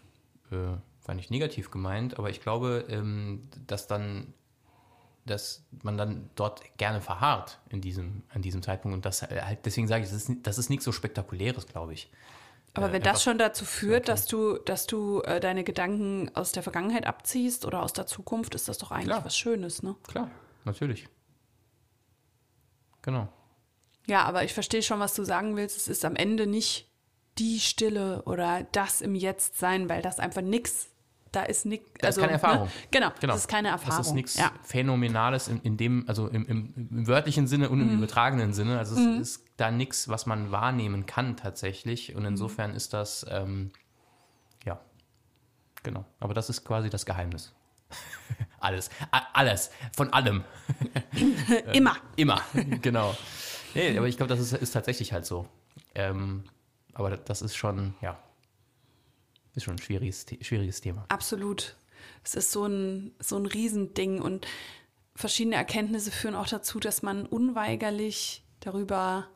äh, 0.51 0.55
gar 1.07 1.15
nicht 1.15 1.31
negativ 1.31 1.71
gemeint, 1.71 2.19
aber 2.19 2.29
ich 2.29 2.41
glaube, 2.41 2.85
ähm, 2.89 3.49
dass 3.65 3.87
dann, 3.87 4.33
dass 5.25 5.65
man 5.83 5.97
dann 5.97 6.29
dort 6.35 6.61
gerne 6.77 7.01
verharrt 7.01 7.59
in 7.69 7.81
diesem, 7.81 8.23
an 8.29 8.41
diesem 8.41 8.61
Zeitpunkt 8.61 8.95
und 8.95 9.05
das 9.05 9.23
halt, 9.23 9.65
deswegen 9.65 9.87
sage 9.87 10.03
ich, 10.03 10.09
das 10.09 10.29
ist, 10.29 10.31
das 10.43 10.57
ist 10.57 10.69
nichts 10.69 10.85
so 10.85 10.91
Spektakuläres, 10.91 11.65
glaube 11.65 11.93
ich. 11.93 12.11
Aber 12.73 12.89
Äh, 12.89 12.93
wenn 12.93 13.01
das 13.01 13.23
schon 13.23 13.37
dazu 13.37 13.65
führt, 13.65 14.07
dass 14.07 14.25
du, 14.27 14.57
dass 14.59 14.85
du 14.85 15.21
äh, 15.21 15.39
deine 15.39 15.63
Gedanken 15.63 16.29
aus 16.35 16.51
der 16.51 16.61
Vergangenheit 16.61 17.07
abziehst 17.07 17.65
oder 17.65 17.81
aus 17.81 17.93
der 17.93 18.05
Zukunft, 18.05 18.53
ist 18.53 18.67
das 18.67 18.77
doch 18.77 18.91
eigentlich 18.91 19.07
Klar. 19.07 19.25
was 19.25 19.37
Schönes, 19.37 19.81
ne? 19.83 19.95
Klar, 20.07 20.29
natürlich. 20.65 21.07
Genau. 23.01 23.29
Ja, 24.05 24.23
aber 24.23 24.43
ich 24.43 24.53
verstehe 24.53 24.83
schon, 24.83 24.99
was 24.99 25.13
du 25.13 25.23
sagen 25.23 25.55
willst. 25.55 25.77
Es 25.77 25.87
ist 25.87 26.05
am 26.05 26.15
Ende 26.15 26.47
nicht 26.47 26.89
die 27.37 27.59
Stille 27.59 28.23
oder 28.23 28.65
das 28.71 29.01
im 29.01 29.15
Jetzt 29.15 29.57
sein, 29.57 29.89
weil 29.89 30.01
das 30.01 30.19
einfach 30.19 30.41
nix, 30.41 30.89
da 31.31 31.43
ist 31.43 31.65
nix. 31.65 31.83
Da 31.99 32.07
ist 32.09 32.19
keine 32.19 32.33
Erfahrung. 32.33 32.65
Ne? 32.67 32.71
Genau, 32.91 33.11
Genau. 33.19 33.33
das 33.33 33.41
ist 33.41 33.47
keine 33.47 33.69
Erfahrung. 33.69 33.97
Das 33.97 34.07
ist 34.07 34.13
nichts 34.13 34.37
Ja. 34.37 34.51
Phänomenales 34.63 35.47
in, 35.47 35.61
in 35.61 35.77
dem, 35.77 36.05
also 36.07 36.27
im, 36.27 36.45
im, 36.47 36.73
im 36.75 37.07
wörtlichen 37.07 37.47
Sinne 37.47 37.69
und 37.69 37.81
im 37.81 37.89
Mhm. 37.89 37.97
übertragenen 37.97 38.53
Sinne. 38.53 38.77
Also 38.77 38.95
es 38.99 39.19
ist 39.21 39.45
da 39.57 39.71
nichts, 39.71 40.07
was 40.09 40.25
man 40.25 40.51
wahrnehmen 40.51 41.05
kann 41.05 41.35
tatsächlich. 41.37 42.15
Und 42.15 42.25
insofern 42.25 42.73
ist 42.73 42.93
das, 42.93 43.25
ähm, 43.29 43.71
ja, 44.65 44.79
genau. 45.83 46.05
Aber 46.19 46.33
das 46.33 46.49
ist 46.49 46.63
quasi 46.65 46.89
das 46.89 47.05
Geheimnis. 47.05 47.53
alles, 48.59 48.89
A 49.11 49.21
alles, 49.33 49.71
von 49.95 50.11
allem, 50.11 50.43
Immer. 51.73 51.95
immer, 52.15 52.41
genau. 52.81 53.15
Nee, 53.73 53.97
aber 53.97 54.07
ich 54.07 54.17
glaube, 54.17 54.29
das 54.29 54.39
ist, 54.39 54.53
ist 54.53 54.71
tatsächlich 54.71 55.13
halt 55.13 55.25
so. 55.25 55.47
Ähm, 55.95 56.43
aber 56.93 57.15
das 57.15 57.41
ist 57.41 57.55
schon, 57.55 57.93
ja, 58.01 58.17
ist 59.57 59.63
schon 59.63 59.75
ein 59.75 59.81
schwieriges, 59.81 60.25
schwieriges 60.41 60.81
Thema. 60.81 61.05
Absolut. 61.09 61.75
Es 62.23 62.35
ist 62.35 62.51
so 62.51 62.65
ein, 62.65 63.13
so 63.19 63.37
ein 63.37 63.45
Riesending 63.45 64.21
und 64.21 64.47
verschiedene 65.15 65.55
Erkenntnisse 65.55 66.11
führen 66.11 66.35
auch 66.35 66.47
dazu, 66.47 66.79
dass 66.79 67.01
man 67.01 67.25
unweigerlich 67.25 68.43
darüber 68.59 69.27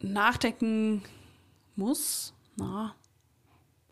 nachdenken 0.00 1.02
muss 1.76 2.32
na, 2.56 2.94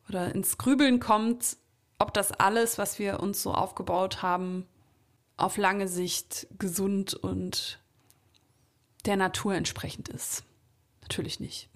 oder 0.08 0.34
ins 0.34 0.56
Grübeln 0.56 1.00
kommt, 1.00 1.58
ob 1.98 2.14
das 2.14 2.32
alles, 2.32 2.78
was 2.78 2.98
wir 2.98 3.20
uns 3.20 3.42
so 3.42 3.52
aufgebaut 3.52 4.22
haben, 4.22 4.66
auf 5.36 5.56
lange 5.56 5.88
Sicht 5.88 6.46
gesund 6.58 7.14
und 7.14 7.80
der 9.04 9.16
Natur 9.16 9.54
entsprechend 9.54 10.08
ist. 10.08 10.42
Natürlich 11.02 11.40
nicht. 11.40 11.68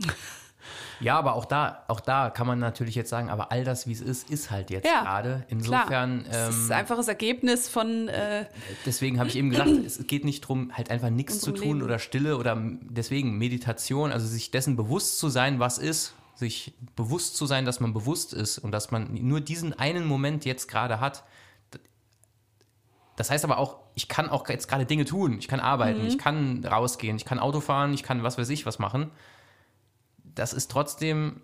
Ja, 1.00 1.18
aber 1.18 1.34
auch 1.34 1.44
da, 1.44 1.82
auch 1.88 2.00
da 2.00 2.30
kann 2.30 2.46
man 2.46 2.58
natürlich 2.58 2.94
jetzt 2.94 3.10
sagen, 3.10 3.28
aber 3.30 3.50
all 3.52 3.64
das, 3.64 3.86
wie 3.86 3.92
es 3.92 4.00
ist, 4.00 4.30
ist 4.30 4.50
halt 4.50 4.70
jetzt 4.70 4.86
Ja, 4.86 5.02
gerade. 5.02 5.44
Insofern, 5.48 6.24
Klar, 6.24 6.48
es 6.48 6.54
ist 6.56 6.66
ähm, 6.70 6.76
einfaches 6.76 7.08
Ergebnis 7.08 7.68
von 7.68 8.08
äh, 8.08 8.46
deswegen 8.86 9.18
habe 9.18 9.28
ich 9.28 9.36
eben 9.36 9.50
gesagt, 9.50 9.70
es 9.86 10.06
geht 10.06 10.24
nicht 10.24 10.44
darum, 10.44 10.72
halt 10.76 10.90
einfach 10.90 11.10
nichts 11.10 11.40
zu 11.40 11.52
tun 11.52 11.64
Leben. 11.78 11.82
oder 11.82 11.98
Stille 11.98 12.36
oder 12.36 12.56
deswegen 12.82 13.36
Meditation, 13.38 14.12
also 14.12 14.26
sich 14.26 14.50
dessen 14.50 14.76
bewusst 14.76 15.18
zu 15.18 15.28
sein, 15.28 15.58
was 15.58 15.78
ist, 15.78 16.14
sich 16.34 16.72
bewusst 16.96 17.36
zu 17.36 17.46
sein, 17.46 17.64
dass 17.64 17.80
man 17.80 17.92
bewusst 17.92 18.32
ist 18.32 18.58
und 18.58 18.72
dass 18.72 18.90
man 18.90 19.12
nur 19.14 19.40
diesen 19.40 19.78
einen 19.78 20.04
Moment 20.06 20.44
jetzt 20.44 20.68
gerade 20.68 21.00
hat. 21.00 21.24
Das 23.16 23.30
heißt 23.30 23.44
aber 23.44 23.58
auch, 23.58 23.76
ich 23.94 24.08
kann 24.08 24.30
auch 24.30 24.48
jetzt 24.48 24.68
gerade 24.68 24.86
Dinge 24.86 25.04
tun. 25.04 25.36
Ich 25.38 25.46
kann 25.46 25.60
arbeiten, 25.60 26.00
Mhm. 26.00 26.06
ich 26.08 26.18
kann 26.18 26.64
rausgehen, 26.64 27.16
ich 27.16 27.24
kann 27.26 27.38
Auto 27.38 27.60
fahren, 27.60 27.92
ich 27.92 28.02
kann 28.02 28.22
was 28.22 28.38
weiß 28.38 28.48
ich 28.48 28.64
was 28.64 28.78
machen. 28.78 29.10
Das 30.34 30.52
ist 30.52 30.70
trotzdem, 30.70 31.40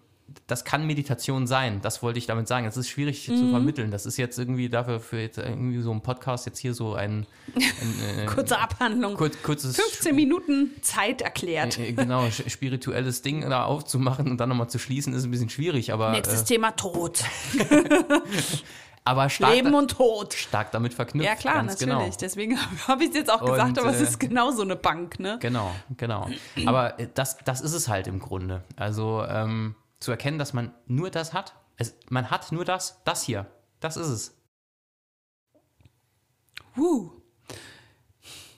das 0.46 0.64
kann 0.64 0.86
Meditation 0.86 1.46
sein. 1.46 1.80
Das 1.82 2.02
wollte 2.02 2.18
ich 2.18 2.26
damit 2.26 2.48
sagen. 2.48 2.66
Das 2.66 2.76
ist 2.76 2.88
schwierig 2.88 3.26
Mhm. 3.28 3.36
zu 3.36 3.50
vermitteln. 3.50 3.90
Das 3.90 4.04
ist 4.06 4.16
jetzt 4.18 4.38
irgendwie 4.38 4.68
dafür 4.68 5.00
für 5.00 5.18
jetzt 5.20 5.38
irgendwie 5.38 5.80
so 5.80 5.90
ein 5.90 6.02
Podcast 6.02 6.44
jetzt 6.46 6.58
hier 6.58 6.74
so 6.74 6.94
ein, 6.94 7.26
ein 7.54 7.62
äh, 8.18 8.26
kurze 8.26 8.58
Abhandlung. 8.58 9.14
kurz, 9.14 9.42
kurzes 9.42 9.76
15 9.76 10.14
Minuten 10.14 10.70
Zeit 10.82 11.22
erklärt. 11.22 11.78
äh, 11.78 11.92
genau 11.92 12.24
sch- 12.24 12.48
spirituelles 12.50 13.22
Ding 13.22 13.40
da 13.48 13.64
aufzumachen 13.64 14.30
und 14.30 14.38
dann 14.38 14.48
nochmal 14.50 14.68
zu 14.68 14.78
schließen 14.78 15.12
ist 15.14 15.24
ein 15.24 15.30
bisschen 15.30 15.48
schwierig, 15.50 15.92
aber 15.92 16.10
Nächstes 16.12 16.42
äh, 16.42 16.44
Thema 16.44 16.72
Tod. 16.72 17.24
aber 19.08 19.30
stark, 19.30 19.54
Leben 19.54 19.72
und 19.72 19.92
Tod. 19.92 20.34
stark 20.34 20.70
damit 20.70 20.92
verknüpft. 20.92 21.26
Ja, 21.26 21.34
klar, 21.34 21.54
ganz 21.54 21.80
natürlich. 21.80 21.96
Genau. 21.96 22.16
Deswegen 22.20 22.58
habe 22.88 23.04
ich 23.04 23.10
es 23.10 23.16
jetzt 23.16 23.30
auch 23.30 23.40
gesagt, 23.40 23.70
Und, 23.70 23.78
aber 23.78 23.90
es 23.90 24.00
äh, 24.00 24.04
ist 24.04 24.20
genau 24.20 24.50
so 24.50 24.60
eine 24.60 24.76
Bank, 24.76 25.18
ne? 25.18 25.38
Genau, 25.40 25.74
genau. 25.96 26.28
Aber 26.66 27.00
äh, 27.00 27.08
das, 27.14 27.38
das 27.38 27.62
ist 27.62 27.72
es 27.72 27.88
halt 27.88 28.06
im 28.06 28.18
Grunde. 28.18 28.64
Also 28.76 29.24
ähm, 29.26 29.74
zu 29.98 30.10
erkennen, 30.10 30.38
dass 30.38 30.52
man 30.52 30.74
nur 30.86 31.10
das 31.10 31.32
hat. 31.32 31.54
Es, 31.76 31.94
man 32.10 32.30
hat 32.30 32.52
nur 32.52 32.66
das, 32.66 33.00
das 33.04 33.22
hier. 33.22 33.46
Das 33.80 33.96
ist 33.96 34.08
es. 34.08 34.36
Uh. 36.76 37.10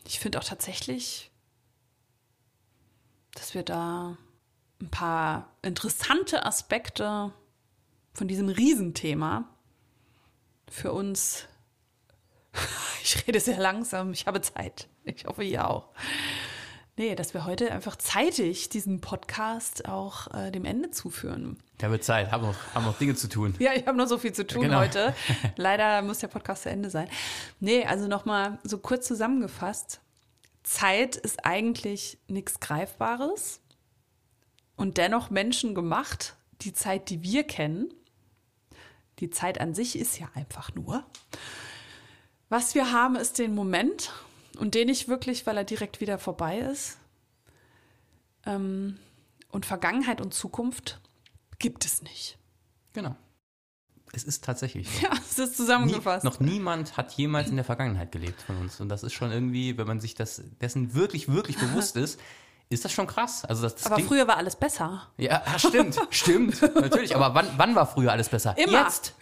Ich 0.04 0.18
finde 0.18 0.40
auch 0.40 0.44
tatsächlich, 0.44 1.30
dass 3.34 3.54
wir 3.54 3.62
da 3.62 4.16
ein 4.80 4.90
paar 4.90 5.52
interessante 5.62 6.44
Aspekte 6.44 7.32
von 8.12 8.26
diesem 8.26 8.48
Riesenthema 8.48 9.48
für 10.70 10.92
uns. 10.92 11.46
Ich 13.02 13.26
rede 13.26 13.40
sehr 13.40 13.58
langsam, 13.58 14.12
ich 14.12 14.26
habe 14.26 14.40
Zeit. 14.42 14.86
Ich 15.04 15.24
hoffe, 15.24 15.42
ihr 15.42 15.66
auch. 15.68 15.88
Nee, 16.96 17.14
dass 17.14 17.32
wir 17.32 17.46
heute 17.46 17.72
einfach 17.72 17.96
zeitig 17.96 18.68
diesen 18.68 19.00
Podcast 19.00 19.88
auch 19.88 20.32
äh, 20.34 20.50
dem 20.50 20.66
Ende 20.66 20.90
zuführen. 20.90 21.58
Da 21.78 21.90
wird 21.90 22.04
Zeit, 22.04 22.30
haben 22.30 22.42
noch, 22.44 22.54
haben 22.74 22.84
noch 22.84 22.98
Dinge 22.98 23.14
zu 23.14 23.26
tun. 23.28 23.54
Ja, 23.58 23.72
ich 23.72 23.86
habe 23.86 23.96
noch 23.96 24.06
so 24.06 24.18
viel 24.18 24.32
zu 24.34 24.46
tun 24.46 24.62
Genau. 24.62 24.80
heute. 24.80 25.14
Leider 25.56 26.02
muss 26.02 26.18
der 26.18 26.28
Podcast 26.28 26.64
zu 26.64 26.68
Ende 26.70 26.90
sein. 26.90 27.08
Nee, 27.58 27.84
also 27.86 28.06
nochmal 28.06 28.58
so 28.64 28.76
kurz 28.78 29.06
zusammengefasst. 29.06 30.02
Zeit 30.62 31.16
ist 31.16 31.46
eigentlich 31.46 32.18
nichts 32.28 32.60
Greifbares 32.60 33.60
und 34.76 34.98
dennoch 34.98 35.30
menschengemacht. 35.30 36.36
Die 36.60 36.74
Zeit, 36.74 37.08
die 37.08 37.22
wir 37.22 37.44
kennen, 37.44 37.94
die 39.20 39.30
Zeit 39.30 39.60
an 39.60 39.74
sich 39.74 39.98
ist 39.98 40.18
ja 40.18 40.28
einfach 40.34 40.74
nur. 40.74 41.04
Was 42.48 42.74
wir 42.74 42.92
haben, 42.92 43.16
ist 43.16 43.38
den 43.38 43.54
Moment 43.54 44.12
und 44.58 44.74
den 44.74 44.88
nicht 44.88 45.08
wirklich, 45.08 45.46
weil 45.46 45.56
er 45.56 45.64
direkt 45.64 46.00
wieder 46.00 46.18
vorbei 46.18 46.58
ist. 46.58 46.98
Ähm, 48.46 48.98
und 49.50 49.66
Vergangenheit 49.66 50.20
und 50.20 50.32
Zukunft 50.34 51.00
gibt 51.58 51.84
es 51.84 52.02
nicht. 52.02 52.38
Genau. 52.92 53.14
Es 54.12 54.24
ist 54.24 54.42
tatsächlich 54.44 54.88
so. 54.90 55.00
Ja, 55.02 55.12
es 55.12 55.38
ist 55.38 55.50
Nie, 55.50 55.56
zusammengefasst. 55.56 56.24
noch 56.24 56.40
niemand 56.40 56.96
hat 56.96 57.12
jemals 57.12 57.48
in 57.48 57.56
der 57.56 57.64
Vergangenheit 57.64 58.10
gelebt 58.10 58.42
von 58.42 58.56
uns. 58.56 58.80
Und 58.80 58.88
das 58.88 59.02
ist 59.04 59.12
schon 59.12 59.30
irgendwie, 59.30 59.78
wenn 59.78 59.86
man 59.86 60.00
sich 60.00 60.14
das 60.14 60.42
dessen 60.60 60.94
wirklich, 60.94 61.28
wirklich 61.28 61.58
bewusst 61.58 61.96
ist, 62.04 62.18
ist 62.70 62.84
das 62.84 62.92
schon 62.92 63.06
krass. 63.06 63.44
Also 63.44 63.62
das, 63.64 63.74
das 63.74 63.86
Aber 63.86 63.96
klingt- 63.96 64.08
früher 64.08 64.26
war 64.28 64.36
alles 64.38 64.56
besser. 64.56 65.08
Ja, 65.18 65.42
stimmt, 65.58 65.98
stimmt, 66.10 66.62
natürlich. 66.74 67.14
Aber 67.14 67.34
wann, 67.34 67.48
wann 67.56 67.74
war 67.74 67.86
früher 67.86 68.12
alles 68.12 68.28
besser? 68.30 68.56
Immer. 68.56 68.84
Jetzt. 68.84 69.14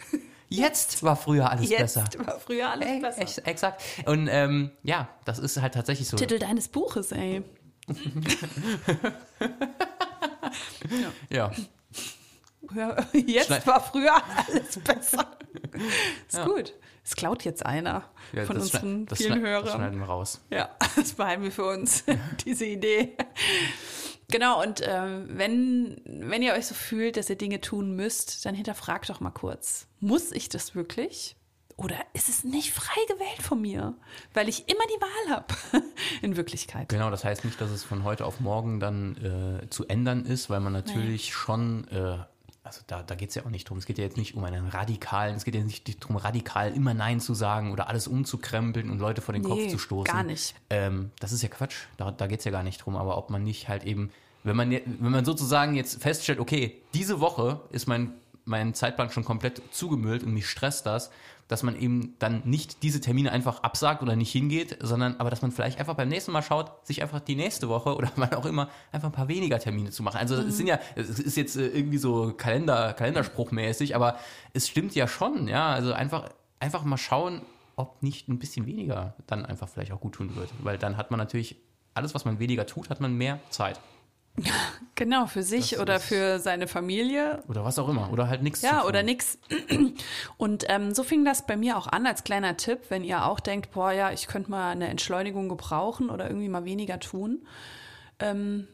Jetzt 0.51 1.03
war 1.03 1.15
früher 1.15 1.49
alles 1.51 1.69
Jetzt 1.69 1.79
besser. 1.95 2.05
war 2.25 2.39
früher 2.39 2.69
alles 2.71 2.87
Ey, 2.87 2.99
besser. 3.01 3.21
echt, 3.21 3.37
exakt. 3.47 3.83
Und 4.05 4.27
ähm, 4.31 4.71
ja, 4.81 5.07
das 5.25 5.37
ist 5.37 5.61
halt 5.61 5.73
tatsächlich 5.75 6.07
so. 6.07 6.17
Titel 6.17 6.39
deines 6.39 6.67
Buches, 6.69 7.11
ey. 7.11 7.43
Ja, 11.29 11.51
Ja, 12.75 12.95
Jetzt 13.13 13.65
war 13.67 13.81
früher 13.81 14.13
alles 14.47 14.77
besser. 14.79 15.37
Ist 16.27 16.37
Ja. 16.37 16.45
gut. 16.45 16.73
Es 17.09 17.15
klaut 17.15 17.43
jetzt 17.43 17.65
einer 17.65 18.03
ja 18.33 18.45
von 18.45 18.57
unseren 18.57 19.07
das 19.07 19.17
vielen 19.17 19.39
schneid- 19.39 19.43
Das 19.43 19.49
Hörern. 19.63 19.79
schneiden 19.79 19.99
wir 19.99 20.05
raus. 20.05 20.41
Ja, 20.51 20.69
das 20.95 21.13
behalten 21.13 21.41
wir 21.41 21.51
für 21.51 21.65
uns, 21.65 22.03
diese 22.45 22.65
Idee. 22.65 23.17
Genau, 24.29 24.61
und 24.61 24.83
ähm, 24.85 25.25
wenn, 25.31 26.01
wenn 26.05 26.43
ihr 26.43 26.53
euch 26.53 26.67
so 26.67 26.75
fühlt, 26.75 27.17
dass 27.17 27.27
ihr 27.31 27.35
Dinge 27.35 27.61
tun 27.61 27.95
müsst, 27.95 28.45
dann 28.45 28.53
hinterfragt 28.53 29.09
doch 29.09 29.21
mal 29.21 29.31
kurz, 29.31 29.87
muss 29.99 30.31
ich 30.31 30.49
das 30.49 30.75
wirklich? 30.75 31.35
Oder 31.77 31.95
ist 32.13 32.29
es 32.29 32.43
nicht 32.43 32.73
frei 32.73 32.99
gewählt 33.07 33.41
von 33.41 33.59
mir? 33.59 33.95
Weil 34.35 34.47
ich 34.47 34.69
immer 34.69 34.83
die 34.95 35.01
Wahl 35.01 35.35
habe, 35.35 35.47
in 36.21 36.35
Wirklichkeit. 36.37 36.89
Genau, 36.89 37.09
das 37.09 37.23
heißt 37.23 37.43
nicht, 37.43 37.59
dass 37.59 37.71
es 37.71 37.83
von 37.83 38.03
heute 38.03 38.23
auf 38.25 38.39
morgen 38.39 38.79
dann 38.79 39.61
äh, 39.63 39.69
zu 39.71 39.87
ändern 39.87 40.25
ist, 40.25 40.51
weil 40.51 40.59
man 40.59 40.73
natürlich 40.73 41.33
schon, 41.33 41.87
äh, 41.87 42.17
also 42.69 42.81
da, 42.87 43.01
da 43.01 43.15
geht 43.15 43.29
es 43.29 43.35
ja 43.35 43.43
auch 43.45 43.49
nicht 43.49 43.67
drum. 43.69 43.79
Es 43.79 43.85
geht 43.87 43.97
ja 43.97 44.03
jetzt 44.03 44.15
nicht 44.17 44.35
um 44.35 44.43
einen 44.43 44.67
radikalen, 44.67 45.35
es 45.35 45.43
geht 45.43 45.55
ja 45.55 45.61
nicht 45.63 46.01
darum, 46.03 46.17
radikal 46.17 46.71
immer 46.73 46.93
Nein 46.93 47.19
zu 47.19 47.33
sagen 47.33 47.71
oder 47.71 47.87
alles 47.89 48.07
umzukrempeln 48.07 48.89
und 48.91 48.99
Leute 48.99 49.21
vor 49.21 49.33
den 49.33 49.43
Kopf 49.43 49.57
Nee, 49.57 49.69
zu 49.69 49.79
stoßen. 49.79 50.13
gar 50.13 50.23
nicht. 50.23 50.53
Ähm, 50.69 51.11
das 51.19 51.31
ist 51.31 51.41
ja 51.41 51.49
Quatsch. 51.49 51.75
Da, 51.97 52.11
da 52.11 52.27
geht 52.27 52.39
es 52.39 52.45
ja 52.45 52.51
gar 52.51 52.63
nicht 52.63 52.85
drum. 52.85 52.95
Aber 52.95 53.17
ob 53.17 53.31
man 53.31 53.43
nicht 53.43 53.67
halt 53.69 53.83
eben, 53.85 54.11
wenn 54.43 54.55
man, 54.55 54.71
wenn 54.71 55.11
man 55.11 55.25
sozusagen 55.25 55.73
jetzt 55.73 56.01
feststellt, 56.01 56.39
okay, 56.39 56.81
diese 56.93 57.19
Woche 57.19 57.59
ist 57.71 57.87
mein, 57.87 58.13
mein 58.45 58.73
Zeitplan 58.75 59.09
schon 59.09 59.25
komplett 59.25 59.61
zugemüllt 59.71 60.23
und 60.23 60.33
mich 60.33 60.47
stresst 60.47 60.85
das, 60.85 61.09
dass 61.49 61.63
man 61.63 61.75
eben 61.75 62.15
dann 62.19 62.43
nicht 62.45 62.83
diese 62.83 63.01
Termine 63.01 63.31
einfach 63.31 63.63
absagt 63.63 64.03
oder 64.03 64.15
nicht 64.15 64.31
hingeht, 64.31 64.77
sondern 64.81 65.15
aber 65.17 65.31
dass 65.31 65.41
man 65.41 65.51
vielleicht 65.51 65.79
einfach 65.79 65.95
beim 65.95 66.07
nächsten 66.07 66.31
Mal 66.31 66.43
schaut, 66.43 66.85
sich 66.85 67.01
einfach 67.01 67.19
die 67.19 67.35
nächste 67.35 67.67
Woche 67.69 67.95
oder 67.95 68.11
wann 68.15 68.33
auch 68.35 68.45
immer 68.45 68.69
einfach 68.91 69.09
ein 69.09 69.13
paar 69.13 69.27
weniger 69.27 69.57
Termine 69.57 69.89
zu 69.89 70.03
machen. 70.03 70.17
Also 70.17 70.35
es 70.35 70.55
sind 70.55 70.67
ja, 70.67 70.79
es 70.95 71.19
ist 71.19 71.35
jetzt 71.35 71.57
äh, 71.57 71.67
irgendwie 71.67 71.97
so 71.97 72.33
Kalender, 72.37 72.93
Kalenderspruchmäßig, 72.93 73.95
aber 73.95 74.17
es 74.53 74.69
stimmt 74.69 74.93
ja 74.93 75.07
schon, 75.07 75.47
ja. 75.47 75.71
Also 75.71 75.91
einfach, 75.91 76.29
einfach 76.59 76.83
mal 76.83 76.97
schauen, 76.97 77.41
ob 77.75 78.03
nicht 78.03 78.27
ein 78.27 78.37
bisschen 78.37 78.67
weniger 78.67 79.15
dann 79.25 79.43
einfach 79.43 79.67
vielleicht 79.67 79.91
auch 79.91 80.01
gut 80.01 80.13
tun 80.13 80.35
wird. 80.35 80.49
Weil 80.61 80.77
dann 80.77 80.97
hat 80.97 81.09
man 81.09 81.17
natürlich, 81.17 81.55
alles, 81.95 82.13
was 82.13 82.25
man 82.25 82.37
weniger 82.37 82.67
tut, 82.67 82.91
hat 82.91 83.01
man 83.01 83.15
mehr 83.15 83.39
Zeit. 83.49 83.79
Genau, 84.95 85.27
für 85.27 85.43
sich 85.43 85.71
Das 85.71 85.79
oder 85.79 85.99
für 86.01 86.39
seine 86.39 86.67
Familie 86.67 87.41
Oder 87.47 87.63
was 87.63 87.79
auch 87.79 87.87
immer. 87.87 88.11
Oder 88.11 88.27
halt 88.27 88.43
nichts 88.43 88.61
Ja, 88.61 88.83
oder 88.83 89.01
nix. 89.01 89.37
Und 90.37 90.65
ähm, 90.67 90.93
so 90.93 91.03
fing 91.03 91.23
das 91.23 91.45
bei 91.47 91.55
mir 91.55 91.77
auch 91.77 91.87
an 91.87 92.05
als 92.05 92.25
kleiner 92.25 92.57
Tipp, 92.57 92.81
wenn 92.89 93.05
ihr 93.05 93.23
auch 93.23 93.39
denkt, 93.39 93.71
boah, 93.71 93.93
ja, 93.93 94.11
ich 94.11 94.27
könnte 94.27 94.51
mal 94.51 94.71
eine 94.71 94.89
Entschleunigung 94.89 95.47
gebrauchen 95.47 96.09
oder 96.09 96.27
irgendwie 96.27 96.49
mal 96.49 96.65
weniger 96.65 96.99
tun. 96.99 97.47
Ähm, 98.19 98.67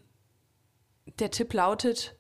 der 1.20 1.30
Tipp 1.30 1.54
lautet, 1.54 2.16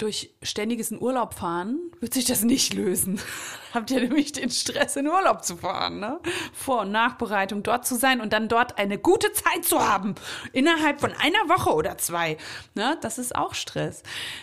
durch 0.00 0.34
ständiges 0.42 0.90
in 0.90 1.00
Urlaub 1.00 1.34
fahren 1.34 1.78
wird 2.00 2.14
sich 2.14 2.24
das 2.24 2.42
nicht 2.42 2.72
lösen. 2.72 3.20
Habt 3.74 3.90
ihr 3.90 4.00
nämlich 4.00 4.32
den 4.32 4.50
Stress, 4.50 4.96
in 4.96 5.06
Urlaub 5.06 5.44
zu 5.44 5.58
fahren, 5.58 6.00
ne? 6.00 6.20
Vor- 6.54 6.80
und 6.80 6.90
Nachbereitung, 6.90 7.62
dort 7.62 7.86
zu 7.86 7.96
sein 7.96 8.20
und 8.20 8.32
dann 8.32 8.48
dort 8.48 8.78
eine 8.78 8.98
gute 8.98 9.32
Zeit 9.32 9.64
zu 9.64 9.78
haben. 9.80 10.14
Innerhalb 10.52 11.00
von 11.00 11.12
einer 11.12 11.48
Woche 11.48 11.74
oder 11.74 11.98
zwei. 11.98 12.38
Ne? 12.74 12.98
Das 13.02 13.18
ist 13.18 13.36
auch 13.36 13.54
Stress. 13.54 14.02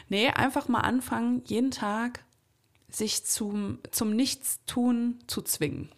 Nee, 0.10 0.30
einfach 0.30 0.68
mal 0.68 0.82
anfangen, 0.82 1.42
jeden 1.46 1.72
Tag 1.72 2.24
sich 2.90 3.26
zum, 3.26 3.80
zum 3.92 4.16
Nichtstun 4.16 5.20
zu 5.28 5.42
zwingen. 5.42 5.92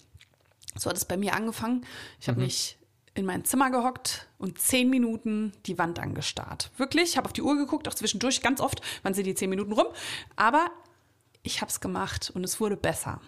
So 0.75 0.89
hat 0.89 0.97
es 0.97 1.05
bei 1.05 1.17
mir 1.17 1.33
angefangen. 1.33 1.85
Ich 2.21 2.29
habe 2.29 2.39
mich 2.39 2.77
in 3.13 3.25
mein 3.25 3.43
Zimmer 3.43 3.69
gehockt 3.69 4.28
und 4.39 4.57
zehn 4.57 4.89
Minuten 4.89 5.53
die 5.67 5.77
Wand 5.77 5.99
angestarrt. 5.99 6.71
Wirklich, 6.77 7.17
habe 7.17 7.25
auf 7.25 7.33
die 7.33 7.43
Uhr 7.43 7.55
geguckt, 7.57 7.87
auch 7.87 7.93
zwischendurch 7.93 8.41
ganz 8.41 8.61
oft, 8.61 8.81
wann 9.03 9.13
sind 9.13 9.25
die 9.25 9.35
zehn 9.35 9.49
Minuten 9.49 9.73
rum. 9.73 9.87
Aber 10.35 10.71
ich 11.43 11.61
habe 11.61 11.69
es 11.69 11.81
gemacht 11.81 12.31
und 12.33 12.43
es 12.43 12.59
wurde 12.59 12.77
besser. 12.77 13.21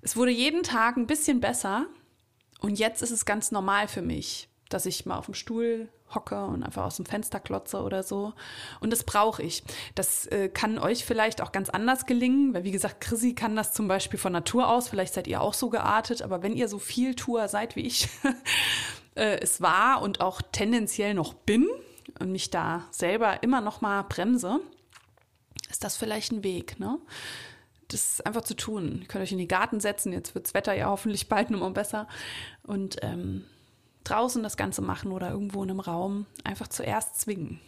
Es 0.00 0.16
wurde 0.16 0.30
jeden 0.30 0.62
Tag 0.62 0.96
ein 0.96 1.06
bisschen 1.06 1.40
besser 1.40 1.86
und 2.60 2.78
jetzt 2.78 3.02
ist 3.02 3.10
es 3.10 3.24
ganz 3.24 3.50
normal 3.50 3.88
für 3.88 4.02
mich, 4.02 4.48
dass 4.68 4.86
ich 4.86 5.04
mal 5.04 5.18
auf 5.18 5.26
dem 5.26 5.34
Stuhl 5.34 5.88
hocke 6.14 6.44
und 6.44 6.62
einfach 6.62 6.84
aus 6.84 6.96
dem 6.96 7.06
Fenster 7.06 7.40
klotze 7.40 7.82
oder 7.82 8.02
so. 8.02 8.34
Und 8.80 8.90
das 8.90 9.04
brauche 9.04 9.42
ich. 9.42 9.64
Das 9.94 10.26
äh, 10.26 10.48
kann 10.48 10.78
euch 10.78 11.04
vielleicht 11.04 11.40
auch 11.40 11.52
ganz 11.52 11.70
anders 11.70 12.06
gelingen, 12.06 12.54
weil 12.54 12.64
wie 12.64 12.70
gesagt, 12.70 13.00
Chrissy 13.00 13.34
kann 13.34 13.56
das 13.56 13.72
zum 13.72 13.88
Beispiel 13.88 14.18
von 14.18 14.32
Natur 14.32 14.68
aus. 14.68 14.88
Vielleicht 14.88 15.14
seid 15.14 15.26
ihr 15.26 15.40
auch 15.40 15.54
so 15.54 15.70
geartet, 15.70 16.22
aber 16.22 16.42
wenn 16.42 16.54
ihr 16.54 16.68
so 16.68 16.78
viel 16.78 17.14
Tour 17.14 17.48
seid 17.48 17.76
wie 17.76 17.82
ich 17.86 18.08
äh, 19.14 19.38
es 19.40 19.60
war 19.60 20.02
und 20.02 20.20
auch 20.20 20.42
tendenziell 20.42 21.14
noch 21.14 21.34
bin 21.34 21.68
und 22.18 22.32
mich 22.32 22.50
da 22.50 22.84
selber 22.90 23.42
immer 23.42 23.60
noch 23.60 23.80
mal 23.80 24.02
bremse, 24.02 24.60
ist 25.70 25.84
das 25.84 25.96
vielleicht 25.96 26.32
ein 26.32 26.44
Weg, 26.44 26.78
ne? 26.78 26.98
Das 27.88 28.20
einfach 28.22 28.42
zu 28.42 28.54
tun. 28.56 29.00
Ihr 29.02 29.08
könnt 29.08 29.22
euch 29.22 29.32
in 29.32 29.38
den 29.38 29.48
Garten 29.48 29.78
setzen, 29.78 30.12
jetzt 30.12 30.34
wird 30.34 30.46
das 30.46 30.54
Wetter 30.54 30.74
ja 30.74 30.86
hoffentlich 30.86 31.28
bald 31.28 31.50
nochmal 31.50 31.72
besser. 31.72 32.08
Und 32.62 32.96
ähm, 33.02 33.44
draußen 34.04 34.42
das 34.42 34.56
Ganze 34.56 34.82
machen 34.82 35.12
oder 35.12 35.30
irgendwo 35.30 35.62
in 35.62 35.70
einem 35.70 35.80
Raum 35.80 36.26
einfach 36.44 36.68
zuerst 36.68 37.20
zwingen. 37.20 37.60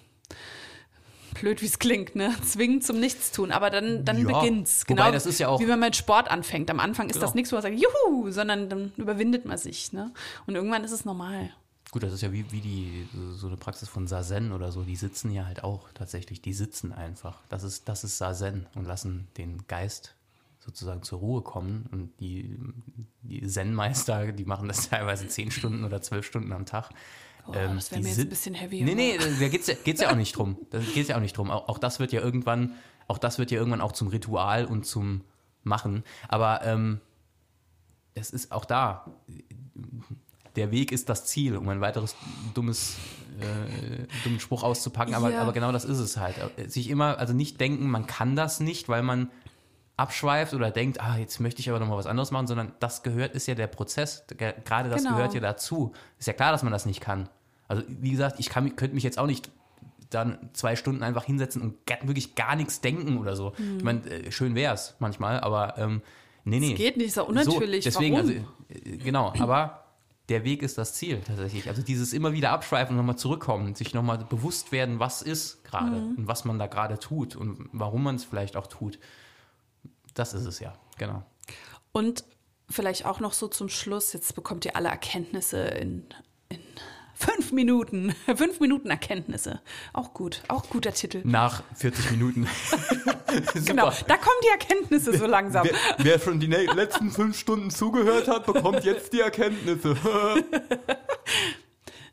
Blöd, 1.41 1.63
wie 1.63 1.67
es 1.67 1.79
klingt, 1.79 2.15
ne? 2.17 2.35
Zwingen 2.45 2.81
zum 2.83 2.99
Nichtstun. 3.01 3.53
Aber 3.53 3.71
dann, 3.71 4.05
dann 4.05 4.27
Ja, 4.27 4.39
beginnt's. 4.41 4.83
wobei 4.89 4.95
Genau 5.03 5.13
das 5.13 5.27
ist 5.27 5.39
ja 5.39 5.49
auch- 5.49 5.61
wie 5.61 5.65
wenn 5.65 5.79
man 5.79 5.89
mit 5.89 5.97
Sport 5.97 6.29
anfängt. 6.31 6.71
Am 6.71 6.81
Anfang 6.81 7.07
ist 7.09 7.15
Genau. 7.15 7.27
das 7.27 7.35
nichts, 7.35 7.53
wo 7.53 7.57
man 7.57 7.63
sagt, 7.63 7.77
juhu, 7.79 8.31
sondern 8.31 8.69
dann 8.69 8.93
überwindet 8.97 9.45
man 9.45 9.59
sich, 9.59 9.93
ne? 9.93 10.13
Und 10.47 10.55
irgendwann 10.55 10.85
ist 10.85 10.93
es 10.93 11.05
normal. 11.05 11.51
Gut, 11.93 12.03
das 12.03 12.13
ist 12.13 12.21
ja 12.23 12.33
wie, 12.33 12.51
wie 12.51 12.61
die, 12.61 13.09
so 13.37 13.47
eine 13.47 13.57
Praxis 13.57 13.89
von 13.89 14.07
Sazen 14.07 14.53
oder 14.53 14.73
so. 14.73 14.83
Die 14.83 14.97
sitzen 14.97 15.31
ja 15.31 15.47
halt 15.47 15.63
auch 15.65 15.89
tatsächlich. 15.95 16.43
Die 16.43 16.53
sitzen 16.53 16.93
einfach. 16.93 17.39
Das 17.49 17.63
ist, 17.63 17.89
das 17.89 18.03
ist 18.05 18.19
Sazen 18.19 18.67
und 18.75 18.85
lassen 18.87 19.29
den 19.39 19.67
Geist 19.69 20.15
sozusagen 20.59 21.03
zur 21.05 21.21
Ruhe 21.21 21.43
kommen. 21.43 21.87
Und 21.93 22.11
die, 22.19 22.59
die 23.23 23.47
Zen-Meister, 23.47 24.33
die 24.33 24.45
machen 24.45 24.67
das 24.69 24.89
teilweise 24.91 25.29
zehn 25.29 25.51
Stunden 25.53 25.85
oder 25.85 26.03
zwölf 26.03 26.27
Stunden 26.27 26.53
am 26.53 26.67
Tag. 26.67 26.91
Oh, 27.49 27.53
Ähm, 27.55 27.77
das 27.77 27.91
wäre 27.91 28.03
mir 28.03 28.09
jetzt 28.09 28.19
ein 28.21 28.29
bisschen 28.29 28.55
heavy. 28.55 28.83
Nee, 28.83 28.95
nee, 28.95 29.19
da 29.19 29.49
geht's 29.49 29.67
ja, 29.67 29.75
geht's 29.83 30.01
ja 30.01 30.11
auch 30.11 30.17
nicht 30.17 30.33
drum. 30.37 30.57
Da 30.71 30.79
geht's 30.79 31.09
ja 31.09 31.17
auch 31.17 31.21
nicht 31.21 31.37
drum. 31.37 31.51
Auch, 31.51 31.69
auch 31.69 31.79
das 31.79 31.99
wird 32.01 32.13
ja 32.13 32.21
irgendwann, 32.21 32.73
auch 33.09 33.19
das 33.19 33.39
wird 33.39 33.51
ja 33.51 33.59
irgendwann 33.59 33.81
auch 33.81 33.93
zum 33.93 34.09
Ritual 34.09 34.65
und 34.65 34.85
zum 34.87 35.23
Machen. 35.63 36.05
Aber 36.29 36.61
ähm, 36.65 37.01
es 38.15 38.31
ist 38.31 38.53
auch 38.53 38.65
da. 38.65 39.07
Der 40.57 40.71
Weg 40.71 40.91
ist 40.93 41.09
das 41.09 41.27
Ziel, 41.27 41.57
um 41.57 41.69
ein 41.69 41.81
weiteres 41.83 42.17
dummes, 42.55 42.97
äh, 43.41 44.07
dummen 44.25 44.41
Spruch 44.41 44.63
auszupacken. 44.63 45.15
Aber, 45.15 45.31
Ja. 45.31 45.43
aber 45.43 45.53
genau 45.53 45.71
das 45.71 45.85
ist 45.85 45.99
es 45.99 46.17
halt. 46.17 46.37
Sich 46.71 46.89
immer, 46.89 47.19
also 47.19 47.35
nicht 47.35 47.61
denken, 47.61 47.91
man 47.91 48.07
kann 48.07 48.37
das 48.37 48.59
nicht, 48.61 48.89
weil 48.89 49.03
man 49.03 49.31
abschweift 49.99 50.55
oder 50.55 50.71
denkt, 50.71 51.01
ah, 51.01 51.17
jetzt 51.17 51.41
möchte 51.41 51.61
ich 51.61 51.69
aber 51.69 51.79
noch 51.79 51.89
mal 51.89 51.97
was 51.97 52.07
anderes 52.07 52.31
machen, 52.31 52.47
sondern 52.47 52.73
das 52.81 53.03
gehört, 53.03 53.35
ist 53.35 53.47
ja 53.49 53.55
der 53.55 53.67
Prozess. 53.67 54.25
Ge- 54.37 54.55
Gerade 54.65 54.89
das 54.89 55.03
Genau. 55.03 55.17
gehört 55.17 55.35
ja 55.35 55.41
dazu. 55.41 55.93
Ist 56.19 56.27
ja 56.27 56.33
klar, 56.35 56.53
dass 56.53 56.63
man 56.63 56.73
das 56.73 56.87
nicht 56.87 57.01
kann. 57.01 57.29
Also 57.69 57.83
wie 57.89 58.11
gesagt, 58.11 58.39
ich 58.39 58.49
kann, 58.49 58.77
könnte 58.77 58.95
mich 58.95 59.05
jetzt 59.05 59.19
auch 59.19 59.27
nicht 59.27 59.51
dann 60.11 60.51
zwei 60.53 60.77
Stunden 60.77 61.03
einfach 61.03 61.25
hinsetzen 61.25 61.61
und 61.63 61.75
wirklich 62.03 62.35
gar 62.37 62.55
nichts 62.57 62.81
denken 62.81 63.19
oder 63.19 63.35
so. 63.35 63.53
Ich 63.79 63.83
meine, 63.83 64.09
äh, 64.09 64.31
schön 64.31 64.55
wäre 64.55 64.75
es 64.75 64.95
manchmal, 65.01 65.41
aber 65.41 65.77
ähm, 65.79 66.01
nee, 66.45 66.61
nee. 66.61 66.73
Es 66.73 66.77
geht 66.79 66.97
nicht, 66.97 67.09
ist 67.09 67.19
auch 67.19 67.29
unnatürlich. 67.29 67.85
So, 67.85 67.91
deswegen, 67.91 68.15
Warum? 68.17 68.29
also 68.29 68.41
äh, 68.69 68.97
genau, 68.99 69.33
aber 69.39 69.85
der 70.29 70.45
Weg 70.45 70.63
ist 70.63 70.79
das 70.79 70.95
Ziel 70.95 71.21
tatsächlich. 71.27 71.69
Also 71.69 71.83
dieses 71.83 72.13
immer 72.13 72.33
wieder 72.33 72.51
abschweifen 72.51 72.93
und 72.93 72.97
nochmal 72.99 73.17
zurückkommen, 73.19 73.75
sich 73.75 73.95
nochmal 73.95 74.19
bewusst 74.19 74.73
werden, 74.73 74.99
was 74.99 75.23
ist 75.23 75.65
gerade 75.65 75.97
Mhm. 75.97 76.15
und 76.19 76.29
was 76.29 76.45
man 76.45 76.59
da 76.59 76.67
gerade 76.67 76.99
tut 76.99 77.37
und 77.37 77.69
warum 77.73 78.03
man 78.03 78.17
es 78.17 78.25
vielleicht 78.25 78.57
auch 78.57 78.67
tut. 78.67 78.99
Das 80.15 80.35
ist 80.35 80.47
es 80.47 80.61
ja, 80.61 80.73
genau. 80.99 81.23
Und 81.93 82.25
vielleicht 82.69 83.07
auch 83.07 83.21
noch 83.21 83.33
so 83.33 83.49
zum 83.49 83.69
Schluss, 83.69 84.13
jetzt 84.13 84.35
bekommt 84.35 84.65
ihr 84.65 84.77
alle 84.77 84.89
Erkenntnisse 84.89 85.59
in 85.59 86.05
fünf 87.17 87.53
Minuten. 87.53 88.15
Fünf 88.37 88.61
Minuten 88.61 88.91
Erkenntnisse. 88.91 89.61
Auch 89.93 90.13
gut, 90.13 90.43
auch 90.49 90.69
guter 90.69 90.93
Titel. 90.93 91.23
Nach 91.25 91.63
40 91.75 92.11
Minuten. 92.13 92.47
Genau, 93.67 93.91
da 94.07 94.17
kommen 94.17 94.37
die 94.43 94.49
Erkenntnisse 94.49 95.19
so 95.19 95.27
langsam. 95.27 95.67
Wer, 95.67 95.75
wer 95.99 96.19
schon 96.19 96.41
die 96.41 96.47
letzten 96.47 97.11
fünf 97.11 97.39
Stunden 97.39 97.71
zugehört 97.71 98.29
hat, 98.29 98.47
bekommt 98.47 98.85
jetzt 98.85 99.13
die 99.13 99.21
Erkenntnisse. 99.21 99.97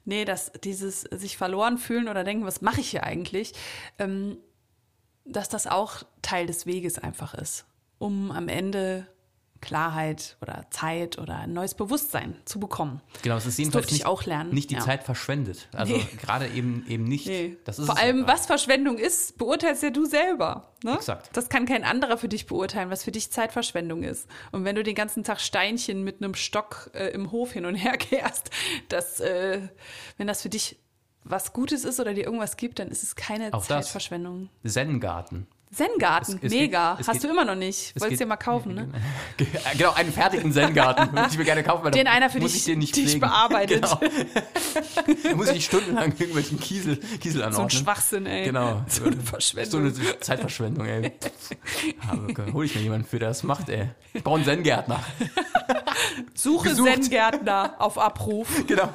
Nee, 0.06 0.26
dass 0.26 0.52
dieses 0.64 1.02
sich 1.02 1.38
verloren 1.38 1.78
fühlen 1.78 2.10
oder 2.10 2.26
denken, 2.26 2.46
was 2.46 2.62
mache 2.62 2.82
ich 2.82 2.90
hier 2.90 3.04
eigentlich, 3.04 3.54
ähm, 4.00 4.38
dass 5.24 5.48
das 5.48 5.66
auch 5.66 6.04
Teil 6.22 6.46
des 6.46 6.66
Weges 6.66 7.00
einfach 7.00 7.34
ist, 7.34 7.66
um 8.00 8.30
am 8.32 8.50
Ende 8.50 9.08
Klarheit 9.64 10.38
oder 10.42 10.66
Zeit 10.70 11.18
oder 11.18 11.38
ein 11.38 11.54
neues 11.54 11.74
Bewusstsein 11.74 12.36
zu 12.46 12.60
bekommen. 12.60 13.02
Genau, 13.22 13.38
es 13.38 13.46
ist 13.46 13.58
jedenfalls 13.58 13.92
nicht, 13.92 14.06
auch 14.06 14.26
lernen, 14.26 14.54
nicht 14.54 14.70
die 14.70 14.76
ja. 14.76 14.82
Zeit 14.82 15.04
verschwendet. 15.04 15.70
Also 15.74 15.96
Nee. 15.96 16.06
gerade 16.22 16.48
eben, 16.50 16.86
eben 16.88 17.06
nicht. 17.06 17.26
Nee. 17.28 17.58
Das 17.64 17.80
ist 17.80 17.86
Vor 17.86 17.98
allem, 17.98 18.22
ja 18.22 18.28
was 18.28 18.46
Verschwendung 18.46 18.98
ist, 18.98 19.38
beurteilst 19.38 19.82
ja 19.84 19.90
du 19.90 20.06
selber. 20.06 20.74
Ne? 20.84 20.94
Exakt. 20.96 21.30
Das 21.34 21.50
kann 21.50 21.66
kein 21.66 21.84
anderer 21.84 22.18
für 22.18 22.28
dich 22.28 22.46
beurteilen, 22.46 22.90
was 22.90 23.04
für 23.04 23.12
dich 23.12 23.32
Zeitverschwendung 23.32 24.04
ist. 24.04 24.28
Und 24.52 24.66
wenn 24.66 24.76
du 24.76 24.84
den 24.84 24.96
ganzen 24.96 25.24
Tag 25.24 25.40
Steinchen 25.40 26.04
mit 26.04 26.22
einem 26.22 26.36
Stock 26.36 26.92
äh, 26.94 27.08
im 27.12 27.32
Hof 27.32 27.54
hin 27.54 27.66
und 27.66 27.76
her 27.76 27.94
kehrst, 27.98 28.50
das, 28.90 29.20
äh, 29.22 29.62
wenn 30.18 30.28
das 30.28 30.42
für 30.42 30.50
dich 30.50 30.78
was 31.24 31.54
Gutes 31.54 31.86
ist 31.86 32.02
oder 32.02 32.14
dir 32.14 32.26
irgendwas 32.26 32.58
gibt, 32.58 32.80
dann 32.80 32.90
ist 32.90 33.02
es 33.02 33.16
keine 33.16 33.54
Auch. 33.54 33.66
Zeitverschwendung. 33.66 34.50
Zen-Garten. 34.68 35.48
Zen-Garten, 35.74 36.40
mega. 36.42 36.96
geht- 36.96 37.08
Hast 37.08 37.14
geht- 37.14 37.24
du 37.24 37.30
immer 37.30 37.46
noch 37.46 37.56
nicht. 37.56 37.94
Es 37.96 38.02
Wolltest 38.02 38.10
geht- 38.12 38.20
dir 38.22 38.26
mal 38.28 38.38
kaufen, 38.38 38.74
ne? 38.76 38.90
Genau, 39.78 39.92
einen 39.94 40.12
fertigen 40.14 40.52
Zen-Garten. 40.54 41.12
Würde 41.16 41.28
ich 41.32 41.38
mir 41.38 41.46
gerne 41.46 41.64
kaufen, 41.64 41.84
weil 41.84 41.92
Den 41.92 42.08
einer 42.08 42.30
für 42.30 42.40
muss 42.40 42.52
dich- 42.52 42.62
ich 42.62 42.66
den 42.66 42.80
nicht 42.80 42.96
dich 42.96 43.04
pflegen. 43.06 43.20
bearbeitet. 43.22 43.84
Genau. 43.84 44.00
Da 45.30 45.36
muss 45.36 45.48
ich 45.48 45.54
nicht 45.56 45.66
stundenlang 45.66 46.12
irgendwelchen 46.18 46.60
Kiesel, 46.60 46.98
Kiesel 46.98 47.40
So 47.40 47.40
ein 47.42 47.54
anordnen. 47.54 47.70
Schwachsinn, 47.84 48.26
ey. 48.26 48.46
Genau. 48.46 48.84
So 48.88 49.04
eine 49.06 49.16
So 49.16 49.22
Verschwendung. 49.24 49.82
eine 49.86 50.20
Zeitverschwendung, 50.20 50.86
ey. 50.86 51.12
Aber 52.10 52.54
hol 52.54 52.66
ich 52.66 52.76
mir 52.76 52.82
jemanden 52.82 53.08
für, 53.08 53.20
der 53.20 53.30
das 53.30 53.44
macht, 53.44 53.70
ey. 53.70 53.90
Ich 54.14 54.24
brauche 54.24 54.36
einen 54.36 54.46
Zen-Gärtner. 54.46 55.00
Suche. 56.34 56.74
Zen-Gärtner 56.76 57.76
auf 57.80 57.98
Abruf. 57.98 58.48
Genau. 58.68 58.90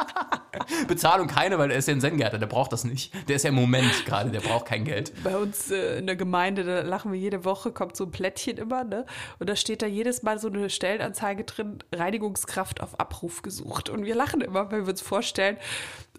Bezahlung 0.88 1.26
keine, 1.26 1.58
weil 1.58 1.70
er 1.70 1.78
ist 1.78 1.88
ja 1.88 1.94
ein 1.94 2.00
Zen-Gärtner, 2.00 2.38
der 2.38 2.46
braucht 2.46 2.72
das 2.72 2.84
nicht. 2.84 3.12
Der 3.28 3.36
ist 3.36 3.42
ja 3.42 3.50
im 3.50 3.54
Moment 3.54 4.04
gerade, 4.06 4.30
der 4.30 4.40
braucht 4.40 4.66
kein 4.66 4.84
Geld. 4.84 5.12
Bei 5.22 5.36
uns 5.36 5.70
äh, 5.70 5.98
in 5.98 6.06
der 6.06 6.16
Gemeinde, 6.16 6.64
da 6.64 6.80
lachen 6.82 7.12
wir 7.12 7.18
jede 7.18 7.44
Woche, 7.44 7.72
kommt 7.72 7.96
so 7.96 8.04
ein 8.04 8.10
Plättchen 8.10 8.58
immer, 8.58 8.84
ne? 8.84 9.06
Und 9.38 9.48
da 9.48 9.56
steht 9.56 9.82
da 9.82 9.86
jedes 9.86 10.22
Mal 10.22 10.38
so 10.38 10.48
eine 10.48 10.70
Stellenanzeige 10.70 11.44
drin, 11.44 11.78
Reinigungskraft 11.92 12.80
auf 12.80 12.98
Abruf 13.00 13.42
gesucht. 13.42 13.88
Und 13.88 14.04
wir 14.04 14.14
lachen 14.14 14.40
immer, 14.40 14.70
weil 14.70 14.82
wir 14.82 14.92
uns 14.92 15.02
vorstellen, 15.02 15.56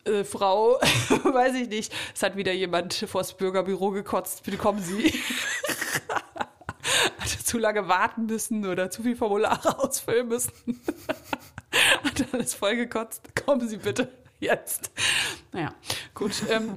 äh, 0.06 0.24
Frau, 0.24 0.80
weiß 1.24 1.56
ich 1.56 1.70
nicht, 1.70 1.94
es 2.14 2.24
hat 2.24 2.36
wieder 2.36 2.52
jemand 2.52 2.94
vors 2.94 3.36
Bürgerbüro 3.38 3.92
gekotzt, 3.92 4.44
bitte 4.44 4.58
kommen 4.58 4.82
Sie. 4.82 5.14
Hat 7.20 7.30
zu 7.30 7.58
lange 7.58 7.88
warten 7.88 8.26
müssen 8.26 8.66
oder 8.66 8.90
zu 8.90 9.04
viel 9.04 9.16
Formulare 9.16 9.80
ausfüllen 9.80 10.28
müssen. 10.28 10.52
Hat 12.04 12.26
alles 12.34 12.54
voll 12.54 12.76
gekotzt. 12.76 13.22
Kommen 13.46 13.68
Sie 13.68 13.78
bitte 13.78 14.12
jetzt. 14.40 14.92
Naja, 15.54 15.74
gut. 16.14 16.32
Ähm, 16.50 16.76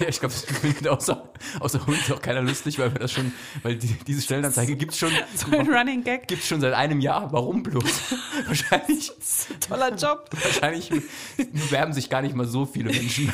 Ja, 0.00 0.08
ich 0.08 0.18
glaube, 0.18 0.34
das 0.34 0.44
findet 0.60 0.88
außer, 0.88 1.30
außer 1.60 1.86
uns 1.86 2.10
auch 2.10 2.20
keiner 2.20 2.42
lustig, 2.42 2.78
weil 2.78 2.92
wir 2.92 2.98
das 2.98 3.12
schon, 3.12 3.32
weil 3.62 3.76
die, 3.76 3.88
diese 4.06 4.22
Stellenanzeige 4.22 4.74
gibt 4.76 4.92
es 4.92 4.98
schon, 4.98 5.12
so 5.34 5.56
ein 5.56 5.70
Running 5.70 6.02
Gag. 6.02 6.26
gibt's 6.26 6.48
schon 6.48 6.60
seit 6.60 6.74
einem 6.74 7.00
Jahr. 7.00 7.32
Warum 7.32 7.62
bloß? 7.62 7.84
Wahrscheinlich, 8.46 9.12
Toller 9.60 9.94
Job. 9.94 10.30
wahrscheinlich 10.42 10.90
bewerben 11.36 11.92
sich 11.92 12.10
gar 12.10 12.22
nicht 12.22 12.34
mal 12.34 12.46
so 12.46 12.66
viele 12.66 12.90
Menschen. 12.90 13.32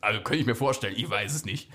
Also 0.00 0.20
könnte 0.20 0.40
ich 0.40 0.46
mir 0.46 0.56
vorstellen, 0.56 0.94
ich 0.96 1.08
weiß 1.08 1.32
es 1.32 1.44
nicht. 1.44 1.70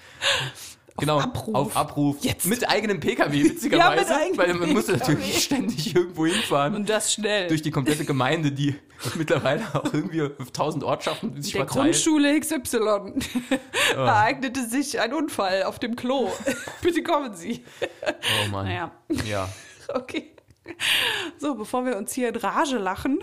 Genau, 0.99 1.19
Abruf. 1.19 1.55
auf 1.55 1.77
Abruf. 1.77 2.17
Jetzt. 2.21 2.45
Mit 2.47 2.67
eigenem 2.67 2.99
Pkw, 2.99 3.43
witzigerweise. 3.43 3.77
Ja, 4.11 4.17
mit 4.17 4.21
eigenem 4.21 4.37
weil 4.37 4.53
man 4.55 4.73
muss 4.73 4.87
natürlich 4.87 5.43
ständig 5.43 5.95
irgendwo 5.95 6.25
hinfahren. 6.25 6.75
Und 6.75 6.89
das 6.89 7.13
schnell. 7.13 7.47
durch 7.47 7.61
die 7.61 7.69
komplette 7.71 8.03
Gemeinde, 8.03 8.51
die 8.51 8.75
mittlerweile 9.15 9.63
auch 9.75 9.93
irgendwie 9.93 10.23
auf 10.23 10.51
tausand 10.51 10.83
Ortschaften 10.83 11.41
sich 11.41 11.53
der 11.53 11.65
verteilt. 11.67 11.93
Grundschule 11.93 12.39
XY 12.39 13.13
ereignete 13.95 14.65
sich 14.67 14.99
ein 14.99 15.13
Unfall 15.13 15.63
auf 15.63 15.77
dem 15.79 15.95
Klo. 15.95 16.31
Bitte 16.81 17.03
kommen 17.03 17.33
Sie. 17.35 17.63
Oh 18.03 18.49
Mann. 18.51 18.65
Naja, 18.65 18.91
Ja. 19.25 19.49
okay. 19.93 20.31
So, 21.37 21.55
bevor 21.55 21.85
wir 21.85 21.95
uns 21.95 22.11
hier 22.13 22.29
in 22.29 22.35
Rage 22.35 22.77
lachen, 22.77 23.19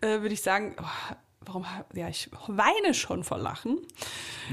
äh, 0.00 0.20
würde 0.20 0.32
ich 0.34 0.42
sagen, 0.42 0.74
oh, 0.80 1.14
warum, 1.46 1.64
ja, 1.94 2.08
ich 2.08 2.30
weine 2.48 2.94
schon 2.94 3.24
vor 3.24 3.38
Lachen. 3.38 3.78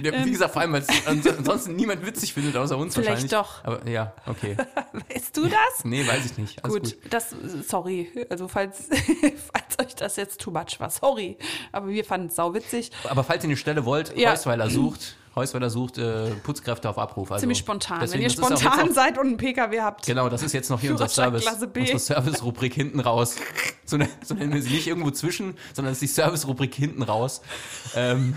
ja. 0.01 0.25
Wie 0.25 0.31
gesagt, 0.31 0.53
vor 0.53 0.61
allem, 0.61 0.73
weil 0.73 0.81
es 0.81 1.07
ans- 1.07 1.27
ansonsten 1.27 1.75
niemand 1.75 2.05
witzig 2.05 2.33
findet, 2.33 2.55
außer 2.55 2.77
uns 2.77 2.95
Ähm. 2.97 3.03
Vielleicht 3.03 3.31
wahrscheinlich. 3.31 3.31
doch. 3.31 3.63
Aber 3.63 3.87
ja, 3.89 4.13
okay. 4.27 4.57
Weißt 5.13 5.35
du 5.37 5.47
das? 5.47 5.83
Nee, 5.85 6.05
weiß 6.07 6.25
ich 6.25 6.37
nicht. 6.37 6.63
Alles 6.63 6.73
gut, 6.75 6.83
gut. 7.01 7.13
das, 7.13 7.35
sorry, 7.67 8.09
also 8.29 8.47
falls, 8.47 8.87
falls 8.89 9.79
euch 9.87 9.95
das 9.95 10.15
jetzt 10.15 10.39
too 10.41 10.51
much 10.51 10.79
war, 10.79 10.89
sorry, 10.89 11.37
aber 11.71 11.87
wir 11.87 12.03
fanden 12.05 12.27
es 12.27 12.35
sau 12.35 12.53
witzig. 12.53 12.91
Aber 13.09 13.23
falls 13.23 13.43
ihr 13.43 13.47
eine 13.49 13.57
Stelle 13.57 13.85
wollt, 13.85 14.15
Ja. 14.17 14.31
Heusweiler 14.31 14.69
sucht, 14.69 15.15
Heusweiler 15.35 15.69
sucht 15.69 15.97
äh, 15.97 16.31
Putzkräfte 16.43 16.89
auf 16.89 16.97
Abruf. 16.97 17.31
Also 17.31 17.41
Ziemlich 17.41 17.59
spontan. 17.59 17.99
deswegen, 18.01 18.23
Wenn 18.23 18.29
ihr 18.29 18.29
spontan 18.29 18.93
seid 18.93 19.17
und 19.17 19.27
einen 19.27 19.37
PKW 19.37 19.81
habt, 19.81 20.05
Genau, 20.05 20.27
das 20.27 20.43
ist 20.43 20.53
jetzt 20.53 20.69
noch 20.69 20.81
hier 20.81 20.91
unser 20.91 21.07
Service. 21.07 21.45
B. 21.73 21.79
Unsere 21.81 21.99
Service-Rubrik 21.99 22.73
hinten 22.73 22.99
raus. 22.99 23.37
So, 23.85 23.97
ne, 23.97 24.09
so 24.23 24.33
nennen 24.33 24.53
wir 24.53 24.61
sie 24.61 24.73
nicht 24.73 24.87
irgendwo 24.87 25.11
zwischen, 25.11 25.57
sondern 25.73 25.93
es 25.93 26.01
ist 26.01 26.17
die 26.17 26.21
Service-Rubrik 26.21 26.75
hinten 26.75 27.03
raus. 27.03 27.41
Ähm, 27.95 28.35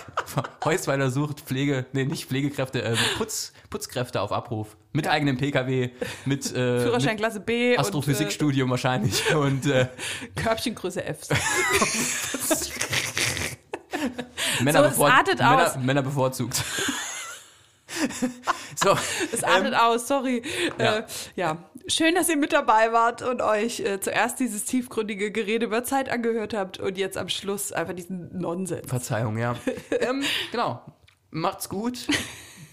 Heusweiler 0.64 1.10
sucht 1.10 1.40
Pflege, 1.40 1.86
nee, 1.92 2.04
nicht 2.04 2.26
Pflegekräfte, 2.26 2.80
ähm, 2.80 2.98
Putz, 3.16 3.52
Putzkräfte 3.70 4.20
auf 4.20 4.32
Abruf. 4.32 4.76
Mit 4.92 5.08
eigenem 5.08 5.36
Pkw, 5.36 5.90
mit, 6.24 6.46
äh, 6.52 6.80
Führerschein 6.80 7.16
Klasse 7.16 7.40
B 7.40 7.76
Astrophysikstudium 7.76 8.70
wahrscheinlich. 8.70 9.34
Und 9.34 9.44
äh, 9.44 9.54
und 9.54 9.66
äh, 9.66 9.88
Körbchengröße 10.34 11.04
F. 11.04 11.28
Männer, 14.62 14.78
So, 14.80 14.84
es 14.84 14.90
bevor- 14.92 15.08
Männer, 15.10 15.66
aus. 15.66 15.76
Männer 15.76 16.02
bevorzugt. 16.02 16.62
so, 18.76 18.96
Es 19.32 19.44
artet 19.44 19.74
aus, 19.74 20.08
sorry. 20.08 20.42
ja. 20.78 20.84
Ja. 20.84 20.98
Äh, 20.98 21.04
ja, 21.36 21.58
schön, 21.86 22.14
dass 22.14 22.28
ihr 22.28 22.36
mit 22.36 22.52
dabei 22.52 22.92
wart 22.92 23.22
und 23.22 23.40
euch 23.42 23.80
äh, 23.80 24.00
zuerst 24.00 24.40
dieses 24.40 24.64
tiefgründige 24.64 25.30
Gerede 25.30 25.66
über 25.66 25.84
Zeit 25.84 26.08
angehört 26.08 26.54
habt 26.54 26.78
und 26.78 26.98
jetzt 26.98 27.16
am 27.16 27.28
Schluss 27.28 27.72
einfach 27.72 27.94
diesen 27.94 28.36
Nonsens. 28.38 28.88
Verzeihung, 28.88 29.38
ja. 29.38 29.54
ähm, 30.00 30.22
genau. 30.50 30.82
Macht's 31.30 31.68
gut. 31.68 32.06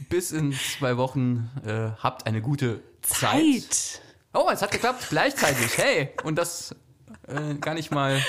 Bis 0.09 0.31
in 0.31 0.53
zwei 0.53 0.97
Wochen. 0.97 1.49
Äh, 1.65 1.91
habt 2.01 2.25
eine 2.27 2.41
gute 2.41 2.81
Zeit. 3.01 3.41
Zeit. 3.73 4.01
Oh, 4.33 4.49
es 4.51 4.61
hat 4.61 4.71
geklappt. 4.71 5.07
Gleichzeitig. 5.09 5.77
Hey. 5.77 6.09
Und 6.23 6.35
das 6.37 6.75
äh, 7.27 7.55
gar 7.55 7.73
nicht 7.73 7.91
mal, 7.91 8.21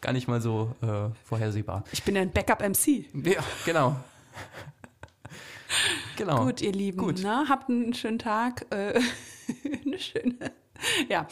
gar 0.00 0.12
nicht 0.12 0.28
mal 0.28 0.40
so 0.40 0.74
äh, 0.82 1.10
vorhersehbar. 1.24 1.84
Ich 1.92 2.02
bin 2.02 2.16
ein 2.16 2.30
Backup-MC. 2.32 3.06
Ja, 3.26 3.42
genau. 3.64 3.96
Genau. 6.16 6.44
Gut, 6.46 6.60
ihr 6.62 6.72
Lieben. 6.72 6.98
Gut. 6.98 7.20
Na, 7.22 7.46
habt 7.48 7.68
einen 7.68 7.94
schönen 7.94 8.18
Tag. 8.18 8.66
Äh, 8.70 9.00
eine 9.86 9.98
schöne. 9.98 10.52
Ja, 11.08 11.26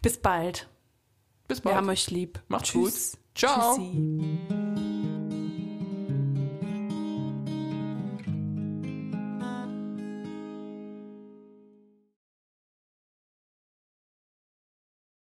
bis 0.00 0.18
bald. 0.18 0.68
Bis 1.48 1.58
Wir 1.58 1.64
bald. 1.64 1.76
haben 1.76 1.88
euch 1.88 2.10
lieb. 2.10 2.40
Macht's 2.48 2.70
Tschüss. 2.70 3.12
gut. 3.12 3.20
Ciao. 3.34 3.76
Tschüssi. 3.76 4.91